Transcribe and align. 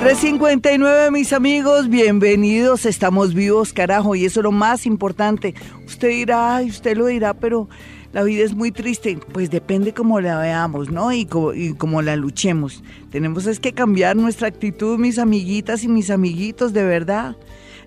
359, 0.00 1.10
mis 1.10 1.34
amigos, 1.34 1.90
bienvenidos. 1.90 2.86
Estamos 2.86 3.34
vivos, 3.34 3.74
carajo, 3.74 4.14
y 4.14 4.24
eso 4.24 4.40
es 4.40 4.44
lo 4.44 4.50
más 4.50 4.86
importante. 4.86 5.54
Usted 5.84 6.08
dirá, 6.08 6.56
ay, 6.56 6.70
usted 6.70 6.96
lo 6.96 7.04
dirá, 7.04 7.34
pero 7.34 7.68
la 8.14 8.22
vida 8.22 8.42
es 8.42 8.54
muy 8.54 8.72
triste. 8.72 9.18
Pues 9.30 9.50
depende 9.50 9.92
cómo 9.92 10.18
la 10.22 10.38
veamos, 10.38 10.90
¿no? 10.90 11.12
Y, 11.12 11.26
cómo 11.26 12.00
la 12.00 12.16
luchemos. 12.16 12.82
Tenemos 13.10 13.46
es 13.46 13.60
que 13.60 13.74
cambiar 13.74 14.16
nuestra 14.16 14.48
actitud, 14.48 14.98
mis 14.98 15.18
amiguitas 15.18 15.84
y 15.84 15.88
mis 15.88 16.08
amiguitos, 16.08 16.72
de 16.72 16.82
verdad. 16.82 17.36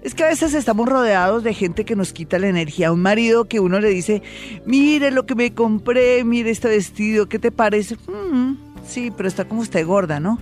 Es 0.04 0.14
que 0.14 0.24
a 0.24 0.28
veces 0.28 0.54
estamos 0.54 0.88
rodeados 0.88 1.44
de 1.44 1.56
gente 1.56 1.84
que 1.84 1.96
nos 1.96 2.14
quita 2.14 2.38
la 2.38 2.48
energía. 2.48 2.92
Un 2.92 3.02
marido 3.02 3.46
que 3.46 3.60
uno 3.60 3.80
le 3.80 3.90
dice, 3.90 4.22
mire 4.68 5.10
lo 5.10 5.26
que 5.26 5.34
me 5.34 5.52
compré, 5.56 6.24
mire 6.24 6.52
este 6.52 6.68
vestido, 6.68 7.28
¿qué 7.28 7.40
te 7.40 7.52
parece? 7.52 7.96
Mm, 7.96 8.56
sí, 8.88 9.12
pero 9.18 9.28
está 9.28 9.46
como 9.46 9.62
usted 9.62 9.84
gorda, 9.84 10.20
¿no? 10.20 10.38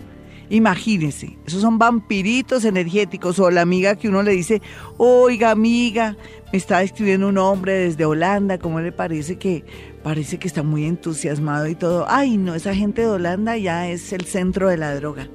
Imagínense, 0.52 1.38
esos 1.48 1.62
son 1.62 1.80
vampiritos 1.80 2.66
energéticos 2.66 3.40
o 3.40 3.50
la 3.50 3.62
amiga 3.62 3.96
que 3.96 4.10
uno 4.10 4.22
le 4.22 4.34
dice, 4.34 4.62
oiga 4.98 5.50
amiga, 5.50 6.18
me 6.52 6.58
está 6.58 6.84
escribiendo 6.84 7.30
un 7.30 7.38
hombre 7.38 7.72
desde 7.72 8.04
Holanda, 8.04 8.58
¿cómo 8.58 8.82
le 8.82 8.92
parece 8.92 9.38
que 9.38 9.64
parece 10.04 10.40
que 10.40 10.50
está 10.50 10.62
muy 10.62 10.84
entusiasmado 10.84 11.68
y 11.68 11.76
todo? 11.76 12.06
Ay, 12.10 12.38
no, 12.38 12.54
esa 12.54 12.76
gente 12.76 13.02
de 13.02 13.08
Holanda 13.08 13.56
ya 13.56 13.88
es 13.88 14.12
el 14.12 14.26
centro 14.26 14.68
de 14.68 14.76
la 14.76 14.94
droga 14.94 15.30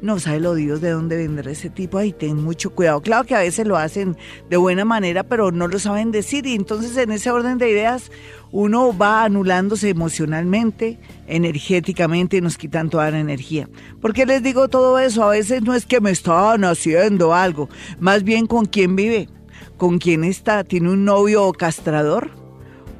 no 0.00 0.18
sabe 0.18 0.40
lo 0.40 0.54
Dios 0.54 0.80
de 0.80 0.90
dónde 0.90 1.16
vendrá 1.16 1.50
ese 1.50 1.70
tipo, 1.70 1.98
ahí 1.98 2.12
ten 2.12 2.42
mucho 2.42 2.70
cuidado. 2.70 3.00
Claro 3.00 3.24
que 3.24 3.34
a 3.34 3.40
veces 3.40 3.66
lo 3.66 3.76
hacen 3.76 4.16
de 4.48 4.56
buena 4.56 4.84
manera, 4.84 5.24
pero 5.24 5.50
no 5.50 5.68
lo 5.68 5.78
saben 5.78 6.10
decir 6.10 6.46
y 6.46 6.54
entonces 6.54 6.96
en 6.96 7.10
ese 7.10 7.30
orden 7.30 7.58
de 7.58 7.70
ideas 7.70 8.10
uno 8.50 8.96
va 8.96 9.24
anulándose 9.24 9.90
emocionalmente, 9.90 10.98
energéticamente 11.26 12.38
y 12.38 12.40
nos 12.40 12.56
quitan 12.56 12.90
toda 12.90 13.10
la 13.10 13.20
energía. 13.20 13.68
¿Por 14.00 14.12
qué 14.12 14.26
les 14.26 14.42
digo 14.42 14.68
todo 14.68 14.98
eso? 14.98 15.24
A 15.24 15.30
veces 15.30 15.62
no 15.62 15.74
es 15.74 15.86
que 15.86 16.00
me 16.00 16.10
están 16.10 16.64
haciendo 16.64 17.34
algo, 17.34 17.68
más 17.98 18.22
bien 18.22 18.46
con 18.46 18.66
quién 18.66 18.96
vive, 18.96 19.28
con 19.76 19.98
quién 19.98 20.24
está, 20.24 20.64
tiene 20.64 20.90
un 20.90 21.04
novio 21.04 21.52
castrador 21.52 22.30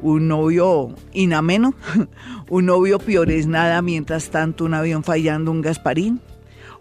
un 0.00 0.28
novio 0.28 0.94
inameno, 1.12 1.74
un 2.48 2.66
novio 2.66 2.98
peor 2.98 3.30
es 3.30 3.46
nada, 3.46 3.82
mientras 3.82 4.30
tanto 4.30 4.64
un 4.64 4.74
avión 4.74 5.02
fallando, 5.02 5.50
un 5.50 5.60
Gasparín, 5.60 6.20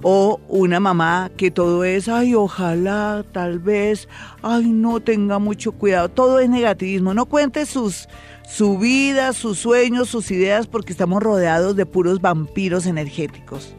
o 0.03 0.39
una 0.47 0.79
mamá 0.79 1.31
que 1.37 1.49
todo 1.49 1.83
es, 1.83 2.07
ay, 2.07 2.35
ojalá, 2.35 3.25
tal 3.31 3.59
vez, 3.59 4.07
ay, 4.41 4.67
no 4.67 4.99
tenga 4.99 5.39
mucho 5.39 5.71
cuidado. 5.71 6.09
Todo 6.09 6.39
es 6.39 6.49
negativismo. 6.49 7.13
No 7.13 7.25
cuente 7.25 7.65
sus, 7.65 8.07
su 8.47 8.77
vida, 8.77 9.33
sus 9.33 9.59
sueños, 9.59 10.09
sus 10.09 10.29
ideas, 10.31 10.67
porque 10.67 10.91
estamos 10.91 11.23
rodeados 11.23 11.75
de 11.75 11.85
puros 11.85 12.21
vampiros 12.21 12.85
energéticos. 12.85 13.73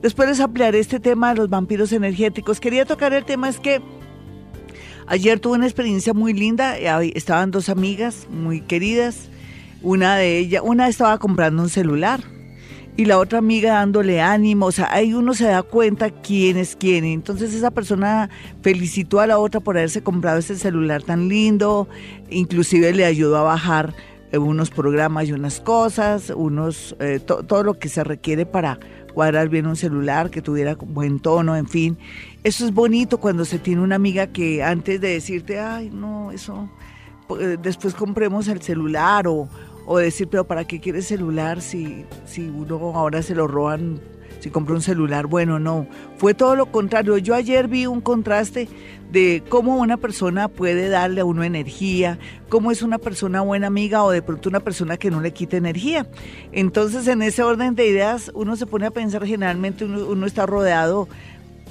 Después 0.00 0.28
les 0.28 0.40
ampliaré 0.40 0.80
este 0.80 1.00
tema 1.00 1.30
de 1.30 1.40
los 1.40 1.50
vampiros 1.50 1.92
energéticos. 1.92 2.58
Quería 2.58 2.84
tocar 2.84 3.12
el 3.12 3.24
tema, 3.24 3.48
es 3.48 3.60
que 3.60 3.80
ayer 5.06 5.38
tuve 5.38 5.56
una 5.56 5.66
experiencia 5.66 6.14
muy 6.14 6.32
linda. 6.32 6.76
Estaban 6.78 7.50
dos 7.50 7.68
amigas 7.68 8.26
muy 8.30 8.62
queridas. 8.62 9.28
Una 9.82 10.16
de 10.16 10.38
ellas, 10.38 10.62
una 10.64 10.88
estaba 10.88 11.18
comprando 11.18 11.62
un 11.62 11.68
celular 11.68 12.20
y 12.96 13.06
la 13.06 13.18
otra 13.18 13.38
amiga 13.38 13.74
dándole 13.74 14.20
ánimo, 14.20 14.66
o 14.66 14.72
sea, 14.72 14.92
ahí 14.92 15.14
uno 15.14 15.32
se 15.32 15.46
da 15.46 15.62
cuenta 15.62 16.10
quién 16.10 16.58
es 16.58 16.76
quién. 16.76 17.04
Entonces 17.04 17.54
esa 17.54 17.70
persona 17.70 18.28
felicitó 18.60 19.20
a 19.20 19.26
la 19.26 19.38
otra 19.38 19.60
por 19.60 19.76
haberse 19.78 20.02
comprado 20.02 20.38
ese 20.38 20.56
celular 20.58 21.02
tan 21.02 21.28
lindo, 21.28 21.88
inclusive 22.28 22.92
le 22.92 23.06
ayudó 23.06 23.38
a 23.38 23.42
bajar 23.42 23.94
eh, 24.30 24.38
unos 24.38 24.70
programas 24.70 25.28
y 25.28 25.32
unas 25.32 25.60
cosas, 25.60 26.30
unos 26.34 26.94
eh, 27.00 27.18
todo 27.20 27.62
lo 27.62 27.78
que 27.78 27.88
se 27.88 28.04
requiere 28.04 28.44
para 28.44 28.78
cuadrar 29.14 29.48
bien 29.48 29.66
un 29.66 29.76
celular, 29.76 30.30
que 30.30 30.42
tuviera 30.42 30.74
buen 30.74 31.20
tono, 31.20 31.56
en 31.56 31.68
fin. 31.68 31.98
Eso 32.44 32.64
es 32.66 32.74
bonito 32.74 33.18
cuando 33.18 33.44
se 33.44 33.58
tiene 33.58 33.82
una 33.82 33.96
amiga 33.96 34.26
que 34.26 34.62
antes 34.62 35.00
de 35.00 35.08
decirte, 35.08 35.60
ay, 35.60 35.90
no, 35.90 36.30
eso, 36.32 36.68
eh, 37.40 37.56
después 37.62 37.94
compremos 37.94 38.48
el 38.48 38.60
celular 38.62 39.26
o, 39.28 39.48
o 39.86 39.98
decir, 39.98 40.28
pero 40.28 40.44
¿para 40.44 40.64
qué 40.64 40.80
quiere 40.80 41.02
celular 41.02 41.60
si, 41.60 42.04
si 42.24 42.48
uno 42.48 42.92
ahora 42.94 43.22
se 43.22 43.34
lo 43.34 43.46
roban, 43.46 44.00
si 44.40 44.50
compra 44.50 44.74
un 44.74 44.82
celular? 44.82 45.26
Bueno, 45.26 45.58
no, 45.58 45.86
fue 46.16 46.34
todo 46.34 46.56
lo 46.56 46.66
contrario. 46.66 47.18
Yo 47.18 47.34
ayer 47.34 47.68
vi 47.68 47.86
un 47.86 48.00
contraste 48.00 48.68
de 49.10 49.42
cómo 49.48 49.76
una 49.76 49.98
persona 49.98 50.48
puede 50.48 50.88
darle 50.88 51.20
a 51.20 51.24
uno 51.24 51.44
energía, 51.44 52.18
cómo 52.48 52.70
es 52.70 52.82
una 52.82 52.98
persona 52.98 53.42
buena 53.42 53.66
amiga 53.66 54.04
o 54.04 54.10
de 54.10 54.22
pronto 54.22 54.48
una 54.48 54.60
persona 54.60 54.96
que 54.96 55.10
no 55.10 55.20
le 55.20 55.32
quita 55.32 55.58
energía. 55.58 56.06
Entonces, 56.50 57.06
en 57.08 57.20
ese 57.20 57.42
orden 57.42 57.74
de 57.74 57.86
ideas, 57.86 58.30
uno 58.34 58.56
se 58.56 58.66
pone 58.66 58.86
a 58.86 58.90
pensar, 58.90 59.26
generalmente 59.26 59.84
uno 59.84 60.26
está 60.26 60.46
rodeado 60.46 61.08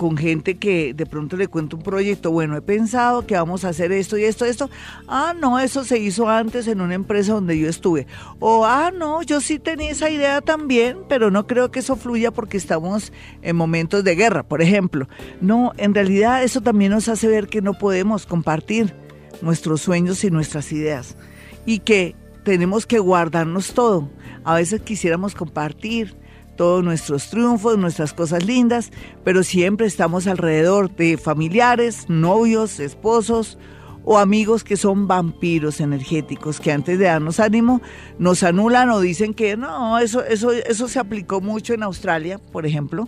con 0.02 0.18
gente 0.18 0.58
que 0.58 0.96
de 0.96 1.06
pronto 1.06 1.38
le 1.38 1.48
cuento 1.48 1.76
un 1.78 1.84
proyecto, 1.84 2.32
bueno, 2.32 2.58
he 2.58 2.62
pensado 2.64 3.28
que 3.28 3.36
vamos 3.36 3.64
a 3.64 3.70
hacer 3.70 3.92
esto 3.92 4.18
y 4.18 4.24
esto, 4.24 4.46
esto. 4.46 4.68
Ah, 5.08 5.36
no, 5.40 5.60
eso 5.60 5.84
se 5.84 6.00
hizo 6.00 6.28
antes 6.28 6.66
en 6.66 6.82
una 6.82 6.96
empresa 6.96 7.34
donde 7.34 7.60
yo 7.60 7.70
estuve. 7.70 8.08
O, 8.40 8.66
ah, 8.66 8.90
no, 8.90 9.22
yo 9.22 9.42
sí 9.42 9.60
tenía 9.60 9.92
esa 9.92 10.10
idea 10.10 10.42
también, 10.42 10.98
pero 11.08 11.30
no 11.30 11.46
creo 11.46 11.70
que 11.70 11.82
eso 11.82 11.96
fluya 11.96 12.32
porque 12.32 12.58
estamos 12.58 13.14
en 13.44 13.56
momentos 13.56 14.04
de 14.04 14.16
guerra, 14.16 14.42
por 14.42 14.64
ejemplo. 14.64 15.08
No, 15.40 15.72
en 15.78 15.94
realidad 15.94 16.42
eso 16.42 16.62
también 16.62 16.94
nos 16.94 17.08
hace 17.08 17.28
ver 17.28 17.48
que 17.48 17.62
no 17.62 17.76
podemos 17.76 18.26
compartir 18.26 18.96
nuestros 19.44 19.82
sueños 19.82 20.24
y 20.24 20.32
nuestras 20.32 20.72
ideas 20.72 21.16
y 21.64 21.78
que 21.78 22.16
tenemos 22.44 22.88
que 22.88 22.98
guardarnos 22.98 23.76
todo. 23.76 24.10
A 24.46 24.56
veces 24.56 24.82
quisiéramos 24.82 25.36
compartir, 25.36 26.16
todos 26.56 26.84
nuestros 26.84 27.30
triunfos, 27.30 27.78
nuestras 27.78 28.14
cosas 28.14 28.46
lindas, 28.46 28.92
pero 29.24 29.44
siempre 29.44 29.88
estamos 29.88 30.28
alrededor 30.28 30.96
de 30.96 31.18
familiares, 31.18 32.06
novios, 32.10 32.80
esposos 32.80 33.58
o 34.04 34.18
amigos 34.18 34.64
que 34.64 34.78
son 34.78 35.08
vampiros 35.08 35.80
energéticos 35.80 36.60
que 36.60 36.72
antes 36.72 36.98
de 36.98 37.06
darnos 37.06 37.40
ánimo 37.40 37.82
nos 38.18 38.44
anulan 38.44 38.90
o 38.90 39.00
dicen 39.00 39.34
que 39.34 39.58
no, 39.58 40.00
eso 40.00 40.24
eso 40.24 40.52
eso 40.52 40.88
se 40.88 41.00
aplicó 41.00 41.42
mucho 41.42 41.74
en 41.74 41.84
Australia, 41.84 42.40
por 42.40 42.66
ejemplo. 42.66 43.08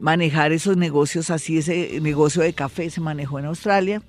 Manejar 0.00 0.50
esos 0.50 0.76
negocios 0.76 1.30
así, 1.30 1.58
ese 1.58 2.00
negocio 2.00 2.42
de 2.42 2.52
café 2.54 2.90
se 2.90 3.00
manejó 3.00 3.38
en 3.38 3.44
Australia 3.44 4.02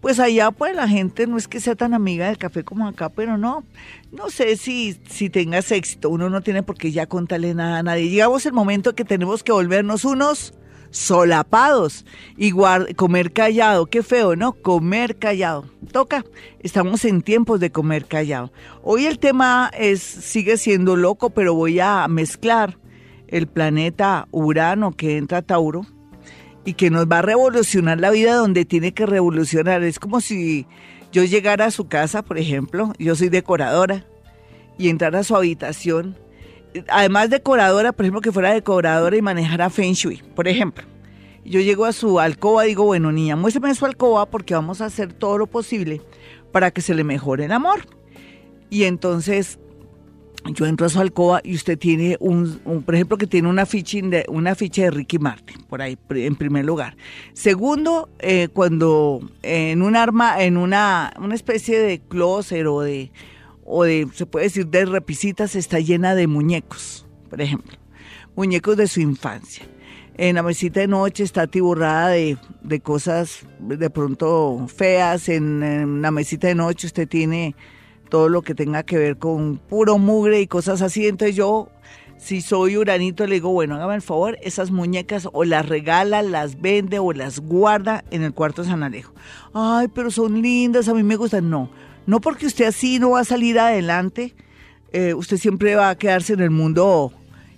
pues 0.00 0.18
allá 0.18 0.50
pues 0.50 0.74
la 0.74 0.88
gente 0.88 1.26
no 1.26 1.36
es 1.36 1.46
que 1.46 1.60
sea 1.60 1.74
tan 1.74 1.94
amiga 1.94 2.26
del 2.26 2.38
café 2.38 2.64
como 2.64 2.88
acá, 2.88 3.10
pero 3.10 3.36
no, 3.36 3.64
no 4.12 4.30
sé 4.30 4.56
si, 4.56 4.98
si 5.08 5.28
tengas 5.30 5.70
éxito, 5.72 6.10
uno 6.10 6.30
no 6.30 6.40
tiene 6.40 6.62
por 6.62 6.76
qué 6.76 6.90
ya 6.90 7.06
contarle 7.06 7.54
nada 7.54 7.78
a 7.78 7.82
nadie. 7.82 8.08
Llegamos 8.08 8.46
el 8.46 8.52
momento 8.52 8.94
que 8.94 9.04
tenemos 9.04 9.42
que 9.42 9.52
volvernos 9.52 10.04
unos 10.04 10.54
solapados 10.90 12.04
y 12.36 12.52
comer 12.96 13.32
callado, 13.32 13.86
qué 13.86 14.02
feo, 14.02 14.36
¿no? 14.36 14.54
Comer 14.54 15.18
callado. 15.18 15.66
Toca, 15.92 16.24
estamos 16.60 17.04
en 17.04 17.22
tiempos 17.22 17.60
de 17.60 17.70
comer 17.70 18.06
callado. 18.06 18.52
Hoy 18.82 19.06
el 19.06 19.18
tema 19.18 19.70
es, 19.78 20.00
sigue 20.00 20.56
siendo 20.56 20.96
loco, 20.96 21.30
pero 21.30 21.54
voy 21.54 21.78
a 21.78 22.06
mezclar 22.08 22.78
el 23.28 23.46
planeta 23.46 24.26
Urano 24.32 24.92
que 24.92 25.16
entra 25.16 25.42
Tauro 25.42 25.86
y 26.64 26.74
que 26.74 26.90
nos 26.90 27.06
va 27.06 27.18
a 27.18 27.22
revolucionar 27.22 27.98
la 28.00 28.10
vida 28.10 28.34
donde 28.34 28.64
tiene 28.64 28.92
que 28.92 29.06
revolucionar. 29.06 29.82
Es 29.82 29.98
como 29.98 30.20
si 30.20 30.66
yo 31.12 31.24
llegara 31.24 31.66
a 31.66 31.70
su 31.70 31.88
casa, 31.88 32.22
por 32.22 32.38
ejemplo, 32.38 32.92
yo 32.98 33.16
soy 33.16 33.28
decoradora, 33.28 34.04
y 34.80 34.88
entrara 34.88 35.18
a 35.18 35.24
su 35.24 35.36
habitación, 35.36 36.16
además 36.88 37.28
decoradora, 37.28 37.92
por 37.92 38.06
ejemplo, 38.06 38.22
que 38.22 38.32
fuera 38.32 38.54
decoradora 38.54 39.14
y 39.14 39.20
manejara 39.20 39.68
Feng 39.68 39.92
Shui, 39.92 40.22
por 40.34 40.48
ejemplo. 40.48 40.86
Yo 41.44 41.60
llego 41.60 41.84
a 41.84 41.92
su 41.92 42.18
alcoba 42.18 42.64
y 42.64 42.70
digo, 42.70 42.84
bueno, 42.84 43.12
niña, 43.12 43.36
muéstrame 43.36 43.74
su 43.74 43.84
alcoba 43.84 44.24
porque 44.24 44.54
vamos 44.54 44.80
a 44.80 44.86
hacer 44.86 45.12
todo 45.12 45.36
lo 45.36 45.46
posible 45.46 46.00
para 46.50 46.70
que 46.70 46.80
se 46.80 46.94
le 46.94 47.04
mejore 47.04 47.44
el 47.44 47.52
amor. 47.52 47.80
Y 48.70 48.84
entonces 48.84 49.58
yo 50.46 50.66
entro 50.66 50.86
a 50.86 50.88
su 50.88 51.00
alcoba 51.00 51.40
y 51.44 51.54
usted 51.54 51.78
tiene 51.78 52.16
un, 52.20 52.60
por 52.84 52.94
ejemplo, 52.94 53.18
que 53.18 53.26
tiene 53.26 53.48
una 53.48 53.66
ficha 53.66 53.98
de, 54.02 54.24
una 54.28 54.54
ficha 54.54 54.82
de 54.82 54.90
Ricky 54.90 55.18
Martin, 55.18 55.62
por 55.68 55.82
ahí, 55.82 55.98
en 56.10 56.36
primer 56.36 56.64
lugar. 56.64 56.96
Segundo, 57.32 58.08
eh, 58.18 58.48
cuando 58.52 59.20
en 59.42 59.82
un 59.82 59.96
arma, 59.96 60.42
en 60.42 60.56
una, 60.56 61.12
una 61.18 61.34
especie 61.34 61.78
de 61.78 62.00
closet 62.00 62.66
o 62.66 62.80
de, 62.80 63.12
o 63.64 63.84
de, 63.84 64.08
se 64.14 64.26
puede 64.26 64.46
decir, 64.46 64.66
de 64.66 64.84
repisitas 64.86 65.54
está 65.54 65.78
llena 65.78 66.14
de 66.14 66.26
muñecos, 66.26 67.06
por 67.28 67.40
ejemplo, 67.40 67.76
muñecos 68.34 68.76
de 68.76 68.88
su 68.88 69.00
infancia. 69.00 69.64
en 70.16 70.36
la 70.36 70.42
mesita 70.42 70.80
de 70.80 70.88
noche 70.88 71.22
está 71.22 71.46
tiburrada 71.46 72.08
de, 72.08 72.36
de 72.62 72.80
cosas 72.80 73.46
de 73.58 73.90
pronto 73.90 74.66
feas, 74.68 75.28
en, 75.28 76.02
la 76.02 76.10
mesita 76.10 76.48
de 76.48 76.54
noche 76.54 76.86
usted 76.86 77.08
tiene 77.08 77.54
todo 78.10 78.28
lo 78.28 78.42
que 78.42 78.54
tenga 78.54 78.82
que 78.82 78.98
ver 78.98 79.16
con 79.16 79.56
puro 79.56 79.96
mugre 79.96 80.40
y 80.40 80.46
cosas 80.46 80.82
así, 80.82 81.06
entonces 81.06 81.36
yo 81.36 81.70
si 82.20 82.42
soy 82.42 82.76
uranito, 82.76 83.26
le 83.26 83.36
digo, 83.36 83.50
bueno, 83.50 83.76
hágame 83.76 83.94
el 83.94 84.02
favor, 84.02 84.36
esas 84.42 84.70
muñecas 84.70 85.26
o 85.32 85.44
las 85.44 85.66
regala, 85.66 86.20
las 86.20 86.60
vende 86.60 86.98
o 86.98 87.14
las 87.14 87.40
guarda 87.40 88.04
en 88.10 88.22
el 88.22 88.34
cuarto 88.34 88.62
de 88.62 88.68
San 88.68 88.82
Alejo. 88.82 89.14
Ay, 89.54 89.88
pero 89.88 90.10
son 90.10 90.42
lindas, 90.42 90.88
a 90.88 90.94
mí 90.94 91.02
me 91.02 91.16
gustan. 91.16 91.48
No, 91.48 91.70
no 92.06 92.20
porque 92.20 92.44
usted 92.44 92.66
así 92.66 92.98
no 92.98 93.12
va 93.12 93.20
a 93.20 93.24
salir 93.24 93.58
adelante, 93.58 94.34
eh, 94.92 95.14
usted 95.14 95.38
siempre 95.38 95.76
va 95.76 95.88
a 95.88 95.94
quedarse 95.96 96.34
en 96.34 96.40
el 96.40 96.50
mundo 96.50 97.10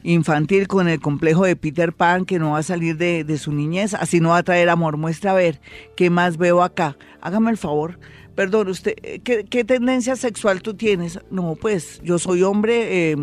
infantil 0.05 0.69
con 0.69 0.88
el 0.88 1.00
complejo 1.00 1.44
de 1.44 1.56
Peter 1.56 1.93
Pan 1.93 2.25
que 2.25 2.38
no 2.38 2.52
va 2.52 2.58
a 2.58 2.62
salir 2.62 2.96
de, 2.96 3.25
de 3.25 3.38
su 3.38 3.52
niñez, 3.52 3.94
así 3.94 4.20
no 4.20 4.31
va 4.31 4.38
a 4.38 4.43
traer 4.44 4.69
amor. 4.69 4.96
Muestra 4.96 5.32
a 5.32 5.34
ver 5.34 5.60
qué 5.96 6.08
más 6.08 6.37
veo 6.37 6.62
acá. 6.62 6.96
Hágame 7.20 7.50
el 7.50 7.56
favor, 7.56 7.98
Perdón, 8.34 8.69
usted, 8.69 8.94
eh, 9.02 9.20
¿qué, 9.20 9.64
tendencia 9.64 10.17
sexual 10.17 10.62
tú 10.62 10.75
tienes? 10.75 11.19
No, 11.31 11.55
pues 11.55 12.00
yo 12.02 12.19
soy 12.19 12.43
hombre, 12.43 13.11
eh, 13.11 13.17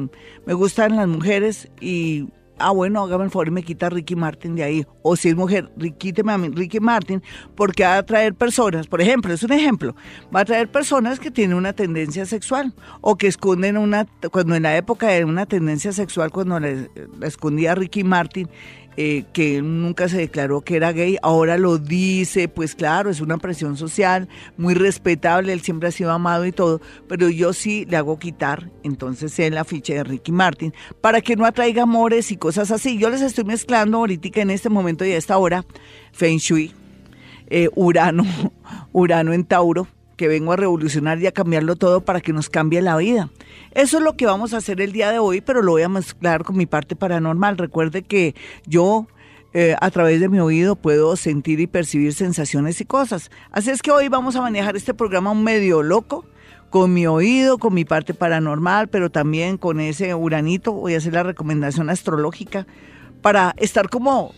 me 0.45 0.53
gustan 0.53 0.95
las 0.95 1.07
mujeres 1.07 1.67
y, 1.81 2.27
ah, 2.59 2.69
bueno, 2.69 3.03
hágame 3.03 3.23
el 3.23 3.31
favor 3.31 3.47
y 3.47 3.51
me 3.51 3.63
quita 3.63 3.89
Ricky 3.89 4.15
Martin 4.15 4.55
de 4.55 4.63
ahí. 4.63 4.85
O 5.01 5.15
si 5.15 5.29
es 5.29 5.35
mujer, 5.35 5.71
quíteme 5.97 6.31
a 6.31 6.37
mí 6.37 6.49
Ricky 6.49 6.79
Martin, 6.79 7.23
porque 7.55 7.83
va 7.83 7.97
a 7.97 8.05
traer 8.05 8.35
personas, 8.35 8.85
por 8.85 9.01
ejemplo, 9.01 9.33
es 9.33 9.41
un 9.41 9.51
ejemplo, 9.51 9.95
va 10.33 10.41
a 10.41 10.45
traer 10.45 10.69
personas 10.69 11.19
que 11.19 11.31
tienen 11.31 11.57
una 11.57 11.73
tendencia 11.73 12.27
sexual 12.27 12.75
o 13.01 13.15
que 13.17 13.25
esconden 13.25 13.77
una, 13.77 14.05
cuando 14.31 14.55
en 14.55 14.63
la 14.63 14.77
época 14.77 15.07
de 15.07 15.25
una 15.25 15.47
tendencia 15.47 15.91
sexual, 15.91 16.29
cuando 16.29 16.59
la 16.59 16.87
escondía 17.23 17.73
Ricky 17.73 18.03
Martin, 18.03 18.47
eh, 19.01 19.23
que 19.31 19.61
nunca 19.61 20.09
se 20.09 20.17
declaró 20.17 20.59
que 20.59 20.75
era 20.75 20.91
gay, 20.91 21.17
ahora 21.21 21.57
lo 21.57 21.77
dice, 21.77 22.49
pues 22.49 22.75
claro, 22.75 23.09
es 23.09 23.21
una 23.21 23.37
presión 23.37 23.77
social 23.77 24.27
muy 24.57 24.73
respetable, 24.73 25.53
él 25.53 25.61
siempre 25.61 25.87
ha 25.87 25.91
sido 25.93 26.11
amado 26.11 26.45
y 26.45 26.51
todo, 26.51 26.81
pero 27.07 27.29
yo 27.29 27.53
sí 27.53 27.85
le 27.89 27.95
hago 27.95 28.19
quitar 28.19 28.69
entonces 28.83 29.39
en 29.39 29.55
la 29.55 29.63
ficha 29.63 29.93
de 29.93 30.03
Ricky 30.03 30.33
Martin 30.33 30.73
para 30.99 31.21
que 31.21 31.37
no 31.37 31.45
atraiga 31.45 31.83
amores 31.83 32.29
y 32.33 32.35
cosas 32.35 32.71
así. 32.71 32.97
Yo 32.97 33.09
les 33.09 33.21
estoy 33.21 33.45
mezclando 33.45 33.99
ahorita 33.99 34.41
en 34.41 34.49
este 34.49 34.67
momento 34.67 35.05
y 35.05 35.13
a 35.13 35.17
esta 35.17 35.37
hora 35.37 35.63
Feng 36.11 36.39
Shui, 36.39 36.73
eh, 37.47 37.69
Urano, 37.75 38.25
Urano 38.91 39.31
en 39.31 39.45
Tauro 39.45 39.87
que 40.19 40.27
vengo 40.27 40.51
a 40.51 40.57
revolucionar 40.57 41.17
y 41.19 41.27
a 41.27 41.31
cambiarlo 41.31 41.77
todo 41.77 42.01
para 42.01 42.19
que 42.19 42.33
nos 42.33 42.49
cambie 42.49 42.81
la 42.81 42.97
vida. 42.97 43.29
Eso 43.71 43.99
es 43.99 44.03
lo 44.03 44.17
que 44.17 44.25
vamos 44.25 44.53
a 44.53 44.57
hacer 44.57 44.81
el 44.81 44.91
día 44.91 45.11
de 45.11 45.17
hoy, 45.17 45.39
pero 45.39 45.61
lo 45.61 45.71
voy 45.71 45.81
a 45.83 45.87
mezclar 45.87 46.43
con 46.43 46.57
mi 46.57 46.65
parte 46.65 46.97
paranormal. 46.97 47.57
Recuerde 47.57 48.01
que 48.01 48.35
yo 48.65 49.07
eh, 49.53 49.77
a 49.79 49.89
través 49.91 50.19
de 50.19 50.27
mi 50.27 50.41
oído 50.41 50.75
puedo 50.75 51.15
sentir 51.15 51.61
y 51.61 51.67
percibir 51.67 52.13
sensaciones 52.13 52.81
y 52.81 52.85
cosas. 52.85 53.31
Así 53.53 53.69
es 53.69 53.81
que 53.81 53.91
hoy 53.91 54.09
vamos 54.09 54.35
a 54.35 54.41
manejar 54.41 54.75
este 54.75 54.93
programa 54.93 55.31
un 55.31 55.41
medio 55.41 55.83
loco, 55.83 56.25
con 56.69 56.93
mi 56.93 57.07
oído, 57.07 57.57
con 57.57 57.73
mi 57.73 57.85
parte 57.85 58.13
paranormal, 58.13 58.89
pero 58.89 59.09
también 59.09 59.57
con 59.57 59.79
ese 59.79 60.13
uranito. 60.15 60.73
Voy 60.73 60.95
a 60.95 60.97
hacer 60.97 61.13
la 61.13 61.23
recomendación 61.23 61.89
astrológica 61.89 62.67
para 63.21 63.55
estar 63.55 63.87
como 63.87 64.33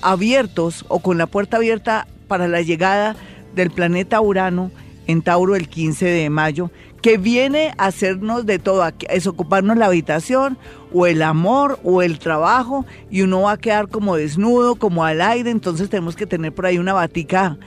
abiertos 0.00 0.86
o 0.88 1.00
con 1.00 1.18
la 1.18 1.26
puerta 1.26 1.58
abierta 1.58 2.06
para 2.28 2.48
la 2.48 2.62
llegada 2.62 3.14
del 3.54 3.70
planeta 3.70 4.22
Urano 4.22 4.70
en 5.08 5.22
Tauro 5.22 5.56
el 5.56 5.68
15 5.68 6.04
de 6.04 6.30
mayo, 6.30 6.70
que 7.02 7.16
viene 7.16 7.72
a 7.78 7.86
hacernos 7.86 8.46
de 8.46 8.58
todo, 8.58 8.86
es 9.08 9.26
ocuparnos 9.26 9.76
la 9.76 9.86
habitación 9.86 10.58
o 10.92 11.06
el 11.06 11.22
amor 11.22 11.80
o 11.82 12.02
el 12.02 12.18
trabajo 12.18 12.84
y 13.10 13.22
uno 13.22 13.42
va 13.42 13.52
a 13.52 13.56
quedar 13.56 13.88
como 13.88 14.16
desnudo, 14.16 14.76
como 14.76 15.04
al 15.04 15.20
aire, 15.22 15.50
entonces 15.50 15.88
tenemos 15.88 16.14
que 16.14 16.26
tener 16.26 16.54
por 16.54 16.66
ahí 16.66 16.78
una 16.78 16.92
batica 16.92 17.58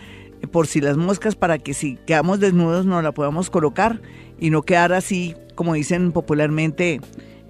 eh, 0.41 0.47
por 0.47 0.67
si 0.67 0.81
las 0.81 0.97
moscas 0.97 1.35
para 1.35 1.57
que 1.57 1.73
si 1.73 1.97
quedamos 2.05 2.39
desnudos 2.39 2.85
nos 2.85 3.03
la 3.03 3.11
podamos 3.11 3.49
colocar 3.49 4.01
y 4.39 4.51
no 4.51 4.61
quedar 4.61 4.93
así, 4.93 5.35
como 5.55 5.73
dicen 5.73 6.11
popularmente 6.11 7.01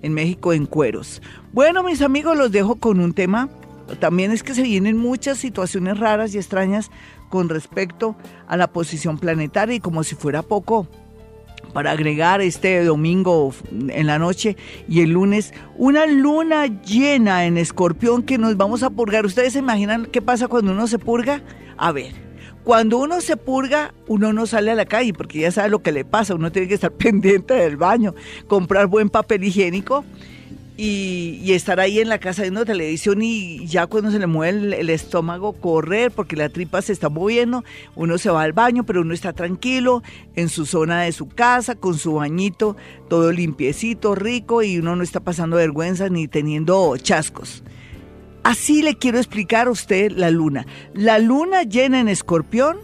en 0.01 0.13
México, 0.13 0.53
en 0.53 0.65
cueros. 0.65 1.21
Bueno, 1.51 1.83
mis 1.83 2.01
amigos, 2.01 2.38
los 2.38 2.51
dejo 2.51 2.77
con 2.77 3.01
un 3.01 3.13
tema. 3.13 3.49
También 3.99 4.31
es 4.31 4.43
que 4.43 4.53
se 4.53 4.63
vienen 4.63 4.97
muchas 4.97 5.38
situaciones 5.38 5.99
raras 5.99 6.33
y 6.33 6.38
extrañas 6.38 6.91
con 7.29 7.49
respecto 7.49 8.15
a 8.47 8.57
la 8.57 8.67
posición 8.67 9.17
planetaria 9.17 9.75
y 9.75 9.79
como 9.79 10.03
si 10.03 10.15
fuera 10.15 10.41
poco, 10.41 10.88
para 11.73 11.91
agregar 11.91 12.41
este 12.41 12.83
domingo 12.83 13.53
en 13.71 14.07
la 14.07 14.19
noche 14.19 14.57
y 14.89 15.01
el 15.01 15.11
lunes 15.11 15.53
una 15.77 16.05
luna 16.05 16.65
llena 16.65 17.45
en 17.45 17.57
escorpión 17.57 18.23
que 18.23 18.38
nos 18.38 18.57
vamos 18.57 18.83
a 18.83 18.89
purgar. 18.89 19.25
¿Ustedes 19.25 19.53
se 19.53 19.59
imaginan 19.59 20.05
qué 20.05 20.21
pasa 20.21 20.47
cuando 20.47 20.71
uno 20.71 20.88
se 20.88 20.99
purga? 20.99 21.41
A 21.77 21.91
ver, 21.91 22.13
cuando 22.63 22.97
uno 22.97 23.21
se 23.21 23.38
purga, 23.38 23.93
uno 24.07 24.33
no 24.33 24.45
sale 24.45 24.71
a 24.71 24.75
la 24.75 24.85
calle 24.85 25.13
porque 25.13 25.39
ya 25.39 25.51
sabe 25.51 25.69
lo 25.69 25.81
que 25.81 25.91
le 25.91 26.05
pasa, 26.05 26.35
uno 26.35 26.51
tiene 26.51 26.67
que 26.67 26.75
estar 26.75 26.91
pendiente 26.97 27.53
del 27.53 27.77
baño, 27.77 28.13
comprar 28.47 28.88
buen 28.88 29.09
papel 29.09 29.43
higiénico 29.43 30.03
y, 30.83 31.54
estar 31.54 31.80
ahí 31.80 32.00
en 32.00 32.10
la 32.10 32.18
casa 32.18 32.42
viendo 32.42 32.66
televisión 32.66 33.22
y 33.22 33.68
ya 33.68 33.86
cuando 33.86 34.10
se 34.10 34.18
le 34.18 34.25
mueve 34.25 34.80
el, 34.80 34.89
estómago 34.89 35.54
correr 35.54 36.10
porque 36.10 36.36
la 36.36 36.50
tripa 36.50 36.81
se 36.81 36.92
está 36.92 37.07
moviendo, 37.07 37.63
uno 37.95 38.18
se 38.18 38.31
va 38.31 38.42
al 38.42 38.54
baño, 38.54 38.83
pero 38.83 39.01
uno 39.01 39.13
está 39.13 39.31
tranquilo 39.31 40.01
en 40.36 40.50
su 40.50 40.66
zona 40.66 41.04
de 41.04 41.12
su 41.12 41.28
casa, 41.28 41.75
con 41.75 42.00
su 42.00 42.16
bañito, 42.16 42.75
todo 43.10 43.31
limpiecito, 43.31 44.16
rico 44.16 44.63
y 44.63 44.80
uno 44.80 44.95
no 44.95 45.04
está 45.04 45.19
pasando 45.19 45.57
vergüenza 45.57 46.10
ni 46.10 46.28
teniendo 46.28 46.98
chascos. 46.98 47.63
Así 48.42 48.81
le 48.81 48.98
quiero 48.98 49.19
explicar 49.19 49.68
a 49.68 49.72
usted 49.72 50.12
la 50.12 50.31
luna. 50.31 50.66
La 50.95 51.19
luna 51.19 51.62
llena 51.62 52.00
en 52.00 52.07
escorpión 52.07 52.77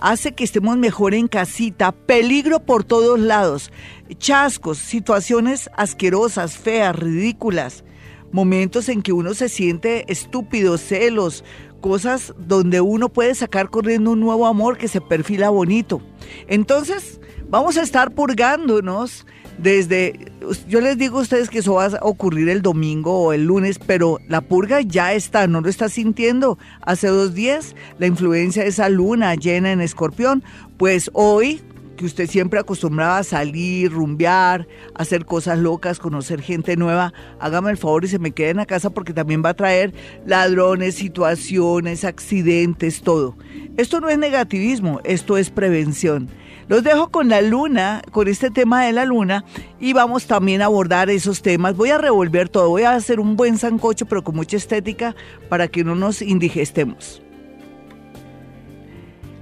hace 0.00 0.32
que 0.32 0.44
estemos 0.44 0.76
mejor 0.76 1.14
en 1.14 1.28
casita, 1.28 1.92
peligro 1.92 2.60
por 2.60 2.84
todos 2.84 3.18
lados, 3.18 3.70
chascos, 4.16 4.78
situaciones 4.78 5.70
asquerosas, 5.76 6.56
feas, 6.56 6.96
ridículas, 6.96 7.84
momentos 8.32 8.88
en 8.88 9.02
que 9.02 9.12
uno 9.12 9.34
se 9.34 9.48
siente 9.48 10.10
estúpido, 10.10 10.78
celos, 10.78 11.44
cosas 11.80 12.34
donde 12.38 12.80
uno 12.80 13.08
puede 13.08 13.34
sacar 13.34 13.70
corriendo 13.70 14.12
un 14.12 14.20
nuevo 14.20 14.46
amor 14.46 14.78
que 14.78 14.88
se 14.88 15.00
perfila 15.00 15.50
bonito. 15.50 16.02
Entonces, 16.48 17.20
vamos 17.48 17.76
a 17.76 17.82
estar 17.82 18.12
purgándonos 18.14 19.26
desde, 19.58 20.30
yo 20.68 20.80
les 20.80 20.96
digo 20.98 21.18
a 21.18 21.22
ustedes 21.22 21.50
que 21.50 21.58
eso 21.58 21.74
va 21.74 21.86
a 21.86 21.98
ocurrir 22.02 22.48
el 22.48 22.62
domingo 22.62 23.18
o 23.18 23.32
el 23.32 23.44
lunes, 23.44 23.80
pero 23.80 24.20
la 24.28 24.40
purga 24.40 24.80
ya 24.82 25.12
está, 25.14 25.48
no 25.48 25.60
lo 25.60 25.68
está 25.68 25.88
sintiendo. 25.88 26.58
Hace 26.80 27.08
dos 27.08 27.34
días 27.34 27.74
la 27.98 28.06
influencia 28.06 28.62
de 28.62 28.68
esa 28.68 28.88
luna 28.88 29.34
llena 29.34 29.72
en 29.72 29.80
escorpión, 29.80 30.44
pues 30.76 31.10
hoy 31.12 31.60
que 31.98 32.06
usted 32.06 32.30
siempre 32.30 32.60
acostumbraba 32.60 33.18
a 33.18 33.24
salir, 33.24 33.92
rumbear, 33.92 34.68
hacer 34.94 35.26
cosas 35.26 35.58
locas, 35.58 35.98
conocer 35.98 36.40
gente 36.40 36.76
nueva, 36.76 37.12
hágame 37.40 37.72
el 37.72 37.76
favor 37.76 38.04
y 38.04 38.08
se 38.08 38.20
me 38.20 38.30
quede 38.30 38.50
en 38.50 38.58
la 38.58 38.66
casa 38.66 38.88
porque 38.88 39.12
también 39.12 39.42
va 39.44 39.50
a 39.50 39.54
traer 39.54 39.92
ladrones, 40.24 40.94
situaciones, 40.94 42.04
accidentes, 42.04 43.02
todo. 43.02 43.36
Esto 43.76 44.00
no 44.00 44.08
es 44.08 44.16
negativismo, 44.16 45.00
esto 45.04 45.36
es 45.36 45.50
prevención. 45.50 46.28
Los 46.68 46.84
dejo 46.84 47.08
con 47.08 47.28
la 47.28 47.42
luna, 47.42 48.02
con 48.12 48.28
este 48.28 48.50
tema 48.50 48.84
de 48.84 48.92
la 48.92 49.04
luna, 49.04 49.44
y 49.80 49.92
vamos 49.92 50.26
también 50.26 50.62
a 50.62 50.66
abordar 50.66 51.10
esos 51.10 51.42
temas. 51.42 51.76
Voy 51.76 51.90
a 51.90 51.98
revolver 51.98 52.48
todo, 52.48 52.68
voy 52.68 52.82
a 52.82 52.94
hacer 52.94 53.18
un 53.18 53.36
buen 53.36 53.58
sancocho, 53.58 54.06
pero 54.06 54.22
con 54.22 54.36
mucha 54.36 54.56
estética, 54.56 55.16
para 55.48 55.66
que 55.66 55.82
no 55.82 55.94
nos 55.96 56.22
indigestemos. 56.22 57.22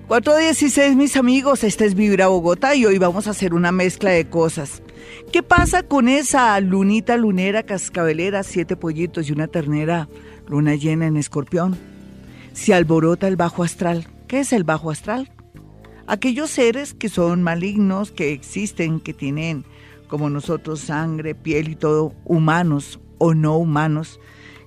416, 0.09 0.97
mis 0.97 1.17
amigos, 1.17 1.65
esta 1.65 1.85
es 1.85 1.95
Vibra 1.95 2.29
Bogotá 2.29 2.75
y 2.75 2.87
hoy 2.87 2.99
vamos 2.99 3.27
a 3.27 3.31
hacer 3.31 3.55
una 3.55 3.73
mezcla 3.73 4.11
de 4.11 4.29
cosas. 4.29 4.83
¿Qué 5.33 5.43
pasa 5.43 5.83
con 5.83 6.09
esa 6.09 6.59
lunita 6.61 7.17
lunera 7.17 7.65
cascabelera, 7.65 8.43
siete 8.43 8.77
pollitos 8.77 9.29
y 9.29 9.33
una 9.33 9.49
ternera, 9.49 10.09
luna 10.47 10.77
llena 10.77 11.07
en 11.07 11.17
escorpión? 11.17 11.77
Se 12.53 12.73
alborota 12.73 13.27
el 13.27 13.37
bajo 13.37 13.65
astral. 13.65 14.07
¿Qué 14.29 14.41
es 14.41 14.53
el 14.53 14.65
bajo 14.65 14.91
astral? 14.91 15.33
aquellos 16.07 16.51
seres 16.51 16.95
que 16.95 17.09
son 17.09 17.43
malignos, 17.43 18.13
que 18.13 18.33
existen, 18.33 19.01
que 19.01 19.13
tienen 19.13 19.65
como 20.09 20.31
nosotros 20.31 20.81
sangre, 20.81 21.35
piel 21.35 21.69
y 21.71 21.77
todo, 21.77 22.15
humanos 22.25 23.01
o 23.19 23.35
no 23.35 23.57
humanos, 23.57 24.21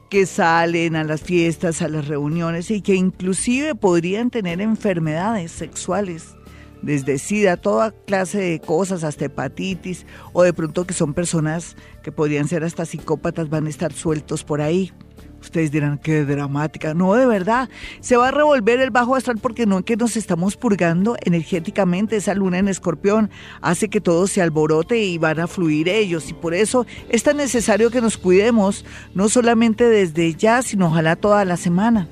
que 0.10 0.25
salen 0.25 0.96
a 0.96 1.04
las 1.04 1.22
fiestas, 1.22 1.82
a 1.82 1.88
las 1.88 2.08
reuniones 2.08 2.72
y 2.72 2.82
que 2.82 2.96
inclusive 2.96 3.75
podrían 3.75 4.30
tener 4.30 4.60
enfermedades 4.62 5.51
sexuales, 5.51 6.36
desde 6.82 7.20
SIDA, 7.20 7.58
toda 7.58 7.92
clase 7.92 8.39
de 8.39 8.60
cosas, 8.60 9.04
hasta 9.04 9.25
hepatitis, 9.25 10.06
o 10.34 10.44
de 10.44 10.54
pronto 10.54 10.86
que 10.86 10.94
son 10.94 11.13
personas 11.13 11.75
que 12.04 12.12
podrían 12.12 12.48
ser 12.48 12.63
hasta 12.63 12.86
psicópatas, 12.86 13.50
van 13.50 13.68
a 13.68 13.70
estar 13.70 13.94
sueltos 13.94 14.44
por 14.44 14.62
ahí 14.62 14.92
Ustedes 15.41 15.72
dirán 15.72 15.98
que 15.98 16.25
dramática. 16.25 16.93
No, 16.93 17.13
de 17.13 17.25
verdad. 17.25 17.69
Se 18.01 18.17
va 18.17 18.29
a 18.29 18.31
revolver 18.31 18.79
el 18.79 18.91
bajo 18.91 19.15
astral 19.15 19.38
porque 19.41 19.65
no 19.65 19.79
es 19.79 19.86
que 19.86 19.96
nos 19.96 20.17
estamos 20.17 20.58
purgando 20.58 21.15
energéticamente. 21.24 22.17
Esa 22.17 22.34
luna 22.34 22.60
en 22.60 22.67
escorpión 22.67 23.29
hace 23.62 23.89
que 23.89 24.01
todo 24.01 24.27
se 24.27 24.41
alborote 24.41 25.00
y 25.00 25.17
van 25.17 25.39
a 25.39 25.48
fluir 25.48 25.89
ellos. 25.89 26.29
Y 26.29 26.34
por 26.34 26.53
eso 26.53 26.86
es 27.10 27.24
tan 27.24 27.38
necesario 27.38 27.91
que 27.91 28.01
nos 28.01 28.17
cuidemos, 28.17 28.86
no 29.13 29.29
solamente 29.29 29.86
desde 29.86 30.34
ya, 30.34 30.62
sino 30.62 30.88
ojalá 30.88 31.15
toda 31.15 31.46
la 31.46 31.58
semana. 31.58 32.08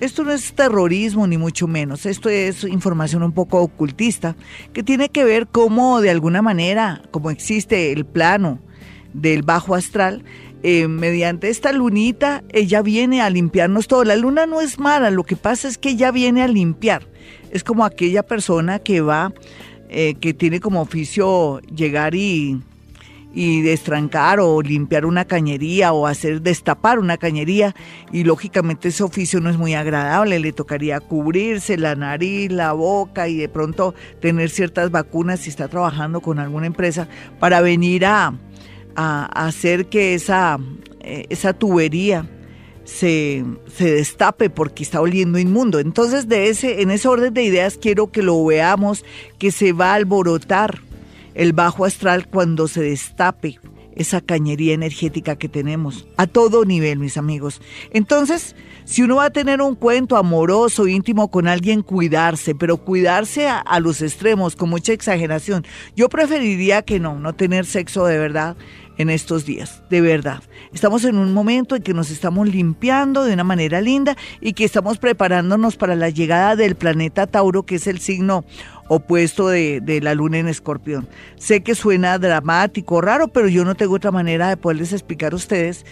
Esto 0.00 0.22
no 0.22 0.32
es 0.32 0.52
terrorismo 0.52 1.26
ni 1.26 1.38
mucho 1.38 1.66
menos, 1.66 2.06
esto 2.06 2.28
es 2.28 2.62
información 2.62 3.24
un 3.24 3.32
poco 3.32 3.60
ocultista 3.60 4.36
que 4.72 4.84
tiene 4.84 5.08
que 5.08 5.24
ver 5.24 5.48
cómo 5.48 6.00
de 6.00 6.10
alguna 6.10 6.40
manera, 6.40 7.02
como 7.10 7.32
existe 7.32 7.90
el 7.90 8.04
plano 8.04 8.60
del 9.12 9.42
bajo 9.42 9.74
astral, 9.74 10.22
eh, 10.62 10.88
mediante 10.88 11.48
esta 11.48 11.72
lunita, 11.72 12.42
ella 12.50 12.82
viene 12.82 13.22
a 13.22 13.30
limpiarnos 13.30 13.86
todo. 13.86 14.04
La 14.04 14.16
luna 14.16 14.46
no 14.46 14.60
es 14.60 14.78
mala, 14.78 15.10
lo 15.10 15.24
que 15.24 15.36
pasa 15.36 15.68
es 15.68 15.78
que 15.78 15.90
ella 15.90 16.10
viene 16.10 16.42
a 16.42 16.48
limpiar. 16.48 17.06
Es 17.50 17.64
como 17.64 17.84
aquella 17.84 18.24
persona 18.24 18.78
que 18.78 19.00
va, 19.00 19.32
eh, 19.88 20.14
que 20.20 20.34
tiene 20.34 20.60
como 20.60 20.80
oficio 20.80 21.60
llegar 21.74 22.14
y, 22.14 22.60
y 23.32 23.62
destrancar 23.62 24.40
o 24.40 24.60
limpiar 24.62 25.06
una 25.06 25.24
cañería 25.24 25.92
o 25.92 26.06
hacer 26.06 26.42
destapar 26.42 26.98
una 26.98 27.18
cañería 27.18 27.74
y 28.12 28.24
lógicamente 28.24 28.88
ese 28.88 29.04
oficio 29.04 29.40
no 29.40 29.50
es 29.50 29.56
muy 29.56 29.74
agradable, 29.74 30.40
le 30.40 30.52
tocaría 30.52 30.98
cubrirse 31.00 31.76
la 31.76 31.94
nariz, 31.94 32.50
la 32.50 32.72
boca 32.72 33.28
y 33.28 33.36
de 33.36 33.48
pronto 33.48 33.94
tener 34.20 34.50
ciertas 34.50 34.90
vacunas 34.90 35.40
si 35.40 35.50
está 35.50 35.68
trabajando 35.68 36.20
con 36.20 36.38
alguna 36.38 36.66
empresa 36.66 37.06
para 37.38 37.60
venir 37.60 38.06
a, 38.06 38.34
a, 38.94 39.26
hacer 39.46 39.86
que 39.86 40.14
esa, 40.14 40.58
eh, 41.00 41.26
esa 41.30 41.52
tubería 41.52 42.28
se, 42.84 43.44
se, 43.76 43.92
destape 43.92 44.50
porque 44.50 44.82
está 44.82 45.00
oliendo 45.00 45.38
inmundo. 45.38 45.78
Entonces, 45.78 46.28
de 46.28 46.48
ese, 46.48 46.82
en 46.82 46.90
ese 46.90 47.08
orden 47.08 47.34
de 47.34 47.42
ideas 47.42 47.78
quiero 47.78 48.10
que 48.10 48.22
lo 48.22 48.44
veamos, 48.44 49.04
que 49.38 49.50
se 49.50 49.72
va 49.72 49.92
a 49.92 49.94
alborotar 49.94 50.80
el 51.34 51.52
bajo 51.52 51.84
astral 51.84 52.28
cuando 52.28 52.66
se 52.66 52.82
destape 52.82 53.58
esa 53.94 54.20
cañería 54.20 54.74
energética 54.74 55.36
que 55.36 55.48
tenemos 55.48 56.06
a 56.16 56.26
todo 56.26 56.64
nivel, 56.64 56.98
mis 56.98 57.16
amigos. 57.16 57.60
Entonces, 57.90 58.54
si 58.88 59.02
uno 59.02 59.16
va 59.16 59.26
a 59.26 59.30
tener 59.30 59.60
un 59.60 59.74
cuento 59.74 60.16
amoroso, 60.16 60.88
íntimo 60.88 61.30
con 61.30 61.46
alguien, 61.46 61.82
cuidarse, 61.82 62.54
pero 62.54 62.78
cuidarse 62.78 63.46
a, 63.46 63.80
los 63.80 64.00
extremos, 64.00 64.56
con 64.56 64.70
mucha 64.70 64.94
exageración. 64.94 65.66
Yo 65.94 66.08
preferiría 66.08 66.80
que 66.80 66.98
no, 66.98 67.18
no 67.18 67.34
tener 67.34 67.66
sexo 67.66 68.06
de 68.06 68.16
verdad 68.16 68.56
en 68.96 69.10
estos 69.10 69.44
días, 69.44 69.82
de 69.90 70.00
verdad. 70.00 70.42
Estamos 70.72 71.04
en 71.04 71.18
un 71.18 71.34
momento 71.34 71.76
en 71.76 71.82
que 71.82 71.92
nos 71.92 72.10
estamos 72.10 72.48
limpiando 72.48 73.24
de 73.24 73.34
una 73.34 73.44
manera 73.44 73.82
linda 73.82 74.16
y 74.40 74.54
que 74.54 74.64
estamos 74.64 74.96
preparándonos 74.96 75.76
para 75.76 75.94
la 75.94 76.08
llegada 76.08 76.56
del 76.56 76.74
planeta 76.74 77.26
Tauro, 77.26 77.64
que 77.64 77.74
es 77.74 77.86
el 77.88 77.98
signo 77.98 78.46
opuesto 78.88 79.48
de, 79.48 79.82
de, 79.82 80.00
la 80.00 80.14
luna 80.14 80.38
en 80.38 80.48
escorpión. 80.48 81.06
Sé 81.36 81.62
que 81.62 81.74
suena 81.74 82.18
dramático, 82.18 83.02
raro, 83.02 83.28
pero 83.28 83.48
yo 83.48 83.66
no 83.66 83.74
tengo 83.74 83.96
otra 83.96 84.12
manera 84.12 84.48
de 84.48 84.56
poderles 84.56 84.94
explicar 84.94 85.34
a 85.34 85.36
ustedes, 85.36 85.84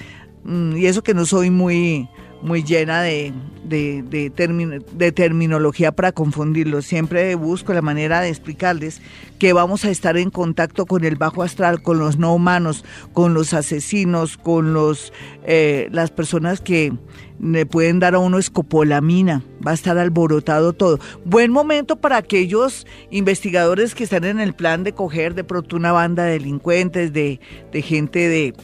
mm, 0.44 0.78
y 0.78 0.86
eso 0.86 1.02
que 1.02 1.12
no 1.12 1.26
soy 1.26 1.50
muy, 1.50 2.08
muy 2.42 2.62
llena 2.62 3.02
de, 3.02 3.32
de, 3.64 4.02
de, 4.02 5.12
terminología 5.12 5.92
para 5.92 6.12
confundirlos. 6.12 6.86
Siempre 6.86 7.34
busco 7.34 7.72
la 7.72 7.82
manera 7.82 8.20
de 8.20 8.28
explicarles 8.28 9.00
que 9.38 9.52
vamos 9.52 9.84
a 9.84 9.90
estar 9.90 10.16
en 10.16 10.30
contacto 10.30 10.86
con 10.86 11.04
el 11.04 11.16
bajo 11.16 11.42
astral, 11.42 11.82
con 11.82 11.98
los 11.98 12.18
no 12.18 12.34
humanos, 12.34 12.84
con 13.12 13.34
los 13.34 13.54
asesinos, 13.54 14.36
con 14.36 14.72
los 14.72 15.12
eh, 15.44 15.88
las 15.92 16.10
personas 16.10 16.60
que 16.60 16.92
le 17.40 17.66
pueden 17.66 18.00
dar 18.00 18.14
a 18.14 18.18
uno 18.18 18.38
escopolamina, 18.38 19.42
va 19.66 19.72
a 19.72 19.74
estar 19.74 19.98
alborotado 19.98 20.72
todo. 20.72 20.98
Buen 21.24 21.50
momento 21.50 21.96
para 21.96 22.16
aquellos 22.16 22.86
investigadores 23.10 23.94
que 23.94 24.04
están 24.04 24.24
en 24.24 24.40
el 24.40 24.54
plan 24.54 24.84
de 24.84 24.92
coger 24.92 25.34
de 25.34 25.44
pronto 25.44 25.76
una 25.76 25.92
banda 25.92 26.24
de 26.24 26.32
delincuentes, 26.32 27.12
de, 27.12 27.40
de 27.72 27.82
gente 27.82 28.28
de 28.28 28.54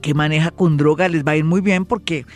que 0.00 0.14
maneja 0.14 0.50
con 0.50 0.76
droga, 0.76 1.08
les 1.08 1.24
va 1.24 1.32
a 1.32 1.36
ir 1.36 1.44
muy 1.44 1.60
bien 1.60 1.84
porque 1.84 2.26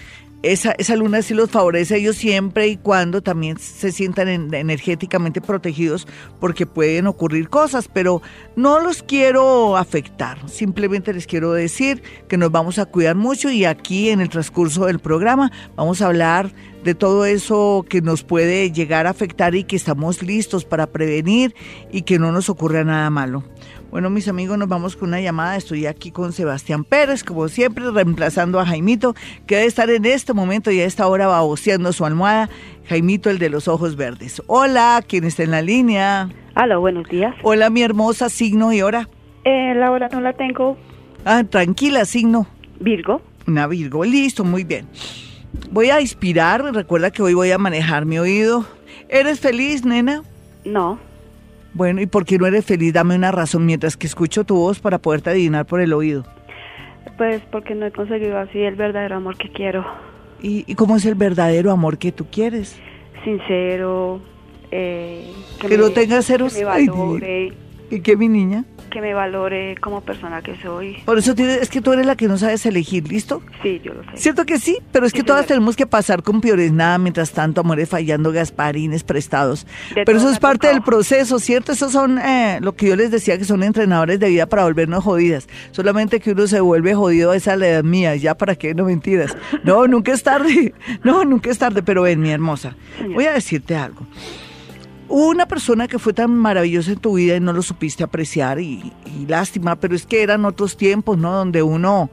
esa, 0.52 0.72
esa 0.78 0.96
luna 0.96 1.22
sí 1.22 1.34
los 1.34 1.50
favorece 1.50 1.94
a 1.94 1.96
ellos 1.96 2.16
siempre 2.16 2.68
y 2.68 2.76
cuando 2.76 3.22
también 3.22 3.58
se 3.58 3.90
sientan 3.90 4.28
energéticamente 4.54 5.40
protegidos 5.40 6.06
porque 6.40 6.66
pueden 6.66 7.06
ocurrir 7.06 7.48
cosas, 7.48 7.88
pero 7.92 8.22
no 8.54 8.80
los 8.80 9.02
quiero 9.02 9.76
afectar, 9.76 10.48
simplemente 10.48 11.12
les 11.12 11.26
quiero 11.26 11.52
decir 11.52 12.02
que 12.28 12.36
nos 12.36 12.52
vamos 12.52 12.78
a 12.78 12.86
cuidar 12.86 13.16
mucho 13.16 13.50
y 13.50 13.64
aquí 13.64 14.10
en 14.10 14.20
el 14.20 14.28
transcurso 14.28 14.86
del 14.86 15.00
programa 15.00 15.50
vamos 15.74 16.00
a 16.00 16.06
hablar 16.06 16.52
de 16.84 16.94
todo 16.94 17.24
eso 17.24 17.84
que 17.88 18.00
nos 18.00 18.22
puede 18.22 18.70
llegar 18.70 19.08
a 19.08 19.10
afectar 19.10 19.56
y 19.56 19.64
que 19.64 19.74
estamos 19.74 20.22
listos 20.22 20.64
para 20.64 20.86
prevenir 20.86 21.54
y 21.90 22.02
que 22.02 22.20
no 22.20 22.30
nos 22.30 22.48
ocurra 22.48 22.84
nada 22.84 23.10
malo. 23.10 23.42
Bueno, 23.90 24.10
mis 24.10 24.28
amigos, 24.28 24.58
nos 24.58 24.68
vamos 24.68 24.96
con 24.96 25.08
una 25.08 25.20
llamada. 25.20 25.56
Estoy 25.56 25.86
aquí 25.86 26.10
con 26.10 26.32
Sebastián 26.32 26.84
Pérez, 26.84 27.22
como 27.22 27.48
siempre, 27.48 27.90
reemplazando 27.90 28.60
a 28.60 28.66
Jaimito, 28.66 29.14
que 29.46 29.56
debe 29.56 29.66
estar 29.68 29.88
en 29.88 30.04
este 30.04 30.32
momento 30.32 30.70
y 30.70 30.80
a 30.80 30.84
esta 30.84 31.06
hora 31.06 31.28
baboseando 31.28 31.92
su 31.92 32.04
almohada. 32.04 32.50
Jaimito, 32.88 33.30
el 33.30 33.38
de 33.38 33.48
los 33.48 33.68
ojos 33.68 33.96
verdes. 33.96 34.42
Hola, 34.48 35.02
¿quién 35.06 35.24
está 35.24 35.44
en 35.44 35.52
la 35.52 35.62
línea? 35.62 36.28
Hola, 36.56 36.76
buenos 36.78 37.08
días. 37.08 37.34
Hola, 37.42 37.70
mi 37.70 37.82
hermosa, 37.82 38.28
signo 38.28 38.72
y 38.72 38.82
hora. 38.82 39.08
Eh, 39.44 39.74
la 39.76 39.90
hora 39.90 40.08
no 40.10 40.20
la 40.20 40.32
tengo. 40.32 40.76
Ah, 41.24 41.44
tranquila, 41.44 42.04
signo. 42.04 42.46
Virgo. 42.80 43.22
Una 43.46 43.66
Virgo, 43.66 44.04
listo, 44.04 44.44
muy 44.44 44.64
bien. 44.64 44.86
Voy 45.70 45.90
a 45.90 46.00
inspirar, 46.00 46.62
recuerda 46.74 47.10
que 47.10 47.22
hoy 47.22 47.34
voy 47.34 47.50
a 47.50 47.58
manejar 47.58 48.04
mi 48.04 48.18
oído. 48.18 48.66
¿Eres 49.08 49.40
feliz, 49.40 49.84
nena? 49.84 50.22
No. 50.64 50.98
Bueno, 51.76 52.00
¿y 52.00 52.06
por 52.06 52.25
qué 52.25 52.38
no 52.38 52.47
eres 52.47 52.64
feliz? 52.64 52.95
Dame 52.95 53.14
una 53.14 53.33
razón 53.33 53.66
mientras 53.66 53.99
que 53.99 54.06
escucho 54.06 54.45
tu 54.45 54.56
voz 54.56 54.80
para 54.80 54.97
poderte 54.97 55.28
adivinar 55.28 55.66
por 55.66 55.83
el 55.83 55.92
oído. 55.92 56.25
Pues 57.18 57.42
porque 57.52 57.75
no 57.75 57.85
he 57.85 57.92
conseguido 57.92 58.38
así 58.38 58.61
el 58.61 58.76
verdadero 58.76 59.16
amor 59.16 59.37
que 59.37 59.50
quiero. 59.50 59.85
¿Y, 60.40 60.64
y 60.66 60.75
cómo 60.75 60.97
es 60.97 61.04
el 61.04 61.16
verdadero 61.16 61.71
amor 61.71 61.99
que 61.99 62.12
tú 62.12 62.28
quieres? 62.30 62.80
Sincero. 63.25 64.23
Eh, 64.71 65.30
que, 65.61 65.76
no 65.76 65.90
tenga 65.90 66.23
ceros. 66.23 66.54
Que 66.54 66.61
me 66.61 66.64
valore. 66.64 67.52
¿Y 67.90 68.00
qué, 68.00 68.16
mi 68.16 68.28
niña? 68.28 68.64
Que 68.96 69.02
me 69.02 69.12
valore 69.12 69.74
como 69.82 70.00
persona 70.00 70.40
que 70.40 70.56
soy. 70.62 71.02
Por 71.04 71.18
eso 71.18 71.34
tienes, 71.34 71.60
es 71.60 71.68
que 71.68 71.82
tú 71.82 71.92
eres 71.92 72.06
la 72.06 72.16
que 72.16 72.28
no 72.28 72.38
sabes 72.38 72.64
elegir, 72.64 73.06
¿listo? 73.06 73.42
Sí, 73.62 73.78
yo 73.84 73.92
lo 73.92 74.02
sé. 74.04 74.16
¿Cierto 74.16 74.46
que 74.46 74.58
sí? 74.58 74.78
Pero 74.90 75.04
es 75.04 75.12
Sí, 75.12 75.18
que 75.18 75.22
todas 75.22 75.42
señora. 75.42 75.48
tenemos 75.58 75.76
que 75.76 75.86
pasar 75.86 76.22
con 76.22 76.40
peores 76.40 76.72
nada, 76.72 76.96
mientras 76.96 77.32
tanto, 77.32 77.60
amores 77.60 77.90
fallando, 77.90 78.32
gasparines 78.32 79.04
prestados. 79.04 79.66
De 79.94 80.06
Pero 80.06 80.16
eso 80.16 80.30
es 80.30 80.38
parte 80.38 80.68
del 80.68 80.80
proceso, 80.80 81.38
¿cierto? 81.40 81.72
Esos 81.72 81.92
son 81.92 82.18
eh, 82.18 82.58
lo 82.62 82.74
que 82.74 82.88
yo 82.88 82.96
les 82.96 83.10
decía 83.10 83.36
que 83.36 83.44
son 83.44 83.62
entrenadores 83.62 84.18
de 84.18 84.30
vida 84.30 84.46
para 84.46 84.64
volvernos 84.64 85.04
jodidas. 85.04 85.46
Solamente 85.72 86.18
que 86.18 86.30
uno 86.30 86.46
se 86.46 86.60
vuelve 86.60 86.94
jodido 86.94 87.32
a 87.32 87.36
esa 87.36 87.54
la 87.56 87.68
edad 87.68 87.84
mía, 87.84 88.16
ya 88.16 88.34
para 88.34 88.54
qué, 88.54 88.72
no 88.74 88.84
mentiras. 88.84 89.36
No, 89.62 89.86
nunca 89.86 90.14
es 90.14 90.22
tarde. 90.22 90.72
No, 91.04 91.22
nunca 91.26 91.50
es 91.50 91.58
tarde, 91.58 91.82
pero 91.82 92.00
ven, 92.00 92.20
mi 92.20 92.30
hermosa. 92.30 92.74
Señora. 92.96 93.14
Voy 93.14 93.26
a 93.26 93.32
decirte 93.34 93.76
algo. 93.76 94.06
Una 95.08 95.46
persona 95.46 95.86
que 95.86 95.98
fue 95.98 96.12
tan 96.12 96.34
maravillosa 96.34 96.92
en 96.92 96.98
tu 96.98 97.14
vida 97.14 97.36
y 97.36 97.40
no 97.40 97.52
lo 97.52 97.62
supiste 97.62 98.02
apreciar 98.02 98.60
y, 98.60 98.92
y 99.04 99.26
lástima, 99.26 99.76
pero 99.76 99.94
es 99.94 100.04
que 100.04 100.22
eran 100.22 100.44
otros 100.44 100.76
tiempos, 100.76 101.16
¿no? 101.16 101.32
Donde 101.32 101.62
uno 101.62 102.10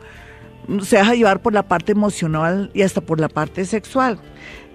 se 0.82 0.98
deja 0.98 1.16
llevar 1.16 1.42
por 1.42 1.54
la 1.54 1.64
parte 1.64 1.92
emocional 1.92 2.72
y 2.74 2.84
hasta 2.84 3.02
por 3.02 3.20
la 3.20 3.30
parte 3.30 3.66
sexual. 3.66 4.20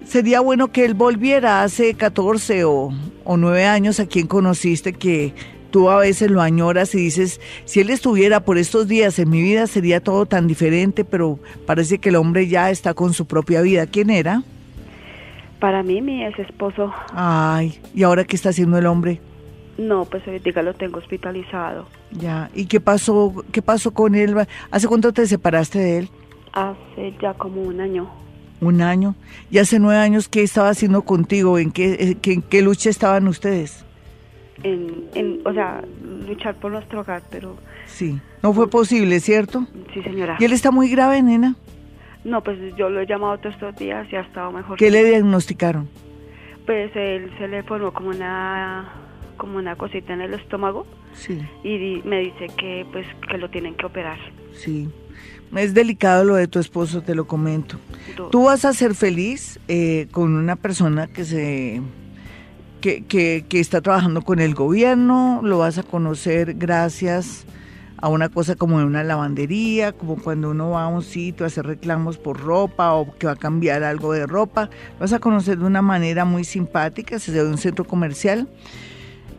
Sería 0.07 0.41
bueno 0.41 0.73
que 0.73 0.85
él 0.85 0.95
volviera 0.95 1.63
hace 1.63 1.95
14 1.95 2.65
o, 2.65 2.93
o 3.25 3.37
9 3.37 3.67
años 3.67 4.01
a 4.01 4.07
quien 4.07 4.27
conociste 4.27 4.93
que 4.93 5.35
tú 5.71 5.91
a 5.91 5.99
veces 5.99 6.31
lo 6.31 6.41
añoras 6.41 6.95
y 6.95 6.99
dices, 6.99 7.41
si 7.65 7.81
él 7.81 7.91
estuviera 7.91 8.41
por 8.41 8.59
estos 8.59 8.89
días 8.89 9.19
en 9.19 9.31
mi 9.31 9.43
vida 9.43 9.67
sería 9.67 10.01
todo 10.01 10.27
tan 10.27 10.47
diferente, 10.47 11.05
pero 11.05 11.39
parece 11.67 11.99
que 11.99 12.09
el 12.09 12.17
hombre 12.17 12.49
ya 12.49 12.71
está 12.71 12.95
con 12.95 13.13
su 13.13 13.27
propia 13.27 13.61
vida. 13.61 13.87
¿Quién 13.87 14.11
era? 14.11 14.43
Para 15.61 15.83
mí, 15.83 16.01
mi 16.01 16.25
ex 16.25 16.39
esposo, 16.39 16.93
Ay, 17.13 17.81
¿y 17.95 18.05
ahora 18.05 18.25
qué 18.25 18.37
está 18.37 18.51
haciendo 18.51 18.79
el 18.79 18.87
hombre? 18.87 19.21
no, 19.77 20.05
pues 20.07 20.27
ahorita 20.27 20.63
lo 20.63 20.75
tengo 20.75 20.99
hospitalizado. 20.99 21.87
Ya, 22.11 22.51
¿y 22.55 22.67
qué 22.67 22.81
pasó, 22.81 23.33
qué 23.53 23.63
pasó 23.63 23.93
con 23.93 24.17
él? 24.17 24.35
¿Hace 24.73 24.89
cuánto 24.89 25.13
te 25.13 25.25
separaste 25.27 25.79
de 25.79 25.99
él? 25.99 26.09
Hace 26.53 27.15
ya 27.23 27.35
como 27.35 27.63
un 27.63 27.81
año. 27.81 28.09
Un 28.61 28.83
año. 28.83 29.15
¿Y 29.53 29.59
hace 29.59 29.79
nueve 29.79 30.01
años 30.01 30.29
qué 30.29 30.43
estaba 30.43 30.71
haciendo 30.71 31.03
contigo? 31.03 31.61
¿En 31.61 31.71
qué, 31.71 31.93
eh, 31.93 32.17
qué- 32.21 32.33
en 32.33 32.43
qué 32.43 32.61
lucha 32.63 32.91
estaban 32.91 33.29
ustedes? 33.29 33.85
En, 34.65 35.05
en, 35.15 35.41
o 35.45 35.53
sea, 35.53 35.85
luchar 36.27 36.57
por 36.57 36.73
nuestro 36.73 37.03
hogar, 37.03 37.23
pero 37.31 37.55
Sí. 37.87 38.19
No 38.43 38.53
fue 38.53 38.69
posible, 38.69 39.21
¿cierto? 39.21 39.65
sí, 39.95 40.03
señora. 40.03 40.37
¿Y 40.41 40.45
él 40.45 40.53
está 40.53 40.71
muy 40.73 40.89
grave, 40.91 41.23
nena? 41.23 41.55
No, 42.29 42.43
pues 42.43 42.59
yo 42.77 42.89
lo 42.91 43.01
he 43.01 43.07
llamado 43.07 43.39
todos 43.39 43.55
estos 43.55 43.75
días 43.77 44.07
y 44.13 44.17
ha 44.17 44.21
estado 44.21 44.53
mejor. 44.53 44.77
¿Qué 44.79 44.91
le 44.91 45.03
diagnosticaron? 45.05 45.89
Pues 46.67 46.95
él 46.95 47.31
se 47.39 47.49
le 47.49 47.63
formó 47.63 47.93
como 47.93 48.11
una 48.11 48.89
como 49.39 49.57
una 49.59 49.77
cosita 49.77 50.13
en 50.13 50.21
el 50.21 50.35
estómago 50.35 50.85
Sí, 51.15 51.41
y 51.63 51.79
di- 51.79 52.03
me 52.05 52.19
dice 52.21 52.49
que 52.59 52.85
pues 52.93 53.07
que 53.31 53.39
lo 53.39 53.49
tienen 53.51 53.75
que 53.75 53.87
operar. 53.87 54.19
sí. 54.53 54.89
Es 55.57 55.73
delicado 55.73 56.25
lo 56.25 56.35
de 56.35 56.47
tu 56.47 56.59
esposo, 56.59 57.01
te 57.01 57.15
lo 57.15 57.27
comento. 57.27 57.79
Do- 58.19 58.29
Tú 58.29 58.45
vas 58.45 58.67
a 58.67 58.75
ser 58.75 58.95
feliz 58.95 59.59
eh, 59.67 60.07
con 60.11 60.35
una 60.37 60.57
persona 60.57 61.07
que 61.07 61.25
se 61.25 61.81
que, 62.83 63.05
que, 63.07 63.47
que 63.49 63.59
está 63.59 63.81
trabajando 63.81 64.21
con 64.21 64.41
el 64.41 64.55
gobierno, 64.55 65.41
lo 65.43 65.59
vas 65.59 65.79
a 65.79 65.83
conocer 65.85 66.53
gracias 66.55 67.47
a 68.01 68.09
una 68.09 68.29
cosa 68.29 68.55
como 68.55 68.79
de 68.79 68.85
una 68.85 69.03
lavandería, 69.03 69.93
como 69.93 70.17
cuando 70.17 70.51
uno 70.51 70.71
va 70.71 70.85
a 70.85 70.89
un 70.89 71.03
sitio 71.03 71.45
a 71.45 71.49
hacer 71.49 71.67
reclamos 71.67 72.17
por 72.17 72.41
ropa 72.41 72.95
o 72.95 73.17
que 73.19 73.27
va 73.27 73.33
a 73.33 73.37
cambiar 73.37 73.83
algo 73.83 74.13
de 74.13 74.27
ropa, 74.27 74.71
lo 74.95 75.01
vas 75.01 75.13
a 75.13 75.19
conocer 75.19 75.59
de 75.59 75.65
una 75.65 75.83
manera 75.83 76.25
muy 76.25 76.45
simpática, 76.45 77.19
se 77.19 77.33
de 77.33 77.45
un 77.45 77.59
centro 77.59 77.85
comercial. 77.85 78.49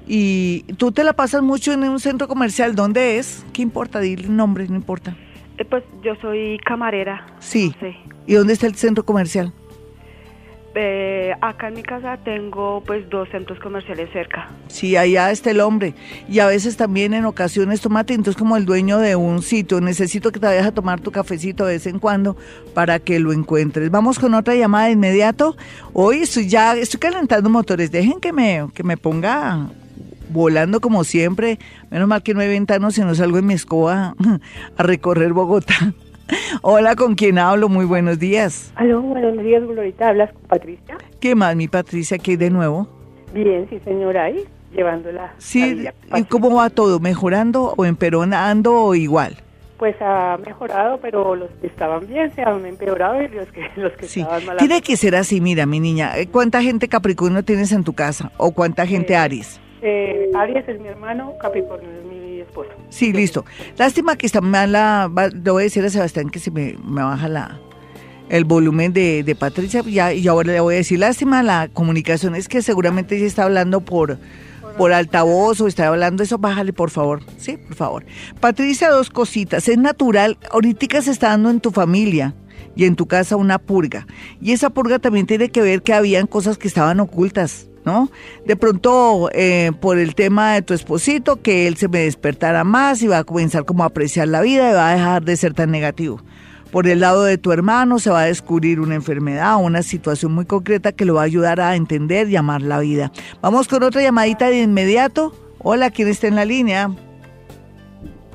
Y 0.07 0.63
tú 0.77 0.91
te 0.91 1.03
la 1.03 1.13
pasas 1.13 1.41
mucho 1.41 1.71
en 1.71 1.83
un 1.83 1.99
centro 1.99 2.27
comercial, 2.27 2.75
¿dónde 2.75 3.19
es? 3.19 3.45
¿Qué 3.53 3.61
importa? 3.61 3.99
Dile 3.99 4.23
el 4.23 4.35
nombre, 4.35 4.67
no 4.67 4.75
importa. 4.75 5.15
Eh, 5.57 5.65
pues 5.65 5.83
yo 6.03 6.15
soy 6.21 6.57
camarera. 6.65 7.27
Sí. 7.39 7.71
No 7.75 7.79
sé. 7.79 7.95
¿Y 8.25 8.33
dónde 8.33 8.53
está 8.53 8.67
el 8.67 8.75
centro 8.75 9.05
comercial? 9.05 9.53
Eh, 10.75 11.33
acá 11.41 11.69
en 11.69 11.73
mi 11.75 11.83
casa 11.83 12.17
tengo 12.17 12.83
pues 12.85 13.09
dos 13.09 13.27
centros 13.29 13.59
comerciales 13.59 14.09
cerca. 14.13 14.49
Sí, 14.67 14.95
allá 14.95 15.31
está 15.31 15.51
el 15.51 15.61
hombre. 15.61 15.95
Y 16.27 16.39
a 16.39 16.47
veces 16.47 16.77
también 16.77 17.13
en 17.13 17.25
ocasiones 17.25 17.81
tómate, 17.81 18.13
entonces 18.13 18.37
como 18.37 18.55
el 18.55 18.65
dueño 18.65 18.99
de 18.99 19.15
un 19.15 19.41
sitio, 19.41 19.81
necesito 19.81 20.31
que 20.31 20.39
te 20.39 20.45
vayas 20.45 20.67
a 20.67 20.71
tomar 20.71 20.99
tu 20.99 21.11
cafecito 21.11 21.65
de 21.65 21.73
vez 21.73 21.87
en 21.87 21.99
cuando 21.99 22.37
para 22.73 22.99
que 22.99 23.19
lo 23.19 23.33
encuentres. 23.33 23.89
Vamos 23.89 24.19
con 24.19 24.33
otra 24.35 24.55
llamada 24.55 24.85
de 24.85 24.91
inmediato. 24.91 25.57
Hoy 25.93 26.19
estoy 26.19 26.47
ya, 26.47 26.75
estoy 26.75 26.99
calentando 26.99 27.49
motores. 27.49 27.91
Dejen 27.91 28.19
que 28.19 28.31
me, 28.31 28.67
que 28.73 28.83
me 28.83 28.95
ponga 28.95 29.69
volando 30.29 30.79
como 30.81 31.03
siempre. 31.03 31.57
Menos 31.89 32.07
mal 32.07 32.21
que 32.21 32.33
no 32.33 32.41
hay 32.41 32.47
ventanas 32.47 32.97
y 32.97 33.01
no 33.01 33.15
salgo 33.15 33.39
en 33.39 33.47
mi 33.47 33.55
escoba 33.55 34.15
a 34.77 34.83
recorrer 34.83 35.33
Bogotá. 35.33 35.93
Hola, 36.61 36.95
¿con 36.95 37.15
quién 37.15 37.37
hablo? 37.37 37.69
Muy 37.69 37.85
buenos 37.85 38.19
días. 38.19 38.71
Aló, 38.75 39.01
buenos 39.01 39.37
días, 39.43 39.63
Glorita. 39.63 40.09
¿Hablas 40.09 40.31
con 40.33 40.43
Patricia? 40.43 40.97
¿Qué 41.19 41.35
más, 41.35 41.55
mi 41.55 41.67
Patricia, 41.67 42.17
que 42.17 42.31
hay 42.31 42.37
de 42.37 42.49
nuevo? 42.49 42.87
Bien, 43.33 43.67
sí, 43.69 43.79
señora, 43.83 44.25
ahí, 44.25 44.43
llevándola. 44.73 45.21
la 45.23 45.33
Sí. 45.37 45.85
¿y 46.15 46.23
cómo 46.23 46.55
va 46.55 46.69
todo? 46.69 46.99
¿Mejorando 46.99 47.73
o 47.77 47.85
empeorando 47.85 48.73
o 48.75 48.95
igual? 48.95 49.37
Pues 49.77 49.95
ha 50.01 50.37
mejorado, 50.45 50.99
pero 51.01 51.35
los 51.35 51.49
que 51.61 51.67
estaban 51.67 52.05
bien 52.05 52.33
se 52.35 52.41
han 52.41 52.65
empeorado 52.65 53.21
y 53.21 53.29
los 53.29 53.47
que, 53.49 53.61
los 53.77 53.93
que 53.93 54.07
Sí, 54.07 54.19
estaban 54.21 54.45
mal. 54.45 54.57
tiene 54.57 54.81
que 54.81 54.97
ser 54.97 55.15
así, 55.15 55.39
mira, 55.39 55.65
mi 55.65 55.79
niña. 55.79 56.17
eh, 56.17 56.27
¿Cuánta 56.27 56.61
gente 56.61 56.89
Capricornio 56.89 57.43
tienes 57.43 57.71
en 57.71 57.83
tu 57.85 57.93
casa? 57.93 58.31
¿O 58.37 58.51
cuánta 58.51 58.85
gente 58.85 59.13
Eh, 59.13 59.17
Aries? 59.17 59.59
Eh, 59.81 60.29
Aries 60.35 60.67
es 60.67 60.81
mi 60.81 60.89
hermano, 60.89 61.31
Capricornio 61.41 61.87
es 61.89 62.05
mi 62.05 62.18
esposo. 62.49 62.69
Sí, 62.89 63.13
listo. 63.13 63.45
Lástima 63.77 64.15
que 64.17 64.25
está 64.25 64.41
mala. 64.41 65.07
va- 65.15 65.27
Le 65.29 65.51
voy 65.51 65.61
a 65.61 65.65
decir 65.65 65.83
a 65.85 65.89
Sebastián 65.89 66.29
que 66.29 66.39
se 66.39 66.51
me, 66.51 66.75
me 66.83 67.01
baja 67.01 67.27
la 67.29 67.59
el 68.29 68.43
volumen 68.45 68.93
de, 68.93 69.23
de 69.23 69.35
Patricia. 69.35 69.81
Ya, 69.81 70.13
y 70.13 70.27
ahora 70.27 70.51
le 70.53 70.59
voy 70.59 70.75
a 70.75 70.77
decir, 70.77 70.99
lástima 70.99 71.41
la 71.41 71.67
comunicación. 71.71 72.35
Es 72.35 72.47
que 72.47 72.61
seguramente 72.61 73.17
ella 73.17 73.25
está 73.25 73.43
hablando 73.45 73.81
por, 73.81 74.19
por 74.77 74.93
altavoz 74.93 75.59
o 75.61 75.67
está 75.67 75.87
hablando 75.87 76.21
eso. 76.21 76.37
Bájale, 76.37 76.71
por 76.73 76.91
favor. 76.91 77.21
Sí, 77.37 77.57
por 77.57 77.75
favor. 77.75 78.05
Patricia, 78.39 78.89
dos 78.91 79.09
cositas. 79.09 79.67
Es 79.67 79.77
natural. 79.79 80.37
Ahorita 80.51 81.01
se 81.01 81.09
está 81.11 81.29
dando 81.29 81.49
en 81.49 81.59
tu 81.59 81.71
familia 81.71 82.35
y 82.75 82.85
en 82.85 82.95
tu 82.95 83.07
casa 83.07 83.35
una 83.35 83.57
purga. 83.57 84.05
Y 84.39 84.51
esa 84.51 84.69
purga 84.69 84.99
también 84.99 85.25
tiene 85.25 85.49
que 85.49 85.61
ver 85.61 85.81
que 85.81 85.93
habían 85.93 86.27
cosas 86.27 86.57
que 86.59 86.67
estaban 86.67 86.99
ocultas. 86.99 87.67
¿No? 87.85 88.09
De 88.45 88.55
pronto, 88.55 89.29
eh, 89.33 89.71
por 89.79 89.97
el 89.97 90.13
tema 90.13 90.53
de 90.53 90.61
tu 90.61 90.73
esposito, 90.73 91.41
que 91.41 91.65
él 91.67 91.77
se 91.77 91.87
me 91.87 91.99
despertara 91.99 92.63
más 92.63 93.01
y 93.01 93.07
va 93.07 93.19
a 93.19 93.23
comenzar 93.23 93.65
como 93.65 93.83
a 93.83 93.87
apreciar 93.87 94.27
la 94.27 94.41
vida 94.41 94.69
y 94.69 94.73
va 94.73 94.89
a 94.89 94.93
dejar 94.93 95.23
de 95.23 95.37
ser 95.37 95.53
tan 95.53 95.71
negativo. 95.71 96.21
Por 96.71 96.87
el 96.87 96.99
lado 96.99 97.23
de 97.23 97.37
tu 97.37 97.51
hermano 97.51 97.97
se 97.97 98.11
va 98.11 98.21
a 98.21 98.25
descubrir 98.25 98.79
una 98.79 98.95
enfermedad 98.95 99.55
o 99.55 99.59
una 99.59 99.81
situación 99.81 100.33
muy 100.33 100.45
concreta 100.45 100.91
que 100.91 101.05
lo 101.05 101.15
va 101.15 101.21
a 101.21 101.25
ayudar 101.25 101.59
a 101.59 101.75
entender 101.75 102.29
y 102.29 102.35
amar 102.35 102.61
la 102.61 102.79
vida. 102.79 103.11
Vamos 103.41 103.67
con 103.67 103.81
otra 103.81 104.03
llamadita 104.03 104.49
de 104.49 104.61
inmediato. 104.61 105.33
Hola, 105.59 105.89
¿quién 105.89 106.09
está 106.09 106.27
en 106.27 106.35
la 106.35 106.45
línea? 106.45 106.91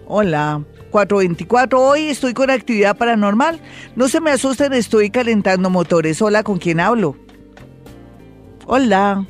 Hola. 0.06 0.62
424, 0.90 1.80
hoy 1.80 2.02
estoy 2.02 2.34
con 2.34 2.50
actividad 2.50 2.96
paranormal. 2.96 3.60
No 3.96 4.06
se 4.06 4.20
me 4.20 4.30
asusten, 4.30 4.72
estoy 4.74 5.10
calentando 5.10 5.68
motores. 5.68 6.22
Hola, 6.22 6.44
¿con 6.44 6.58
quién 6.58 6.78
hablo? 6.78 7.16
Hola. 8.66 9.26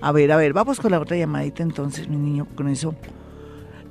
A 0.00 0.12
ver, 0.12 0.32
a 0.32 0.36
ver, 0.36 0.52
vamos 0.52 0.80
con 0.80 0.92
la 0.92 1.00
otra 1.00 1.16
llamadita 1.16 1.62
entonces, 1.62 2.08
mi 2.08 2.16
niño, 2.16 2.46
con 2.54 2.68
eso 2.68 2.94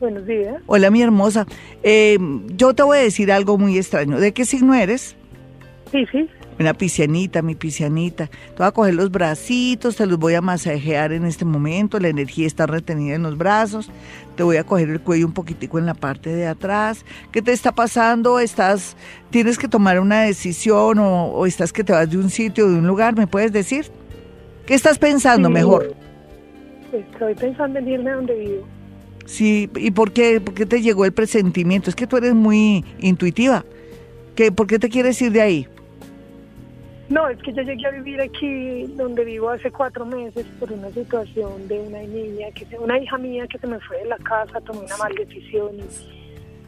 Buenos 0.00 0.26
días. 0.26 0.56
Hola, 0.66 0.90
mi 0.90 1.02
hermosa. 1.02 1.46
Eh, 1.82 2.18
yo 2.56 2.74
te 2.74 2.82
voy 2.82 2.98
a 2.98 3.02
decir 3.02 3.30
algo 3.32 3.58
muy 3.58 3.76
extraño. 3.78 4.18
¿De 4.18 4.32
qué 4.32 4.44
signo 4.44 4.74
eres? 4.74 5.14
Sí, 5.92 6.04
sí. 6.10 6.28
Una 6.58 6.72
piscianita, 6.72 7.42
mi 7.42 7.54
piscianita. 7.56 8.28
Te 8.28 8.54
voy 8.58 8.66
a 8.66 8.70
coger 8.70 8.94
los 8.94 9.10
bracitos, 9.10 9.96
te 9.96 10.06
los 10.06 10.18
voy 10.18 10.34
a 10.34 10.40
masajear 10.40 11.12
en 11.12 11.24
este 11.24 11.44
momento. 11.44 11.98
La 11.98 12.08
energía 12.08 12.46
está 12.46 12.66
retenida 12.66 13.16
en 13.16 13.24
los 13.24 13.36
brazos. 13.36 13.90
Te 14.36 14.42
voy 14.44 14.56
a 14.58 14.64
coger 14.64 14.88
el 14.90 15.00
cuello 15.00 15.26
un 15.26 15.32
poquitico 15.32 15.78
en 15.80 15.86
la 15.86 15.94
parte 15.94 16.30
de 16.34 16.46
atrás. 16.46 17.04
¿Qué 17.32 17.42
te 17.42 17.52
está 17.52 17.72
pasando? 17.72 18.38
¿Estás, 18.38 18.96
tienes 19.30 19.58
que 19.58 19.66
tomar 19.66 19.98
una 19.98 20.22
decisión 20.22 20.98
o, 21.00 21.26
o 21.26 21.46
estás 21.46 21.72
que 21.72 21.82
te 21.82 21.92
vas 21.92 22.08
de 22.08 22.18
un 22.18 22.30
sitio, 22.30 22.68
de 22.70 22.78
un 22.78 22.86
lugar? 22.86 23.16
¿Me 23.16 23.26
puedes 23.26 23.52
decir? 23.52 23.90
¿Qué 24.66 24.74
estás 24.74 24.98
pensando 24.98 25.48
Sí. 25.48 25.54
mejor? 25.54 25.94
Estoy 26.92 27.34
pensando 27.34 27.80
en 27.80 27.88
irme 27.88 28.10
a 28.10 28.14
donde 28.14 28.34
vivo. 28.38 28.66
Sí, 29.26 29.68
¿y 29.76 29.90
por 29.90 30.12
qué, 30.12 30.40
por 30.40 30.54
qué 30.54 30.66
te 30.66 30.80
llegó 30.82 31.04
el 31.04 31.12
presentimiento? 31.12 31.90
Es 31.90 31.96
que 31.96 32.06
tú 32.06 32.16
eres 32.16 32.34
muy 32.34 32.84
intuitiva. 33.00 33.64
¿Qué, 34.36 34.52
¿Por 34.52 34.66
qué 34.68 34.78
te 34.78 34.88
quieres 34.88 35.20
ir 35.22 35.32
de 35.32 35.40
ahí? 35.42 35.68
No, 37.10 37.28
es 37.28 37.38
que 37.42 37.52
yo 37.52 37.62
llegué 37.62 37.86
a 37.86 37.90
vivir 37.90 38.20
aquí 38.20 38.86
donde 38.96 39.24
vivo 39.24 39.50
hace 39.50 39.70
cuatro 39.70 40.06
meses 40.06 40.46
por 40.58 40.72
una 40.72 40.88
situación 40.90 41.68
de 41.68 41.78
una 41.80 42.00
niña, 42.00 42.46
que 42.54 42.64
se- 42.64 42.78
una 42.78 42.98
hija 42.98 43.18
mía 43.18 43.46
que 43.46 43.58
se 43.58 43.66
me 43.66 43.78
fue 43.80 43.98
de 43.98 44.06
la 44.06 44.16
casa, 44.18 44.60
tomé 44.62 44.80
una 44.80 44.96
mala 44.96 45.14
decisión 45.14 45.72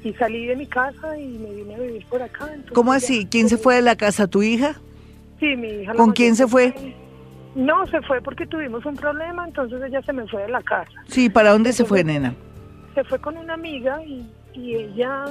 y, 0.02 0.08
y 0.08 0.12
salí 0.14 0.46
de 0.46 0.54
mi 0.56 0.66
casa 0.66 1.18
y 1.18 1.26
me 1.38 1.50
vine 1.54 1.74
a 1.74 1.78
vivir 1.78 2.04
por 2.06 2.20
acá. 2.22 2.44
entonces 2.48 2.72
¿Cómo 2.74 2.92
así? 2.92 3.26
¿Quién 3.30 3.48
se 3.48 3.56
fue 3.56 3.76
de 3.76 3.82
la 3.82 3.96
casa? 3.96 4.26
¿Tu 4.26 4.42
hija? 4.42 4.76
Sí, 5.40 5.56
mi 5.56 5.68
hija. 5.68 5.94
¿Con 5.94 6.12
quién 6.12 6.36
se 6.36 6.46
fue? 6.46 6.74
No, 7.54 7.86
se 7.86 8.02
fue 8.02 8.20
porque 8.20 8.46
tuvimos 8.46 8.84
un 8.84 8.96
problema, 8.96 9.46
entonces 9.46 9.82
ella 9.82 10.02
se 10.02 10.12
me 10.12 10.26
fue 10.28 10.42
de 10.42 10.48
la 10.50 10.60
casa. 10.60 10.92
Sí, 11.08 11.30
¿para 11.30 11.52
dónde 11.52 11.72
se 11.72 11.86
fue, 11.86 12.04
nena? 12.04 12.34
Se 12.94 13.02
fue 13.04 13.18
con 13.18 13.38
una 13.38 13.54
amiga 13.54 14.02
y, 14.04 14.26
y 14.52 14.74
ella 14.74 15.24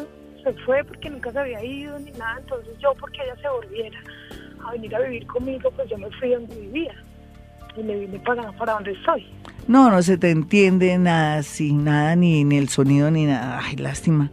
se 0.43 0.51
fue 0.65 0.83
porque 0.83 1.11
nunca 1.11 1.31
se 1.31 1.37
había 1.39 1.63
ido 1.63 1.97
ni 1.99 2.11
nada, 2.13 2.37
entonces 2.39 2.73
yo 2.79 2.95
porque 2.99 3.19
ella 3.23 3.35
se 3.39 3.47
volviera 3.49 3.99
a 4.67 4.71
venir 4.71 4.95
a 4.95 4.99
vivir 4.99 5.27
conmigo, 5.27 5.71
pues 5.75 5.89
yo 5.89 5.97
me 5.97 6.09
fui 6.19 6.31
donde 6.31 6.55
vivía 6.55 6.93
y 7.77 7.83
me 7.83 7.95
vine 7.95 8.19
para, 8.19 8.51
para 8.53 8.73
donde 8.73 8.91
estoy. 8.91 9.25
No, 9.67 9.89
no 9.89 10.01
se 10.01 10.17
te 10.17 10.29
entiende 10.29 10.97
nada, 10.97 11.43
sí, 11.43 11.73
nada, 11.73 12.15
ni, 12.15 12.43
ni 12.43 12.57
el 12.57 12.69
sonido, 12.69 13.09
ni 13.11 13.25
nada. 13.25 13.61
Ay, 13.63 13.75
lástima. 13.77 14.31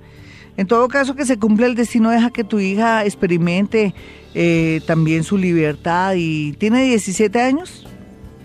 En 0.56 0.66
todo 0.66 0.88
caso, 0.88 1.14
que 1.14 1.24
se 1.24 1.38
cumpla 1.38 1.66
el 1.66 1.74
destino, 1.74 2.10
deja 2.10 2.30
que 2.30 2.44
tu 2.44 2.60
hija 2.60 3.04
experimente 3.04 3.94
eh, 4.34 4.82
también 4.86 5.24
su 5.24 5.38
libertad. 5.38 6.14
y 6.16 6.52
¿Tiene 6.52 6.84
17 6.84 7.40
años? 7.40 7.86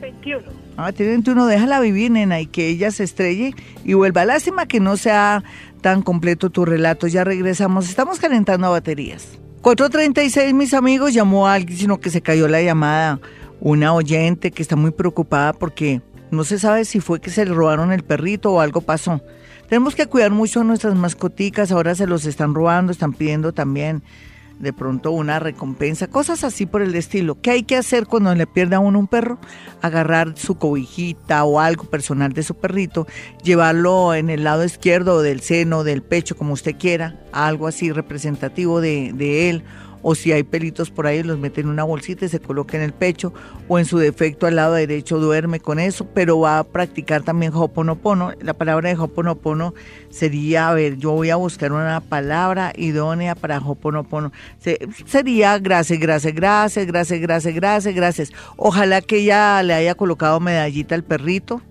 21. 0.02 0.44
Ah, 0.78 0.92
tiene 0.92 1.14
21, 1.14 1.48
déjala 1.48 1.80
vivir, 1.80 2.12
nena, 2.12 2.40
y 2.40 2.46
que 2.46 2.70
ella 2.70 2.92
se 2.92 3.04
estrelle 3.04 3.54
y 3.84 3.94
vuelva. 3.94 4.24
Lástima 4.26 4.68
que 4.68 4.80
no 4.80 4.96
sea 4.96 5.44
tan 5.82 6.02
completo 6.02 6.50
tu 6.50 6.64
relato. 6.64 7.08
Ya 7.08 7.24
regresamos, 7.24 7.90
estamos 7.90 8.20
calentando 8.20 8.72
baterías. 8.72 9.40
436, 9.62 10.54
mis 10.54 10.74
amigos, 10.74 11.14
llamó 11.14 11.48
a 11.48 11.54
alguien, 11.54 11.78
sino 11.78 12.00
que 12.00 12.10
se 12.10 12.22
cayó 12.22 12.48
la 12.48 12.62
llamada. 12.62 13.20
Una 13.60 13.94
oyente 13.94 14.52
que 14.52 14.62
está 14.62 14.76
muy 14.76 14.92
preocupada 14.92 15.54
porque 15.54 16.02
no 16.30 16.44
se 16.44 16.60
sabe 16.60 16.86
si 16.86 17.00
fue 17.00 17.20
que 17.20 17.32
se 17.32 17.46
le 17.46 17.54
robaron 17.54 17.92
el 17.92 18.04
perrito 18.04 18.54
o 18.54 18.60
algo 18.60 18.82
pasó. 18.82 19.22
Tenemos 19.68 19.96
que 19.96 20.06
cuidar 20.06 20.32
mucho 20.32 20.62
a 20.62 20.64
nuestras 20.64 20.96
mascoticas, 20.96 21.72
ahora 21.72 21.96
se 21.96 22.08
los 22.08 22.26
están 22.26 22.54
robando, 22.54 22.92
están 22.92 23.14
pidiendo 23.14 23.52
también 23.52 24.04
de 24.60 24.74
pronto 24.74 25.12
una 25.12 25.40
recompensa, 25.40 26.08
cosas 26.08 26.44
así 26.44 26.66
por 26.66 26.82
el 26.82 26.96
estilo. 26.96 27.40
¿Qué 27.42 27.52
hay 27.52 27.64
que 27.64 27.78
hacer 27.78 28.08
cuando 28.08 28.34
le 28.34 28.48
pierda 28.48 28.78
a 28.78 28.80
uno 28.80 29.00
un 29.00 29.08
perro? 29.08 29.40
Agarrar 29.82 30.38
su 30.38 30.58
cobijita 30.58 31.44
o 31.44 31.60
algo 31.60 31.86
personal 31.86 32.34
de 32.34 32.44
su 32.44 32.56
perrito, 32.56 33.08
llevarlo 33.44 34.14
en 34.14 34.30
el 34.30 34.44
lado 34.44 34.64
izquierdo 34.64 35.22
del 35.22 35.42
seno, 35.42 35.84
del 35.84 36.02
pecho, 36.02 36.36
como 36.36 36.54
usted 36.54 36.76
quiera, 36.78 37.20
algo 37.32 37.68
así 37.68 37.92
representativo 37.92 38.82
de, 38.82 39.12
de 39.14 39.50
él 39.50 39.64
o 40.02 40.16
si 40.16 40.32
hay 40.32 40.44
pelitos 40.44 40.90
por 40.90 41.08
ahí 41.08 41.24
los 41.24 41.38
mete 41.38 41.62
en 41.62 41.68
una 41.68 41.84
bolsita 41.84 42.26
y 42.26 42.30
se 42.30 42.40
coloca 42.40 42.78
en 42.78 42.84
el 42.84 42.94
pecho 42.94 43.34
o 43.68 43.80
en 43.80 43.86
su 43.86 43.98
defecto 43.98 44.48
al 44.48 44.56
lado 44.56 44.74
derecho 44.74 45.20
duerme 45.20 45.60
con 45.60 45.80
eso, 45.80 46.08
pero 46.14 46.40
va 46.40 46.60
a 46.60 46.64
practicar 46.64 47.24
también 47.24 47.52
Hoponopono. 47.54 48.34
La 48.42 48.54
palabra 48.54 48.90
de 48.90 48.98
Hoponopono 48.98 49.74
sería, 50.10 50.70
a 50.70 50.74
ver, 50.74 50.98
yo 50.98 51.12
voy 51.12 51.30
a 51.30 51.36
buscar 51.36 51.72
una 51.72 52.02
palabra 52.02 52.74
idónea 52.76 53.36
para 53.36 53.60
Hoponopono. 53.60 54.32
sería 55.06 55.60
gracias, 55.60 56.00
gracias, 56.00 56.34
gracias, 56.34 56.86
gracias, 56.88 57.20
gracias, 57.20 57.54
gracias, 57.56 57.96
gracias. 57.96 58.32
Ojalá 58.56 59.02
que 59.02 59.18
ella 59.18 59.62
le 59.64 59.74
haya 59.74 59.96
colocado 59.96 60.40
medallita 60.40 60.96
al 60.96 61.04
perrito 61.04 61.62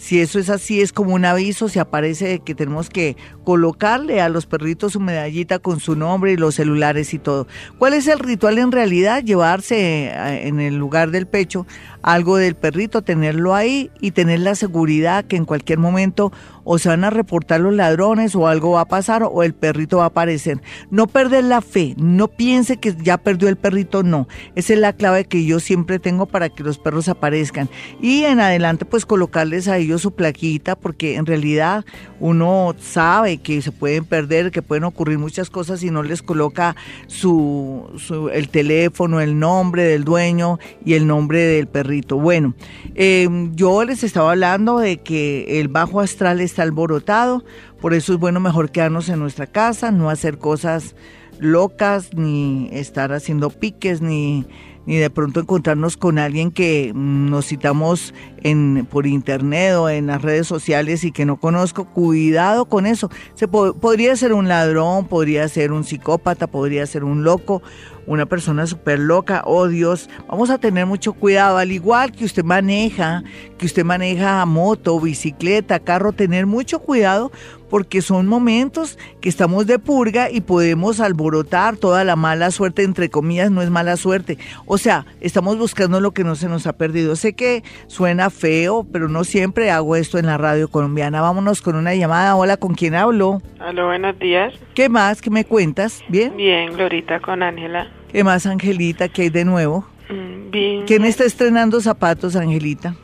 si 0.00 0.18
eso 0.18 0.38
es 0.38 0.48
así, 0.48 0.80
es 0.80 0.94
como 0.94 1.14
un 1.14 1.26
aviso, 1.26 1.68
se 1.68 1.78
aparece 1.78 2.38
que 2.38 2.54
tenemos 2.54 2.88
que 2.88 3.18
colocarle 3.44 4.22
a 4.22 4.30
los 4.30 4.46
perritos 4.46 4.94
su 4.94 5.00
medallita 5.00 5.58
con 5.58 5.78
su 5.78 5.94
nombre 5.94 6.32
y 6.32 6.38
los 6.38 6.54
celulares 6.54 7.12
y 7.12 7.18
todo. 7.18 7.46
¿Cuál 7.78 7.92
es 7.92 8.06
el 8.06 8.18
ritual 8.18 8.56
en 8.56 8.72
realidad? 8.72 9.22
Llevarse 9.22 10.06
eh, 10.06 10.48
en 10.48 10.58
el 10.58 10.76
lugar 10.76 11.10
del 11.10 11.26
pecho 11.26 11.66
algo 12.02 12.38
del 12.38 12.54
perrito, 12.54 13.02
tenerlo 13.02 13.54
ahí 13.54 13.90
y 14.00 14.12
tener 14.12 14.40
la 14.40 14.54
seguridad 14.54 15.24
que 15.26 15.36
en 15.36 15.44
cualquier 15.44 15.78
momento 15.78 16.32
o 16.72 16.78
se 16.78 16.88
van 16.88 17.02
a 17.02 17.10
reportar 17.10 17.60
los 17.60 17.74
ladrones 17.74 18.36
o 18.36 18.46
algo 18.46 18.70
va 18.70 18.82
a 18.82 18.84
pasar 18.84 19.24
o 19.24 19.42
el 19.42 19.54
perrito 19.54 19.96
va 19.96 20.04
a 20.04 20.06
aparecer. 20.06 20.62
No 20.88 21.08
perder 21.08 21.42
la 21.42 21.62
fe, 21.62 21.96
no 21.96 22.28
piense 22.28 22.76
que 22.76 22.94
ya 22.94 23.18
perdió 23.18 23.48
el 23.48 23.56
perrito, 23.56 24.04
no. 24.04 24.28
Esa 24.54 24.74
es 24.74 24.78
la 24.78 24.92
clave 24.92 25.24
que 25.24 25.44
yo 25.44 25.58
siempre 25.58 25.98
tengo 25.98 26.26
para 26.26 26.48
que 26.48 26.62
los 26.62 26.78
perros 26.78 27.08
aparezcan. 27.08 27.68
Y 28.00 28.22
en 28.22 28.38
adelante 28.38 28.84
pues 28.84 29.04
colocarles 29.04 29.66
a 29.66 29.78
ellos 29.78 30.02
su 30.02 30.12
plaquita 30.12 30.76
porque 30.76 31.16
en 31.16 31.26
realidad 31.26 31.84
uno 32.20 32.76
sabe 32.78 33.38
que 33.38 33.62
se 33.62 33.72
pueden 33.72 34.04
perder, 34.04 34.52
que 34.52 34.62
pueden 34.62 34.84
ocurrir 34.84 35.18
muchas 35.18 35.50
cosas 35.50 35.80
si 35.80 35.90
no 35.90 36.04
les 36.04 36.22
coloca 36.22 36.76
su, 37.08 37.84
el 38.32 38.48
teléfono, 38.48 39.20
el 39.20 39.40
nombre 39.40 39.82
del 39.82 40.04
dueño 40.04 40.60
y 40.84 40.94
el 40.94 41.08
nombre 41.08 41.40
del 41.40 41.66
perrito. 41.66 42.16
Bueno, 42.16 42.54
em, 42.94 43.56
yo 43.56 43.82
les 43.84 44.04
estaba 44.04 44.30
hablando 44.30 44.78
de 44.78 44.98
que 44.98 45.58
el 45.60 45.66
bajo 45.66 45.98
astral 45.98 46.40
está 46.40 46.59
alborotado, 46.60 47.44
por 47.80 47.94
eso 47.94 48.12
es 48.12 48.18
bueno 48.18 48.40
mejor 48.40 48.70
quedarnos 48.70 49.08
en 49.08 49.18
nuestra 49.18 49.46
casa, 49.46 49.90
no 49.90 50.10
hacer 50.10 50.38
cosas 50.38 50.94
locas, 51.38 52.14
ni 52.14 52.68
estar 52.72 53.12
haciendo 53.12 53.50
piques, 53.50 54.00
ni 54.02 54.46
ni 54.90 54.96
de 54.96 55.08
pronto 55.08 55.38
encontrarnos 55.38 55.96
con 55.96 56.18
alguien 56.18 56.50
que 56.50 56.90
nos 56.96 57.46
citamos 57.46 58.12
en, 58.42 58.88
por 58.90 59.06
internet 59.06 59.74
o 59.76 59.88
en 59.88 60.08
las 60.08 60.20
redes 60.20 60.48
sociales 60.48 61.04
y 61.04 61.12
que 61.12 61.24
no 61.24 61.38
conozco, 61.38 61.84
cuidado 61.84 62.64
con 62.64 62.86
eso. 62.86 63.08
Se 63.36 63.46
podría 63.46 64.16
ser 64.16 64.32
un 64.32 64.48
ladrón, 64.48 65.06
podría 65.06 65.46
ser 65.46 65.70
un 65.70 65.84
psicópata, 65.84 66.48
podría 66.48 66.84
ser 66.86 67.04
un 67.04 67.22
loco, 67.22 67.62
una 68.08 68.26
persona 68.26 68.66
súper 68.66 68.98
loca, 68.98 69.42
oh 69.46 69.68
Dios, 69.68 70.10
vamos 70.26 70.50
a 70.50 70.58
tener 70.58 70.86
mucho 70.86 71.12
cuidado, 71.12 71.58
al 71.58 71.70
igual 71.70 72.10
que 72.10 72.24
usted 72.24 72.42
maneja, 72.42 73.22
que 73.58 73.66
usted 73.66 73.84
maneja 73.84 74.44
moto, 74.44 74.98
bicicleta, 74.98 75.78
carro, 75.78 76.10
tener 76.10 76.46
mucho 76.46 76.80
cuidado 76.80 77.30
porque 77.70 78.02
son 78.02 78.26
momentos 78.26 78.98
que 79.20 79.28
estamos 79.28 79.66
de 79.66 79.78
purga 79.78 80.30
y 80.30 80.40
podemos 80.42 81.00
alborotar 81.00 81.76
toda 81.76 82.04
la 82.04 82.16
mala 82.16 82.50
suerte, 82.50 82.82
entre 82.82 83.08
comillas, 83.08 83.50
no 83.50 83.62
es 83.62 83.70
mala 83.70 83.96
suerte. 83.96 84.36
O 84.66 84.76
sea, 84.76 85.06
estamos 85.20 85.56
buscando 85.56 86.00
lo 86.00 86.10
que 86.10 86.24
no 86.24 86.34
se 86.34 86.48
nos 86.48 86.66
ha 86.66 86.74
perdido. 86.74 87.16
Sé 87.16 87.32
que 87.34 87.62
suena 87.86 88.28
feo, 88.28 88.86
pero 88.92 89.08
no 89.08 89.24
siempre 89.24 89.70
hago 89.70 89.96
esto 89.96 90.18
en 90.18 90.26
la 90.26 90.36
radio 90.36 90.68
colombiana. 90.68 91.22
Vámonos 91.22 91.62
con 91.62 91.76
una 91.76 91.94
llamada. 91.94 92.34
Hola, 92.36 92.56
¿con 92.56 92.74
quién 92.74 92.94
hablo? 92.94 93.40
Hola, 93.60 93.84
buenos 93.84 94.18
días. 94.18 94.52
¿Qué 94.74 94.88
más? 94.88 95.22
¿Qué 95.22 95.30
me 95.30 95.44
cuentas? 95.44 96.02
¿Bien? 96.08 96.36
Bien, 96.36 96.72
Glorita, 96.72 97.20
con 97.20 97.42
Ángela. 97.42 97.88
¿Qué 98.12 98.24
más, 98.24 98.46
Angelita? 98.46 99.08
¿Qué 99.08 99.22
hay 99.22 99.30
de 99.30 99.44
nuevo? 99.44 99.86
Mm, 100.08 100.50
bien. 100.50 100.84
¿Quién 100.86 101.04
está 101.04 101.24
estrenando 101.24 101.80
zapatos, 101.80 102.34
Angelita? 102.34 102.96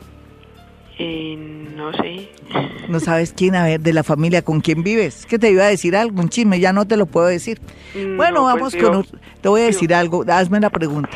Eh, 0.99 1.35
no 1.75 1.93
sé. 1.93 2.29
No 2.87 3.01
sabes 3.01 3.33
quién, 3.35 3.53
a 3.55 3.65
ver, 3.65 3.81
de 3.81 3.91
la 3.91 4.01
familia, 4.01 4.41
¿con 4.41 4.61
quién 4.61 4.81
vives? 4.81 5.25
¿Qué 5.25 5.37
te 5.37 5.51
iba 5.51 5.65
a 5.65 5.67
decir 5.67 5.93
algo, 5.93 6.21
un 6.21 6.29
chisme, 6.29 6.57
ya 6.61 6.71
no 6.71 6.87
te 6.87 6.95
lo 6.95 7.05
puedo 7.05 7.27
decir. 7.27 7.59
Mm, 7.93 8.15
bueno, 8.15 8.35
no, 8.35 8.43
vamos 8.45 8.73
pues, 8.73 8.81
con... 8.81 9.05
Te 9.41 9.49
voy 9.49 9.59
a 9.59 9.65
decir 9.65 9.93
algo, 9.93 10.23
hazme 10.25 10.61
la 10.61 10.69
pregunta. 10.69 11.09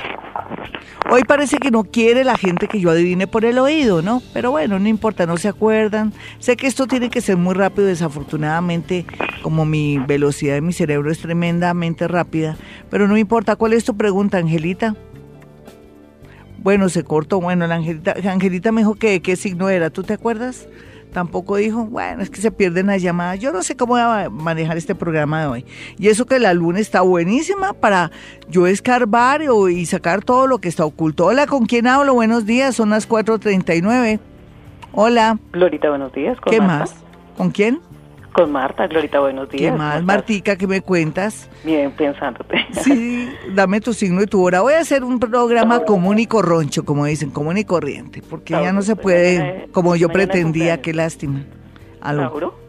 Hoy 1.10 1.24
parece 1.24 1.58
que 1.58 1.72
no 1.72 1.84
quiere 1.84 2.24
la 2.24 2.38
gente 2.38 2.68
que 2.68 2.80
yo 2.80 2.90
adivine 2.90 3.28
por 3.28 3.44
el 3.46 3.58
oído, 3.58 4.02
¿no? 4.02 4.22
Pero 4.34 4.52
bueno, 4.52 4.80
no 4.80 4.88
importa, 4.88 5.26
no 5.26 5.38
se 5.38 5.48
acuerdan. 5.48 6.14
Sé 6.40 6.56
que 6.56 6.68
esto 6.68 6.88
tiene 6.88 7.10
que 7.10 7.22
ser 7.22 7.38
muy 7.38 7.54
rápido, 7.54 7.88
desafortunadamente, 7.88 9.06
como 9.42 9.66
mi 9.66 9.98
velocidad 9.98 10.56
de 10.56 10.62
mi 10.62 10.74
cerebro 10.74 11.12
es 11.12 11.20
tremendamente 11.20 12.08
rápida. 12.08 12.58
Pero 12.90 13.08
no 13.08 13.18
importa, 13.18 13.56
¿cuál 13.56 13.74
es 13.74 13.84
tu 13.84 13.96
pregunta, 13.98 14.38
Angelita? 14.38 14.96
Bueno, 16.64 16.90
se 16.90 17.04
cortó. 17.04 17.42
Bueno, 17.42 17.66
la 17.68 17.76
Angelita, 17.76 18.16
Angelita 18.26 18.72
me 18.72 18.82
dijo 18.82 18.96
que 18.96 19.22
qué 19.22 19.36
signo 19.36 19.70
era. 19.70 19.90
¿Tú 19.90 20.04
te 20.04 20.14
acuerdas? 20.14 20.68
Tampoco 21.12 21.58
dijo, 21.58 21.86
bueno, 21.86 22.22
es 22.22 22.30
que 22.30 22.40
se 22.40 22.52
pierden 22.52 22.88
las 22.88 23.02
llamadas. 23.02 23.40
Yo 23.40 23.52
no 23.52 23.64
sé 23.64 23.76
cómo 23.76 23.94
voy 23.94 24.02
a 24.02 24.30
manejar 24.30 24.78
este 24.78 24.96
programa 24.96 25.42
de 25.42 25.48
hoy. 25.48 25.66
Y 25.98 26.08
eso 26.08 26.26
que 26.26 26.40
la 26.40 26.54
luna 26.54 26.80
está 26.80 27.02
buenísima 27.02 27.74
para 27.74 28.12
yo 28.48 28.66
escarbar 28.66 29.42
y 29.72 29.86
sacar 29.86 30.24
todo 30.24 30.48
lo 30.48 30.60
que 30.60 30.70
está 30.70 30.86
oculto. 30.86 31.26
Hola, 31.26 31.48
¿con 31.48 31.66
quién 31.66 31.88
hablo? 31.88 32.14
Buenos 32.14 32.46
días, 32.46 32.76
son 32.76 32.92
las 32.92 33.10
4.39. 33.10 34.20
Hola, 34.94 35.38
Glorita, 35.52 35.90
buenos 35.90 36.14
días. 36.14 36.40
¿Con 36.40 36.52
¿qué 36.52 36.60
Marta? 36.60 36.80
más? 36.80 36.96
¿Con 37.38 37.52
quién? 37.52 37.80
Con 38.34 38.52
Marta, 38.52 38.88
Glorita, 38.88 39.20
buenos 39.20 39.50
días. 39.50 39.62
¿Qué 39.62 39.68
¿cómo 39.72 39.84
más? 39.84 40.04
Martica, 40.04 40.56
¿qué 40.56 40.66
me 40.66 40.82
cuentas? 40.82 41.50
Bien, 41.66 41.92
pensándote. 41.92 42.66
Sí, 42.84 43.30
dame 43.54 43.82
tu 43.82 43.94
signo 43.94 44.22
y 44.24 44.26
tu 44.26 44.42
hora. 44.42 44.62
Voy 44.62 44.74
a 44.74 44.80
hacer 44.80 45.04
un 45.04 45.20
programa 45.20 45.84
común 45.84 46.18
y 46.20 46.28
corroncho, 46.28 46.86
como 46.86 47.06
dicen, 47.06 47.30
común 47.32 47.58
y 47.58 47.66
corriente, 47.66 48.22
porque 48.28 48.54
ya 48.54 48.72
no 48.72 48.82
se 48.84 48.96
puede, 48.96 49.40
mañana- 49.40 49.64
como 49.74 49.96
yo 49.98 50.08
pretendía, 50.10 50.82
qué 50.82 50.94
lástima. 50.94 51.44
Aló, 52.00 52.22
Tauro, 52.30 52.60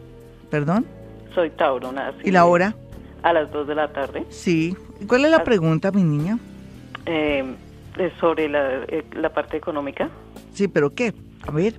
¿perdón? 0.49 0.85
soy 1.33 1.49
Tauro, 1.51 1.91
nací 1.91 2.17
¿Y 2.25 2.31
la 2.31 2.45
hora? 2.45 2.75
A 3.23 3.31
las 3.33 3.49
2 3.51 3.67
de 3.67 3.75
la 3.75 3.87
tarde. 3.91 4.25
Sí. 4.29 4.75
¿Y 4.99 5.05
¿Cuál 5.05 5.25
es 5.25 5.31
la 5.31 5.43
pregunta, 5.43 5.91
mi 5.91 6.03
niña? 6.03 6.37
Eh, 7.05 7.55
sobre 8.19 8.49
la, 8.49 8.83
eh, 8.87 9.03
la 9.13 9.29
parte 9.29 9.57
económica. 9.57 10.09
Sí, 10.53 10.67
pero 10.67 10.93
¿qué? 10.93 11.13
A 11.47 11.51
ver, 11.51 11.75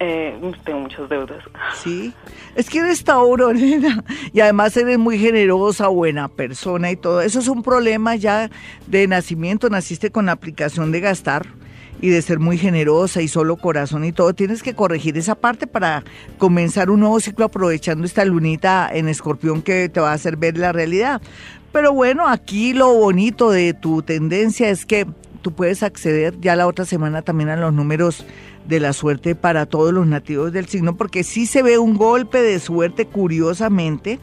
Eh, 0.00 0.38
tengo 0.64 0.80
muchas 0.80 1.08
deudas. 1.08 1.42
sí. 1.74 2.12
Es 2.54 2.68
que 2.70 2.78
eres 2.78 3.04
Tauro, 3.04 3.52
nena. 3.52 4.04
Y 4.32 4.40
además 4.40 4.76
eres 4.76 4.98
muy 4.98 5.18
generosa, 5.18 5.88
buena 5.88 6.28
persona 6.28 6.90
y 6.90 6.96
todo. 6.96 7.20
Eso 7.20 7.38
es 7.38 7.48
un 7.48 7.62
problema 7.62 8.16
ya 8.16 8.50
de 8.86 9.06
nacimiento. 9.06 9.70
Naciste 9.70 10.10
con 10.10 10.26
la 10.26 10.32
aplicación 10.32 10.90
de 10.90 11.00
gastar 11.00 11.46
y 12.00 12.08
de 12.08 12.22
ser 12.22 12.38
muy 12.38 12.58
generosa 12.58 13.22
y 13.22 13.28
solo 13.28 13.56
corazón 13.56 14.04
y 14.04 14.12
todo. 14.12 14.34
Tienes 14.34 14.62
que 14.62 14.74
corregir 14.74 15.16
esa 15.18 15.34
parte 15.34 15.66
para 15.66 16.04
comenzar 16.38 16.90
un 16.90 17.00
nuevo 17.00 17.20
ciclo 17.20 17.46
aprovechando 17.46 18.04
esta 18.04 18.24
lunita 18.24 18.88
en 18.92 19.08
escorpión 19.08 19.62
que 19.62 19.88
te 19.88 20.00
va 20.00 20.10
a 20.10 20.14
hacer 20.14 20.36
ver 20.36 20.58
la 20.58 20.72
realidad. 20.72 21.20
Pero 21.72 21.92
bueno, 21.92 22.26
aquí 22.26 22.72
lo 22.72 22.94
bonito 22.94 23.50
de 23.50 23.74
tu 23.74 24.02
tendencia 24.02 24.70
es 24.70 24.86
que 24.86 25.06
tú 25.42 25.52
puedes 25.52 25.82
acceder 25.82 26.38
ya 26.40 26.56
la 26.56 26.66
otra 26.66 26.84
semana 26.84 27.22
también 27.22 27.48
a 27.48 27.56
los 27.56 27.72
números 27.72 28.24
de 28.66 28.80
la 28.80 28.92
suerte 28.92 29.34
para 29.34 29.66
todos 29.66 29.92
los 29.92 30.06
nativos 30.06 30.52
del 30.52 30.66
signo, 30.66 30.96
porque 30.96 31.24
sí 31.24 31.46
se 31.46 31.62
ve 31.62 31.78
un 31.78 31.96
golpe 31.96 32.42
de 32.42 32.58
suerte 32.58 33.06
curiosamente, 33.06 34.18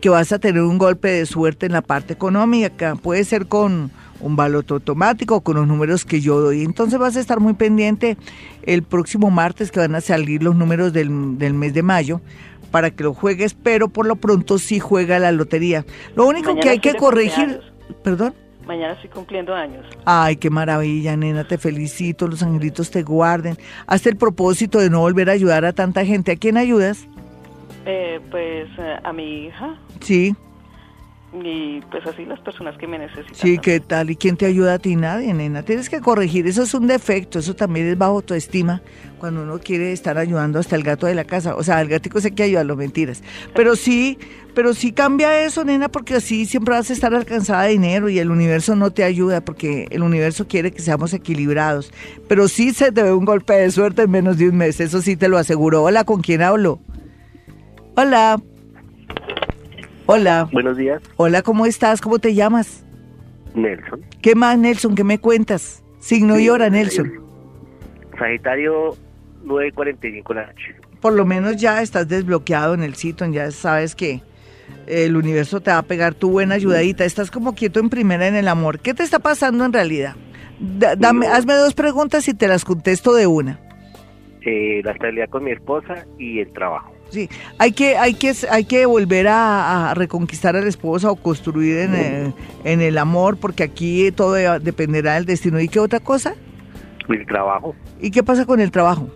que 0.00 0.08
vas 0.08 0.32
a 0.32 0.38
tener 0.38 0.62
un 0.62 0.78
golpe 0.78 1.08
de 1.08 1.26
suerte 1.26 1.66
en 1.66 1.72
la 1.72 1.82
parte 1.82 2.12
económica, 2.12 2.96
puede 2.96 3.24
ser 3.24 3.46
con 3.46 3.90
un 4.20 4.36
baloto 4.36 4.74
automático, 4.74 5.42
con 5.42 5.56
los 5.56 5.66
números 5.66 6.04
que 6.04 6.20
yo 6.20 6.40
doy. 6.40 6.62
Entonces 6.62 6.98
vas 6.98 7.16
a 7.16 7.20
estar 7.20 7.40
muy 7.40 7.54
pendiente 7.54 8.16
el 8.62 8.82
próximo 8.82 9.30
martes 9.30 9.70
que 9.70 9.80
van 9.80 9.94
a 9.94 10.00
salir 10.00 10.42
los 10.42 10.56
números 10.56 10.92
del, 10.92 11.38
del 11.38 11.54
mes 11.54 11.74
de 11.74 11.82
mayo 11.82 12.20
para 12.70 12.90
que 12.90 13.04
lo 13.04 13.14
juegues, 13.14 13.54
pero 13.54 13.88
por 13.88 14.06
lo 14.06 14.16
pronto 14.16 14.58
sí 14.58 14.78
juega 14.78 15.18
la 15.18 15.32
lotería. 15.32 15.84
Lo 16.14 16.26
único 16.26 16.50
Mañana 16.50 16.62
que 16.62 16.68
hay 16.70 16.78
que 16.78 16.94
corregir, 16.94 17.60
cumpleaños. 17.60 17.72
perdón. 18.02 18.34
Mañana 18.66 18.94
estoy 18.94 19.10
cumpliendo 19.10 19.54
años. 19.54 19.86
Ay, 20.04 20.36
qué 20.36 20.50
maravilla, 20.50 21.16
nena, 21.16 21.44
te 21.44 21.56
felicito, 21.56 22.26
los 22.26 22.42
angelitos 22.42 22.90
te 22.90 23.02
guarden. 23.02 23.56
Hazte 23.86 24.10
el 24.10 24.16
propósito 24.16 24.78
de 24.80 24.90
no 24.90 25.00
volver 25.00 25.30
a 25.30 25.32
ayudar 25.32 25.64
a 25.64 25.72
tanta 25.72 26.04
gente. 26.04 26.32
¿A 26.32 26.36
quién 26.36 26.56
ayudas? 26.56 27.06
Eh, 27.84 28.20
pues 28.32 28.68
eh, 28.78 28.96
a 29.04 29.12
mi 29.12 29.46
hija 29.46 29.78
Sí, 30.00 30.34
y 31.32 31.80
pues 31.90 32.06
así 32.06 32.24
las 32.24 32.40
personas 32.40 32.76
que 32.78 32.86
me 32.86 32.98
necesitan. 32.98 33.34
sí. 33.34 33.58
¿qué 33.58 33.80
tal? 33.80 34.10
¿Y 34.10 34.16
quién 34.16 34.36
te 34.36 34.46
ayuda 34.46 34.74
a 34.74 34.78
ti? 34.78 34.96
Nadie, 34.96 35.34
nena. 35.34 35.62
Tienes 35.62 35.90
que 35.90 36.00
corregir. 36.00 36.46
Eso 36.46 36.62
es 36.62 36.72
un 36.72 36.86
defecto. 36.86 37.38
Eso 37.38 37.54
también 37.54 37.88
es 37.88 37.98
bajo 37.98 38.12
autoestima 38.12 38.80
cuando 39.18 39.42
uno 39.42 39.58
quiere 39.58 39.92
estar 39.92 40.18
ayudando 40.18 40.58
hasta 40.58 40.76
el 40.76 40.82
gato 40.82 41.06
de 41.06 41.14
la 41.14 41.24
casa. 41.24 41.56
O 41.56 41.62
sea, 41.62 41.78
al 41.78 41.88
gatico 41.88 42.20
sé 42.20 42.32
que 42.32 42.44
ayudarlo, 42.44 42.76
mentiras. 42.76 43.22
Pero 43.54 43.76
sí, 43.76 44.18
pero 44.54 44.72
sí 44.72 44.92
cambia 44.92 45.44
eso, 45.44 45.64
nena, 45.64 45.88
porque 45.88 46.14
así 46.14 46.46
siempre 46.46 46.74
vas 46.74 46.90
a 46.90 46.92
estar 46.92 47.14
alcanzada 47.14 47.64
de 47.64 47.70
dinero 47.70 48.08
y 48.08 48.18
el 48.18 48.30
universo 48.30 48.76
no 48.76 48.90
te 48.92 49.04
ayuda 49.04 49.40
porque 49.40 49.88
el 49.90 50.02
universo 50.02 50.46
quiere 50.46 50.70
que 50.70 50.80
seamos 50.80 51.12
equilibrados. 51.12 51.92
Pero 52.28 52.48
sí 52.48 52.72
se 52.72 52.92
te 52.92 53.02
ve 53.02 53.12
un 53.12 53.24
golpe 53.24 53.54
de 53.54 53.70
suerte 53.70 54.02
en 54.02 54.10
menos 54.10 54.38
de 54.38 54.48
un 54.48 54.56
mes. 54.56 54.80
Eso 54.80 55.02
sí 55.02 55.16
te 55.16 55.28
lo 55.28 55.38
aseguro. 55.38 55.82
Hola, 55.82 56.04
¿con 56.04 56.22
quién 56.22 56.42
hablo? 56.42 56.80
Hola. 57.96 58.40
Hola. 60.06 60.48
Buenos 60.52 60.76
días, 60.76 61.02
Hola, 61.16 61.42
¿cómo 61.42 61.66
estás? 61.66 62.00
¿Cómo 62.00 62.18
te 62.18 62.34
llamas? 62.34 62.84
Nelson. 63.54 64.00
¿Qué 64.22 64.34
más, 64.34 64.58
Nelson? 64.58 64.94
¿Qué 64.94 65.02
me 65.04 65.18
cuentas? 65.18 65.82
Signo 65.98 66.38
y 66.38 66.48
hora, 66.48 66.68
Nelson. 66.70 67.12
Sagitario 68.18 68.96
9.45 69.44 70.28
de 70.28 70.34
la 70.34 70.46
noche. 70.46 70.76
Por 71.00 71.12
lo 71.14 71.24
menos 71.24 71.56
ya 71.56 71.82
estás 71.82 72.08
desbloqueado 72.08 72.74
en 72.74 72.82
el 72.82 72.94
sitio, 72.94 73.26
ya 73.30 73.50
sabes 73.50 73.94
que 73.94 74.20
el 74.86 75.16
universo 75.16 75.60
te 75.60 75.70
va 75.70 75.78
a 75.78 75.82
pegar 75.82 76.14
tu 76.14 76.30
buena 76.30 76.54
ayudadita. 76.54 77.04
Estás 77.04 77.30
como 77.30 77.54
quieto 77.54 77.80
en 77.80 77.90
primera 77.90 78.26
en 78.28 78.34
el 78.36 78.48
amor. 78.48 78.78
¿Qué 78.80 78.94
te 78.94 79.02
está 79.02 79.18
pasando 79.18 79.64
en 79.64 79.72
realidad? 79.72 80.14
Da- 80.60 80.96
dame, 80.96 81.26
No. 81.26 81.34
hazme 81.34 81.54
dos 81.54 81.74
preguntas 81.74 82.28
y 82.28 82.34
te 82.34 82.48
las 82.48 82.64
contesto 82.64 83.14
de 83.14 83.26
una. 83.26 83.60
Eh, 84.42 84.80
la 84.84 84.92
estabilidad 84.92 85.28
con 85.28 85.44
mi 85.44 85.50
esposa 85.50 86.06
y 86.18 86.40
el 86.40 86.52
trabajo. 86.52 86.92
Sí, 87.10 87.28
hay 87.58 87.72
que, 87.72 87.96
hay 87.96 88.14
que, 88.14 88.32
hay 88.50 88.64
que 88.64 88.84
volver 88.84 89.28
a, 89.28 89.90
a 89.90 89.94
reconquistar 89.94 90.56
a 90.56 90.60
la 90.60 90.68
esposa 90.68 91.10
o 91.10 91.16
construir 91.16 91.78
en 91.78 91.94
el, 91.94 92.34
en 92.64 92.80
el 92.80 92.98
amor, 92.98 93.36
porque 93.36 93.62
aquí 93.62 94.10
todo 94.12 94.32
de- 94.34 94.58
dependerá 94.60 95.14
del 95.14 95.24
destino. 95.24 95.60
¿Y 95.60 95.68
qué 95.68 95.78
otra 95.80 96.00
cosa? 96.00 96.34
El 97.08 97.24
trabajo. 97.26 97.74
¿Y 98.00 98.10
qué 98.10 98.22
pasa 98.24 98.44
con 98.44 98.60
el 98.60 98.70
trabajo? 98.72 99.08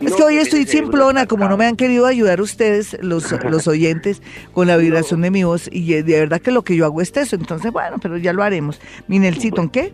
Es 0.00 0.14
que 0.14 0.22
hoy 0.22 0.36
estoy 0.36 0.64
simplona, 0.64 1.26
como 1.26 1.48
no 1.48 1.56
me 1.56 1.66
han 1.66 1.74
querido 1.74 2.06
ayudar 2.06 2.40
ustedes, 2.40 2.96
los, 3.02 3.32
los 3.50 3.66
oyentes, 3.66 4.22
con 4.52 4.68
la 4.68 4.76
vibración 4.76 5.20
de 5.22 5.32
mi 5.32 5.42
voz, 5.42 5.68
y 5.72 5.92
de 6.02 6.20
verdad 6.20 6.40
que 6.40 6.52
lo 6.52 6.62
que 6.62 6.76
yo 6.76 6.84
hago 6.84 7.02
es 7.02 7.14
eso, 7.16 7.34
entonces 7.34 7.72
bueno, 7.72 7.96
pero 8.00 8.16
ya 8.16 8.32
lo 8.32 8.44
haremos. 8.44 8.80
Minelcito, 9.08 9.60
¿en 9.60 9.68
qué? 9.70 9.92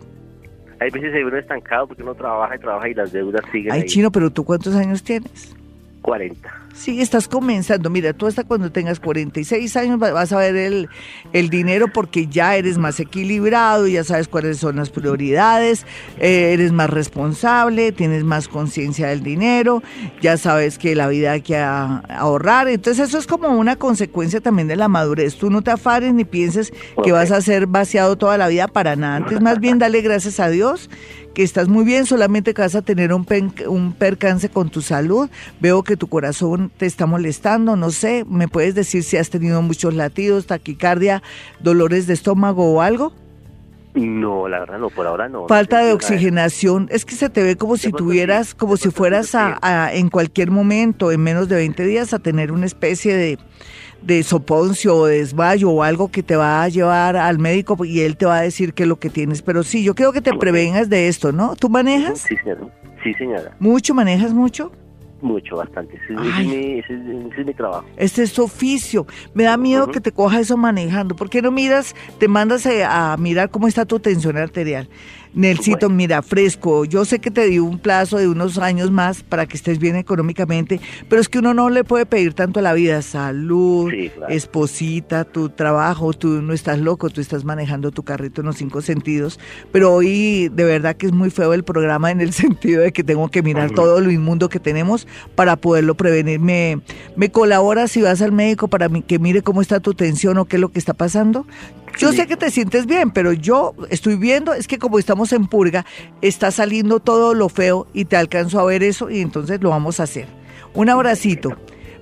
Hay 0.79 0.91
veces 0.91 1.11
se 1.11 1.25
uno 1.25 1.37
estancado 1.37 1.87
porque 1.87 2.03
uno 2.03 2.13
trabaja 2.13 2.55
y 2.55 2.59
trabaja 2.59 2.89
y 2.89 2.93
las 2.93 3.11
deudas 3.11 3.41
siguen 3.51 3.71
Ay, 3.71 3.81
ahí. 3.81 3.87
chino, 3.87 4.11
pero 4.11 4.29
tú 4.29 4.43
cuántos 4.45 4.75
años 4.75 5.01
tienes? 5.01 5.55
40. 6.03 6.64
Sí, 6.77 6.99
estás 7.01 7.27
comenzando. 7.29 7.89
Mira, 7.89 8.11
tú 8.11 8.27
hasta 8.27 8.43
cuando 8.43 8.69
tengas 8.71 8.99
46 8.99 9.75
años 9.77 9.97
va- 10.01 10.11
vas 10.11 10.33
a 10.33 10.37
ver 10.37 10.55
el, 10.57 10.89
el 11.31 11.49
dinero 11.49 11.87
porque 11.91 12.27
ya 12.27 12.57
eres 12.57 12.77
más 12.77 12.99
equilibrado, 12.99 13.87
ya 13.87 14.03
sabes 14.03 14.27
cuáles 14.27 14.57
son 14.57 14.75
las 14.75 14.89
prioridades, 14.89 15.85
eh, 16.19 16.51
eres 16.53 16.73
más 16.73 16.89
responsable, 16.89 17.93
tienes 17.93 18.25
más 18.25 18.49
conciencia 18.49 19.07
del 19.07 19.23
dinero, 19.23 19.81
ya 20.21 20.35
sabes 20.37 20.77
que 20.77 20.95
la 20.95 21.07
vida 21.07 21.31
hay 21.31 21.41
que 21.41 21.55
a- 21.57 21.99
ahorrar. 22.09 22.67
Entonces 22.67 23.07
eso 23.07 23.17
es 23.19 23.25
como 23.25 23.47
una 23.57 23.77
consecuencia 23.77 24.41
también 24.41 24.67
de 24.67 24.75
la 24.75 24.89
madurez. 24.89 25.37
Tú 25.37 25.49
no 25.49 25.61
te 25.61 25.71
afares 25.71 26.13
ni 26.13 26.25
pienses 26.25 26.73
que 27.03 27.11
vas 27.13 27.31
a 27.31 27.41
ser 27.41 27.67
vaciado 27.67 28.17
toda 28.17 28.37
la 28.37 28.49
vida 28.49 28.67
para 28.67 28.95
nada. 28.97 29.15
Antes 29.15 29.39
más 29.41 29.59
bien 29.61 29.79
dale 29.79 30.01
gracias 30.01 30.39
a 30.41 30.49
Dios 30.49 30.89
que 31.33 31.43
estás 31.43 31.67
muy 31.67 31.83
bien, 31.83 32.05
solamente 32.05 32.53
que 32.53 32.61
vas 32.61 32.75
a 32.75 32.81
tener 32.81 33.11
un, 33.11 33.25
pen- 33.25 33.53
un 33.67 33.91
percance 33.91 34.47
con 34.47 34.69
tu 34.69 34.81
salud. 34.81 35.29
Veo 35.59 35.83
que 35.83 35.97
tu 35.97 36.07
corazón 36.07 36.64
te 36.69 36.85
está 36.85 37.05
molestando, 37.05 37.75
no 37.75 37.91
sé, 37.91 38.25
¿me 38.27 38.47
puedes 38.47 38.75
decir 38.75 39.03
si 39.03 39.17
has 39.17 39.29
tenido 39.29 39.61
muchos 39.61 39.93
latidos, 39.93 40.47
taquicardia, 40.47 41.23
dolores 41.59 42.07
de 42.07 42.13
estómago 42.13 42.73
o 42.73 42.81
algo? 42.81 43.13
No, 43.95 44.49
la 44.49 44.59
verdad 44.59 44.77
no, 44.77 44.89
por 44.89 45.07
ahora 45.07 45.29
no. 45.29 45.47
Falta 45.47 45.79
No 45.79 45.85
de 45.85 45.93
oxigenación, 45.93 46.87
es 46.91 47.05
que 47.05 47.15
se 47.15 47.29
te 47.29 47.43
ve 47.43 47.55
como 47.55 47.77
si 47.77 47.91
tuvieras, 47.91 48.49
sí, 48.49 48.55
como 48.55 48.73
de 48.73 48.81
si 48.81 48.91
fueras 48.91 49.27
sí, 49.27 49.37
a, 49.37 49.89
en 49.93 50.09
cualquier 50.09 50.51
momento, 50.51 51.11
en 51.11 51.21
menos 51.21 51.47
de 51.47 51.55
20 51.55 51.85
días, 51.85 52.13
a 52.13 52.19
tener 52.19 52.51
una 52.51 52.65
especie 52.65 53.15
de, 53.15 53.39
de 54.01 54.23
soponcio 54.23 54.97
o 54.97 55.05
desmayo 55.05 55.71
o 55.71 55.81
algo 55.81 56.11
que 56.11 56.23
te 56.23 56.35
va 56.35 56.61
a 56.61 56.67
llevar 56.67 57.15
al 57.15 57.39
médico 57.39 57.77
y 57.85 58.01
él 58.01 58.17
te 58.17 58.25
va 58.25 58.39
a 58.39 58.41
decir 58.41 58.73
qué 58.73 58.83
es 58.83 58.89
lo 58.89 58.99
que 58.99 59.09
tienes. 59.09 59.41
Pero 59.41 59.63
sí, 59.63 59.81
yo 59.83 59.95
creo 59.95 60.11
que 60.11 60.21
te 60.21 60.33
prevengas 60.33 60.89
de 60.89 61.07
esto, 61.07 61.31
¿no? 61.31 61.55
¿Tú 61.55 61.69
manejas? 61.69 62.19
Sí, 62.19 62.35
señora. 62.35 62.67
Sí, 63.01 63.13
señora. 63.13 63.55
¿Mucho? 63.59 63.93
¿Manejas 63.93 64.33
mucho? 64.33 64.73
Mucho, 65.25 65.55
bastante. 65.57 65.97
Ese, 65.97 66.13
ese 66.13 66.41
es, 66.41 66.47
mi, 66.47 66.79
ese 66.79 66.93
es- 66.93 67.31
ese 67.31 67.41
es 67.41 67.47
mi 67.47 67.53
trabajo. 67.53 67.85
Este 67.97 68.21
es 68.23 68.31
tu 68.33 68.43
oficio. 68.43 69.07
Me 69.33 69.43
da 69.43 69.57
miedo 69.57 69.89
que 69.91 69.99
te 69.99 70.11
coja 70.11 70.39
eso 70.39 70.55
manejando. 70.55 71.15
¿Por 71.15 71.29
qué 71.29 71.41
no 71.41 71.49
miras, 71.51 71.95
te 72.19 72.27
mandas 72.27 72.65
eh, 72.67 72.83
a 72.85 73.15
mirar 73.17 73.49
cómo 73.49 73.67
está 73.67 73.85
tu 73.85 73.99
tensión 73.99 74.37
arterial? 74.37 74.87
Nelsito, 75.35 75.87
Bueno. 75.87 75.95
mira, 75.95 76.21
fresco. 76.21 76.85
Yo 76.85 77.05
sé 77.05 77.19
que 77.19 77.29
te 77.29 77.45
di 77.45 77.59
un 77.59 77.77
plazo 77.77 78.17
de 78.17 78.27
unos 78.27 78.57
años 78.57 78.89
más 78.91 79.21
para 79.23 79.45
que 79.45 79.57
estés 79.57 79.79
bien 79.79 79.95
económicamente, 79.95 80.79
pero 81.09 81.21
es 81.21 81.29
que 81.29 81.39
uno 81.39 81.53
no 81.53 81.69
le 81.69 81.83
puede 81.83 82.05
pedir 82.05 82.33
tanto 82.33 82.59
a 82.59 82.63
la 82.63 82.73
vida. 82.73 83.01
Salud, 83.01 83.91
Sí, 83.91 84.09
claro. 84.15 84.33
esposita, 84.33 85.23
tu 85.25 85.49
trabajo, 85.49 86.13
tú 86.13 86.41
no 86.41 86.53
estás 86.53 86.79
loco, 86.79 87.09
tú 87.09 87.21
estás 87.21 87.43
manejando 87.43 87.91
tu 87.91 88.03
carrito 88.03 88.41
en 88.41 88.47
los 88.47 88.55
cinco 88.57 88.81
sentidos. 88.81 89.39
Pero 89.71 89.93
hoy 89.93 90.49
de 90.49 90.63
verdad 90.63 90.95
que 90.95 91.05
es 91.07 91.11
muy 91.11 91.29
feo 91.29 91.53
el 91.53 91.63
programa 91.63 92.11
en 92.11 92.21
el 92.21 92.31
sentido 92.33 92.81
de 92.81 92.91
que 92.93 93.03
tengo 93.03 93.29
que 93.29 93.41
mirar 93.43 93.71
todo 93.71 93.99
lo 94.01 94.11
inmundo 94.11 94.49
que 94.49 94.59
tenemos 94.59 95.07
para 95.35 95.55
poderlo 95.57 95.95
prevenir. 95.95 96.39
¿Me, 96.39 96.79
me 97.15 97.29
colaboras 97.29 97.91
si 97.91 98.01
vas 98.01 98.21
al 98.21 98.31
médico 98.31 98.67
para 98.69 98.87
que 98.89 99.19
mire 99.19 99.41
cómo 99.41 99.61
está 99.61 99.79
tu 99.79 99.93
tensión 99.93 100.37
o 100.37 100.45
qué 100.45 100.55
es 100.55 100.61
lo 100.61 100.69
que 100.69 100.79
está 100.79 100.93
pasando? 100.93 101.45
Yo 101.97 102.11
Sí. 102.11 102.17
sé 102.17 102.27
que 102.27 102.35
te 102.37 102.51
sientes 102.51 102.85
bien, 102.85 103.11
pero 103.11 103.31
yo 103.33 103.73
estoy 103.89 104.15
viendo, 104.15 104.53
es 104.53 104.67
que 104.67 104.77
como 104.79 104.99
estamos 104.99 105.31
en 105.33 105.47
purga, 105.47 105.85
está 106.21 106.51
saliendo 106.51 106.99
todo 106.99 107.33
lo 107.33 107.49
feo 107.49 107.87
y 107.93 108.05
te 108.05 108.17
alcanzo 108.17 108.59
a 108.59 108.65
ver 108.65 108.83
eso 108.83 109.09
y 109.09 109.21
entonces 109.21 109.61
lo 109.61 109.69
vamos 109.69 109.99
a 109.99 110.03
hacer. 110.03 110.25
Un 110.73 110.89
abracito. 110.89 111.55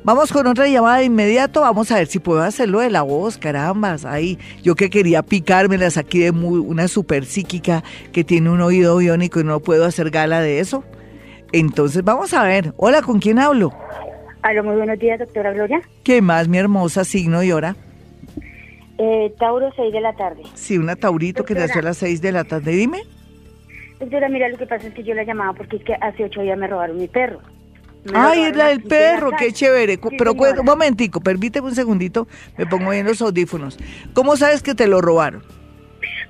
Vamos 0.06 0.34
con 0.34 0.48
otra 0.48 0.68
llamada 0.68 0.98
de 0.98 1.06
inmediato. 1.06 1.62
Vamos 1.62 1.90
a 1.92 1.96
ver 1.96 2.08
si 2.08 2.20
puedo 2.20 2.42
hacerlo 2.42 2.80
de 2.80 2.90
la 2.90 3.04
voz, 3.04 3.38
carambas. 3.38 4.04
Ahí, 4.04 4.38
yo 4.62 4.76
que 4.76 4.90
quería 4.90 5.22
picármelas 5.24 5.96
aquí 5.96 6.20
de 6.20 6.32
muy- 6.34 6.60
una 6.60 6.88
super 6.90 7.24
psíquica 7.26 7.84
que 8.12 8.24
tiene 8.26 8.50
un 8.50 8.60
oído 8.60 8.98
biónico 8.98 9.40
y 9.40 9.44
no 9.46 9.62
puedo 9.62 9.86
hacer 9.86 10.10
gala 10.10 10.42
de 10.42 10.60
eso. 10.60 10.84
Entonces, 11.54 12.04
vamos 12.04 12.34
a 12.34 12.44
ver. 12.44 12.74
Hola, 12.78 13.02
¿con 13.02 13.20
quién 13.20 13.40
hablo? 13.40 13.72
Aló, 14.42 14.64
muy 14.66 14.76
buenos 14.76 15.00
días, 15.00 15.20
doctora 15.20 15.54
Gloria. 15.54 15.82
¿Qué 16.04 16.22
más, 16.22 16.50
mi 16.50 16.58
hermosa 16.58 17.06
signo 17.06 17.42
y 17.44 17.52
hora? 17.54 17.78
Eh, 19.06 19.34
Tauro, 19.38 19.70
6 19.76 19.92
de 19.92 20.00
la 20.00 20.14
tarde. 20.14 20.44
Sí, 20.54 20.78
una 20.78 20.96
taurito 20.96 21.44
que 21.44 21.54
Doctora. 21.54 21.68
nació 21.68 21.82
a 21.82 21.84
las 21.84 21.98
seis 21.98 22.22
de 22.22 22.32
la 22.32 22.46
tarde. 22.46 22.72
Dime. 22.72 23.02
Doctora, 24.00 24.30
mira, 24.30 24.48
lo 24.48 24.58
que 24.58 24.66
pasa 24.66 24.88
es 24.88 24.94
que 24.94 25.04
yo 25.04 25.14
la 25.14 25.24
llamaba 25.24 25.52
porque 25.54 25.76
es 25.78 25.84
que 25.84 25.94
hace 26.00 26.24
ocho 26.24 26.42
días 26.42 26.58
me 26.58 26.68
robaron 26.68 26.98
mi 26.98 27.08
perro. 27.10 27.40
Me 28.06 28.12
Ay, 28.18 28.44
es 28.44 28.56
la 28.56 28.68
del 28.68 28.78
de 28.78 28.84
la 28.84 28.90
perro, 28.90 29.32
casa. 29.32 29.44
qué 29.44 29.52
chévere. 29.52 29.94
Sí, 29.96 30.02
Pero 30.18 30.32
señora. 30.32 30.60
un 30.62 30.66
momentico, 30.66 31.20
permíteme 31.20 31.68
un 31.68 31.76
segundito, 31.76 32.28
me 32.58 32.66
pongo 32.66 32.92
bien 32.92 33.06
los 33.06 33.22
audífonos. 33.22 33.78
¿Cómo 34.14 34.38
sabes 34.38 34.62
que 34.64 34.74
te 34.76 34.88
lo 34.88 35.02
robaron? 35.02 35.44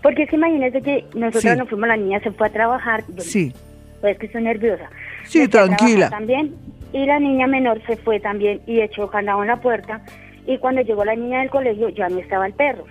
Porque 0.02 0.24
es 0.24 0.30
que 0.30 0.36
imagínese 0.36 0.82
que 0.82 1.06
nosotros 1.16 1.44
Sí. 1.54 1.58
nos 1.58 1.70
fuimos, 1.70 1.88
la 1.88 1.98
niña 1.98 2.20
se 2.22 2.32
fue 2.32 2.48
a 2.48 2.52
trabajar. 2.52 3.04
yo- 3.10 3.22
Sí. 3.24 3.54
Pues 4.02 4.18
que 4.18 4.26
estoy 4.26 4.44
nerviosa. 4.44 4.90
Sí, 5.26 5.40
Me 5.40 5.48
tranquila. 5.48 6.10
También. 6.10 6.56
Y 6.92 7.06
la 7.06 7.20
niña 7.20 7.48
menor 7.48 7.82
se 7.88 7.98
fue 7.98 8.20
también 8.20 8.62
y 8.68 8.82
echó 8.82 9.10
candado 9.10 9.42
en 9.42 9.48
la 9.48 9.58
puerta. 9.62 10.02
Y 10.46 10.58
cuando 10.58 10.82
llegó 10.82 11.06
la 11.06 11.16
niña 11.16 11.40
del 11.40 11.50
colegio 11.50 11.90
ya 11.90 12.10
no 12.10 12.20
estaba 12.20 12.46
el 12.48 12.54
perro. 12.54 12.86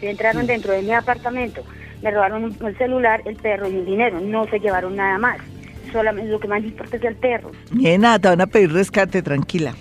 Se 0.00 0.10
entraron 0.10 0.46
dentro 0.46 0.72
de 0.72 0.82
mi 0.82 0.92
apartamento. 0.92 1.62
Me 2.02 2.10
robaron 2.10 2.56
el 2.64 2.78
celular, 2.78 3.22
el 3.24 3.36
perro 3.36 3.68
y 3.68 3.74
el 3.74 3.84
dinero. 3.84 4.20
No 4.20 4.46
se 4.48 4.58
llevaron 4.60 4.96
nada 4.96 5.18
más. 5.18 5.38
Solamente 5.92 6.30
lo 6.30 6.38
que 6.38 6.48
más 6.48 6.62
importa 6.62 6.96
es 6.96 7.04
el 7.04 7.16
perro. 7.16 7.50
Nena, 7.72 8.18
te 8.18 8.28
van 8.28 8.40
a 8.40 8.46
pedir 8.46 8.72
rescate, 8.72 9.22
tranquila. 9.22 9.74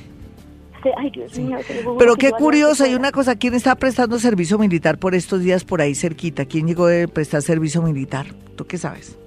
Ay, 0.97 1.09
Dios 1.11 1.37
mío. 1.37 1.57
Pero 1.99 2.15
qué 2.15 2.31
curioso, 2.31 2.83
hay 2.85 2.95
una 2.95 3.11
cosa, 3.11 3.35
¿quién 3.35 3.53
está 3.53 3.75
prestando 3.75 4.19
servicio 4.19 4.57
militar 4.57 4.97
por 4.97 5.15
estos 5.15 5.41
días 5.41 5.65
por 5.65 5.81
ahí 5.81 5.93
cerquita? 5.95 6.45
¿Quién 6.45 6.65
llegó 6.67 6.87
de 6.87 7.07
prestar 7.09 7.41
servicio 7.41 7.81
militar? 7.81 8.27
¿Tú 8.55 8.65
qué 8.65 8.77
sabes? 8.77 9.17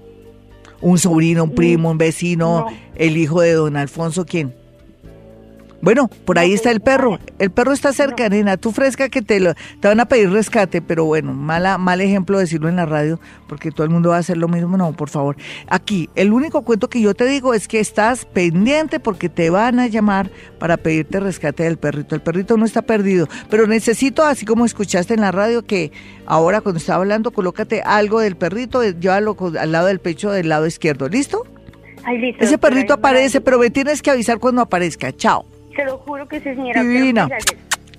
¿Un 0.81 0.99
sobrino, 0.99 1.45
un 1.45 1.55
primo, 1.55 1.91
un 1.91 1.99
vecino, 1.99 2.61
No. 2.71 2.77
el 2.95 3.17
hijo 3.19 3.43
de 3.43 3.53
don 3.53 3.77
Alfonso, 3.77 4.25
quién? 4.25 4.55
Bueno, 5.83 6.09
por 6.09 6.39
ahí 6.39 6.53
está 6.53 6.71
el 6.71 6.81
pues, 6.81 6.97
perro. 6.97 7.11
vale. 7.13 7.25
El 7.39 7.51
perro 7.51 7.73
está 7.73 7.93
cerca, 7.93 8.29
nena. 8.29 8.57
Tú 8.57 8.71
fresca 8.73 9.09
que 9.09 9.23
te 9.23 9.41
lo, 9.41 9.55
te 9.55 9.89
van 9.89 9.99
a 10.01 10.07
pedir 10.07 10.31
rescate, 10.31 10.83
pero 10.83 11.05
bueno, 11.07 11.33
mala, 11.33 11.79
mal 11.79 12.01
ejemplo 12.01 12.39
decirlo 12.39 12.69
en 12.69 12.77
la 12.77 12.87
radio, 12.87 13.19
porque 13.49 13.71
todo 13.71 13.85
el 13.85 13.91
mundo 13.91 14.11
va 14.11 14.17
a 14.17 14.21
hacer 14.21 14.37
lo 14.37 14.49
mismo. 14.49 14.77
No, 14.77 14.93
por 14.93 15.09
favor. 15.09 15.37
Aquí, 15.69 16.11
el 16.15 16.33
único 16.33 16.63
cuento 16.63 16.91
que 16.91 17.01
yo 17.01 17.15
te 17.15 17.25
digo 17.25 17.55
es 17.55 17.67
que 17.67 17.81
estás 17.81 18.27
pendiente 18.27 19.01
porque 19.01 19.29
te 19.29 19.49
van 19.49 19.81
a 19.81 19.87
llamar 19.87 20.31
para 20.59 20.77
pedirte 20.77 21.19
rescate 21.19 21.63
del 21.63 21.79
perrito. 21.79 22.15
El 22.15 22.21
perrito 22.21 22.57
no 22.57 22.67
está 22.67 22.83
perdido, 22.83 23.29
pero 23.49 23.67
necesito, 23.67 24.25
así 24.25 24.45
como 24.45 24.67
escuchaste 24.67 25.15
en 25.15 25.23
la 25.23 25.33
radio, 25.33 25.65
que 25.65 25.93
ahora 26.27 26.61
cuando 26.61 26.79
estaba 26.79 26.99
hablando, 27.01 27.31
colócate 27.31 27.81
algo 27.83 28.21
del 28.21 28.37
perrito, 28.37 28.83
eh, 28.83 28.97
llévalo 29.01 29.37
al 29.59 29.73
lado 29.73 29.87
del 29.87 30.01
pecho 30.01 30.31
del 30.31 30.51
lado 30.51 30.67
izquierdo. 30.67 31.09
¿Listo? 31.09 31.45
Ay, 32.05 32.19
listo, 32.19 32.45
Ese 32.45 32.59
perrito 32.59 32.95
aparece, 32.95 33.41
pero 33.41 33.59
me 33.59 33.71
tienes 33.71 34.03
que 34.03 34.11
avisar 34.11 34.39
cuando 34.39 34.63
aparezca. 34.63 35.13
Chao. 35.13 35.47
Se 35.75 35.85
lo 35.85 35.99
juro 35.99 36.27
que 36.29 36.39
sí, 36.39 36.55
señora. 36.55 36.83
Divina. 36.83 37.29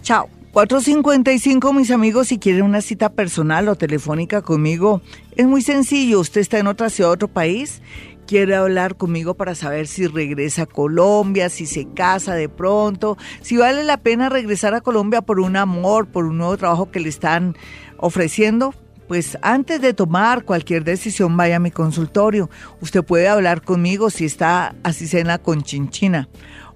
Chao. 0.02 0.30
455, 0.52 1.72
mis 1.72 1.92
amigos, 1.92 2.28
si 2.28 2.38
quieren 2.38 2.64
una 2.64 2.82
cita 2.82 3.08
personal 3.14 3.70
o 3.70 3.76
telefónica 3.76 4.42
conmigo, 4.42 5.02
es 5.38 5.48
muy 5.48 5.62
sencillo. 5.62 6.20
Usted 6.20 6.42
está 6.42 6.60
en 6.60 6.68
otra 6.68 6.90
ciudad, 6.90 7.10
otro 7.12 7.30
país, 7.30 7.82
quiere 8.28 8.56
hablar 8.56 8.98
conmigo 8.98 9.36
para 9.36 9.56
saber 9.56 9.88
si 9.88 10.08
regresa 10.08 10.64
a 10.64 10.66
Colombia, 10.66 11.48
si 11.48 11.66
se 11.66 11.88
casa 11.94 12.36
de 12.36 12.50
pronto, 12.50 13.18
si 13.40 13.56
vale 13.56 13.86
la 13.86 13.96
pena 13.96 14.28
regresar 14.28 14.74
a 14.74 14.82
Colombia 14.82 15.22
por 15.22 15.40
un 15.40 15.56
amor, 15.56 16.08
por 16.08 16.26
un 16.26 16.38
nuevo 16.38 16.58
trabajo 16.58 16.92
que 16.92 17.00
le 17.00 17.08
están 17.08 17.56
ofreciendo. 17.96 18.74
Pues 19.08 19.38
antes 19.42 19.82
de 19.82 19.94
tomar 19.94 20.44
cualquier 20.44 20.84
decisión, 20.84 21.36
vaya 21.36 21.58
a 21.58 21.60
mi 21.60 21.72
consultorio. 21.72 22.50
Usted 22.82 23.04
puede 23.04 23.30
hablar 23.30 23.62
conmigo 23.62 24.10
si 24.10 24.26
está 24.26 24.76
así 24.84 25.08
cena 25.08 25.38
con 25.38 25.64
Chinchina 25.64 26.28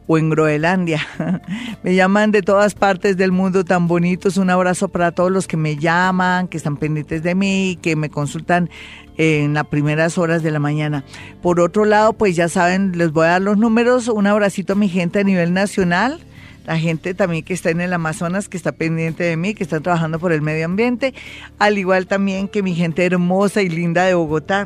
o 0.08 0.18
en 0.18 0.30
Groenlandia. 0.30 1.02
me 1.84 1.96
llaman 1.96 2.32
de 2.32 2.42
todas 2.42 2.76
partes 2.76 3.18
del 3.18 3.32
mundo 3.32 3.64
tan 3.64 3.88
bonitos. 3.88 4.38
Un 4.38 4.50
abrazo 4.50 4.90
para 4.90 5.12
todos 5.12 5.32
los 5.32 5.48
que 5.48 5.58
me 5.58 5.78
llaman, 5.78 6.48
que 6.48 6.58
están 6.58 6.78
pendientes 6.78 7.24
de 7.24 7.36
mí, 7.36 7.80
que 7.82 7.96
me 7.96 8.10
consultan 8.10 8.70
en 9.18 9.54
las 9.54 9.68
primeras 9.68 10.18
horas 10.18 10.44
de 10.44 10.52
la 10.52 10.60
mañana. 10.60 11.04
Por 11.42 11.60
otro 11.60 11.86
lado, 11.86 12.14
pues 12.14 12.36
ya 12.36 12.50
saben, 12.50 12.98
les 12.98 13.12
voy 13.12 13.26
a 13.26 13.32
dar 13.32 13.42
los 13.42 13.58
números. 13.58 14.08
Un 14.08 14.28
abracito 14.28 14.74
a 14.74 14.76
mi 14.76 14.90
gente 14.90 15.20
a 15.20 15.24
nivel 15.24 15.54
nacional. 15.54 16.20
La 16.66 16.80
gente 16.80 17.14
también 17.14 17.44
que 17.44 17.54
está 17.54 17.70
en 17.70 17.80
el 17.80 17.94
Amazonas, 17.94 18.50
que 18.50 18.58
está 18.58 18.72
pendiente 18.72 19.24
de 19.24 19.38
mí, 19.38 19.54
que 19.54 19.64
están 19.64 19.84
trabajando 19.84 20.18
por 20.18 20.32
el 20.32 20.42
medio 20.42 20.66
ambiente, 20.66 21.14
al 21.60 21.78
igual 21.78 22.08
también 22.08 22.48
que 22.48 22.64
mi 22.64 22.74
gente 22.74 23.06
hermosa 23.06 23.62
y 23.62 23.70
linda 23.70 24.04
de 24.06 24.16
Bogotá, 24.16 24.66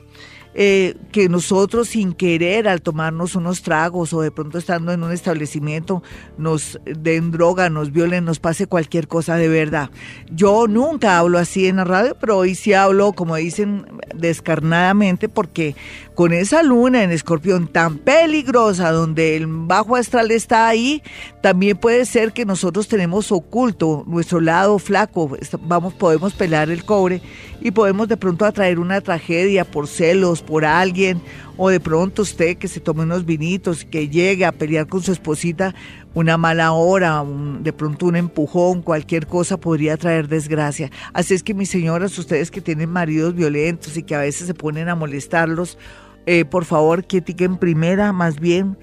eh, 0.54 0.96
que 1.12 1.30
nosotros 1.30 1.90
sin 1.90 2.14
querer 2.14 2.68
al 2.68 2.82
tomarnos 2.82 3.36
unos 3.36 3.62
tragos 3.62 4.14
o 4.14 4.22
de 4.22 4.32
pronto 4.32 4.58
estando 4.58 4.92
en 4.92 5.04
un 5.04 5.12
establecimiento 5.12 6.04
nos 6.38 6.80
den 6.86 7.32
droga, 7.32 7.70
nos 7.70 7.92
violen, 7.92 8.26
nos 8.26 8.40
pase 8.40 8.68
cualquier 8.68 9.08
cosa 9.08 9.36
de 9.36 9.48
verdad. 9.48 9.92
Yo 10.32 10.68
nunca 10.68 11.20
hablo 11.20 11.38
así 11.38 11.68
en 11.68 11.78
la 11.78 11.84
radio, 11.84 12.18
pero 12.20 12.38
hoy 12.38 12.56
sí 12.56 12.74
hablo, 12.74 13.14
como 13.14 13.36
dicen, 13.36 13.86
descarnadamente 14.16 15.30
porque 15.30 15.76
con 16.16 16.34
esa 16.34 16.64
luna 16.64 17.04
en 17.04 17.12
escorpión 17.12 17.68
tan 17.68 17.98
peligrosa 17.98 18.92
donde 18.92 19.38
el 19.38 19.48
bajo 19.48 19.96
astral 19.96 20.32
está 20.32 20.68
ahí, 20.68 21.02
también 21.42 21.78
puede 21.78 22.06
ser 22.06 22.34
que 22.34 22.46
nosotros 22.46 22.88
tenemos 22.88 23.32
oculto 23.32 24.04
nuestro 24.06 24.42
lado 24.42 24.80
flaco, 24.80 25.32
vamos, 25.62 25.94
podemos 25.94 26.34
pelar 26.34 26.70
el 26.70 26.84
cobre 26.84 27.22
y 27.62 27.72
podemos 27.72 28.08
de 28.08 28.18
pronto 28.18 28.46
atraer 28.46 28.80
una 28.80 29.02
tragedia 29.02 29.64
por 29.64 29.88
celos, 29.88 30.39
por 30.42 30.66
alguien, 30.66 31.22
o 31.58 31.70
de 31.70 31.80
pronto 31.80 32.22
usted 32.22 32.58
que 32.58 32.68
se 32.68 32.80
tome 32.80 33.04
unos 33.04 33.26
vinitos, 33.26 33.86
que 33.86 34.10
llegue 34.10 34.46
a 34.46 34.52
pelear 34.52 34.88
con 34.88 35.02
su 35.02 35.12
esposita, 35.12 35.76
una 36.14 36.38
mala 36.38 36.72
hora, 36.72 37.24
de 37.62 37.74
pronto 37.74 38.08
un 38.08 38.16
empujón, 38.16 38.82
cualquier 38.82 39.28
cosa 39.28 39.58
podría 39.58 39.98
traer 39.98 40.28
desgracia. 40.28 40.90
Así 41.14 41.34
es 41.34 41.44
que 41.44 41.54
mis 41.54 41.70
señoras, 41.70 42.18
ustedes 42.18 42.52
que 42.52 42.62
tienen 42.62 42.90
maridos 42.90 43.36
violentos 43.36 43.98
y 43.98 44.04
que 44.04 44.16
a 44.16 44.20
veces 44.20 44.48
se 44.48 44.54
ponen 44.54 44.90
a 44.90 44.96
molestarlos, 44.96 45.78
eh, 46.26 46.46
por 46.46 46.66
favor, 46.66 47.06
que 47.06 47.18
etiquen 47.18 47.58
primera, 47.58 48.14
más 48.14 48.40
bien 48.40 48.78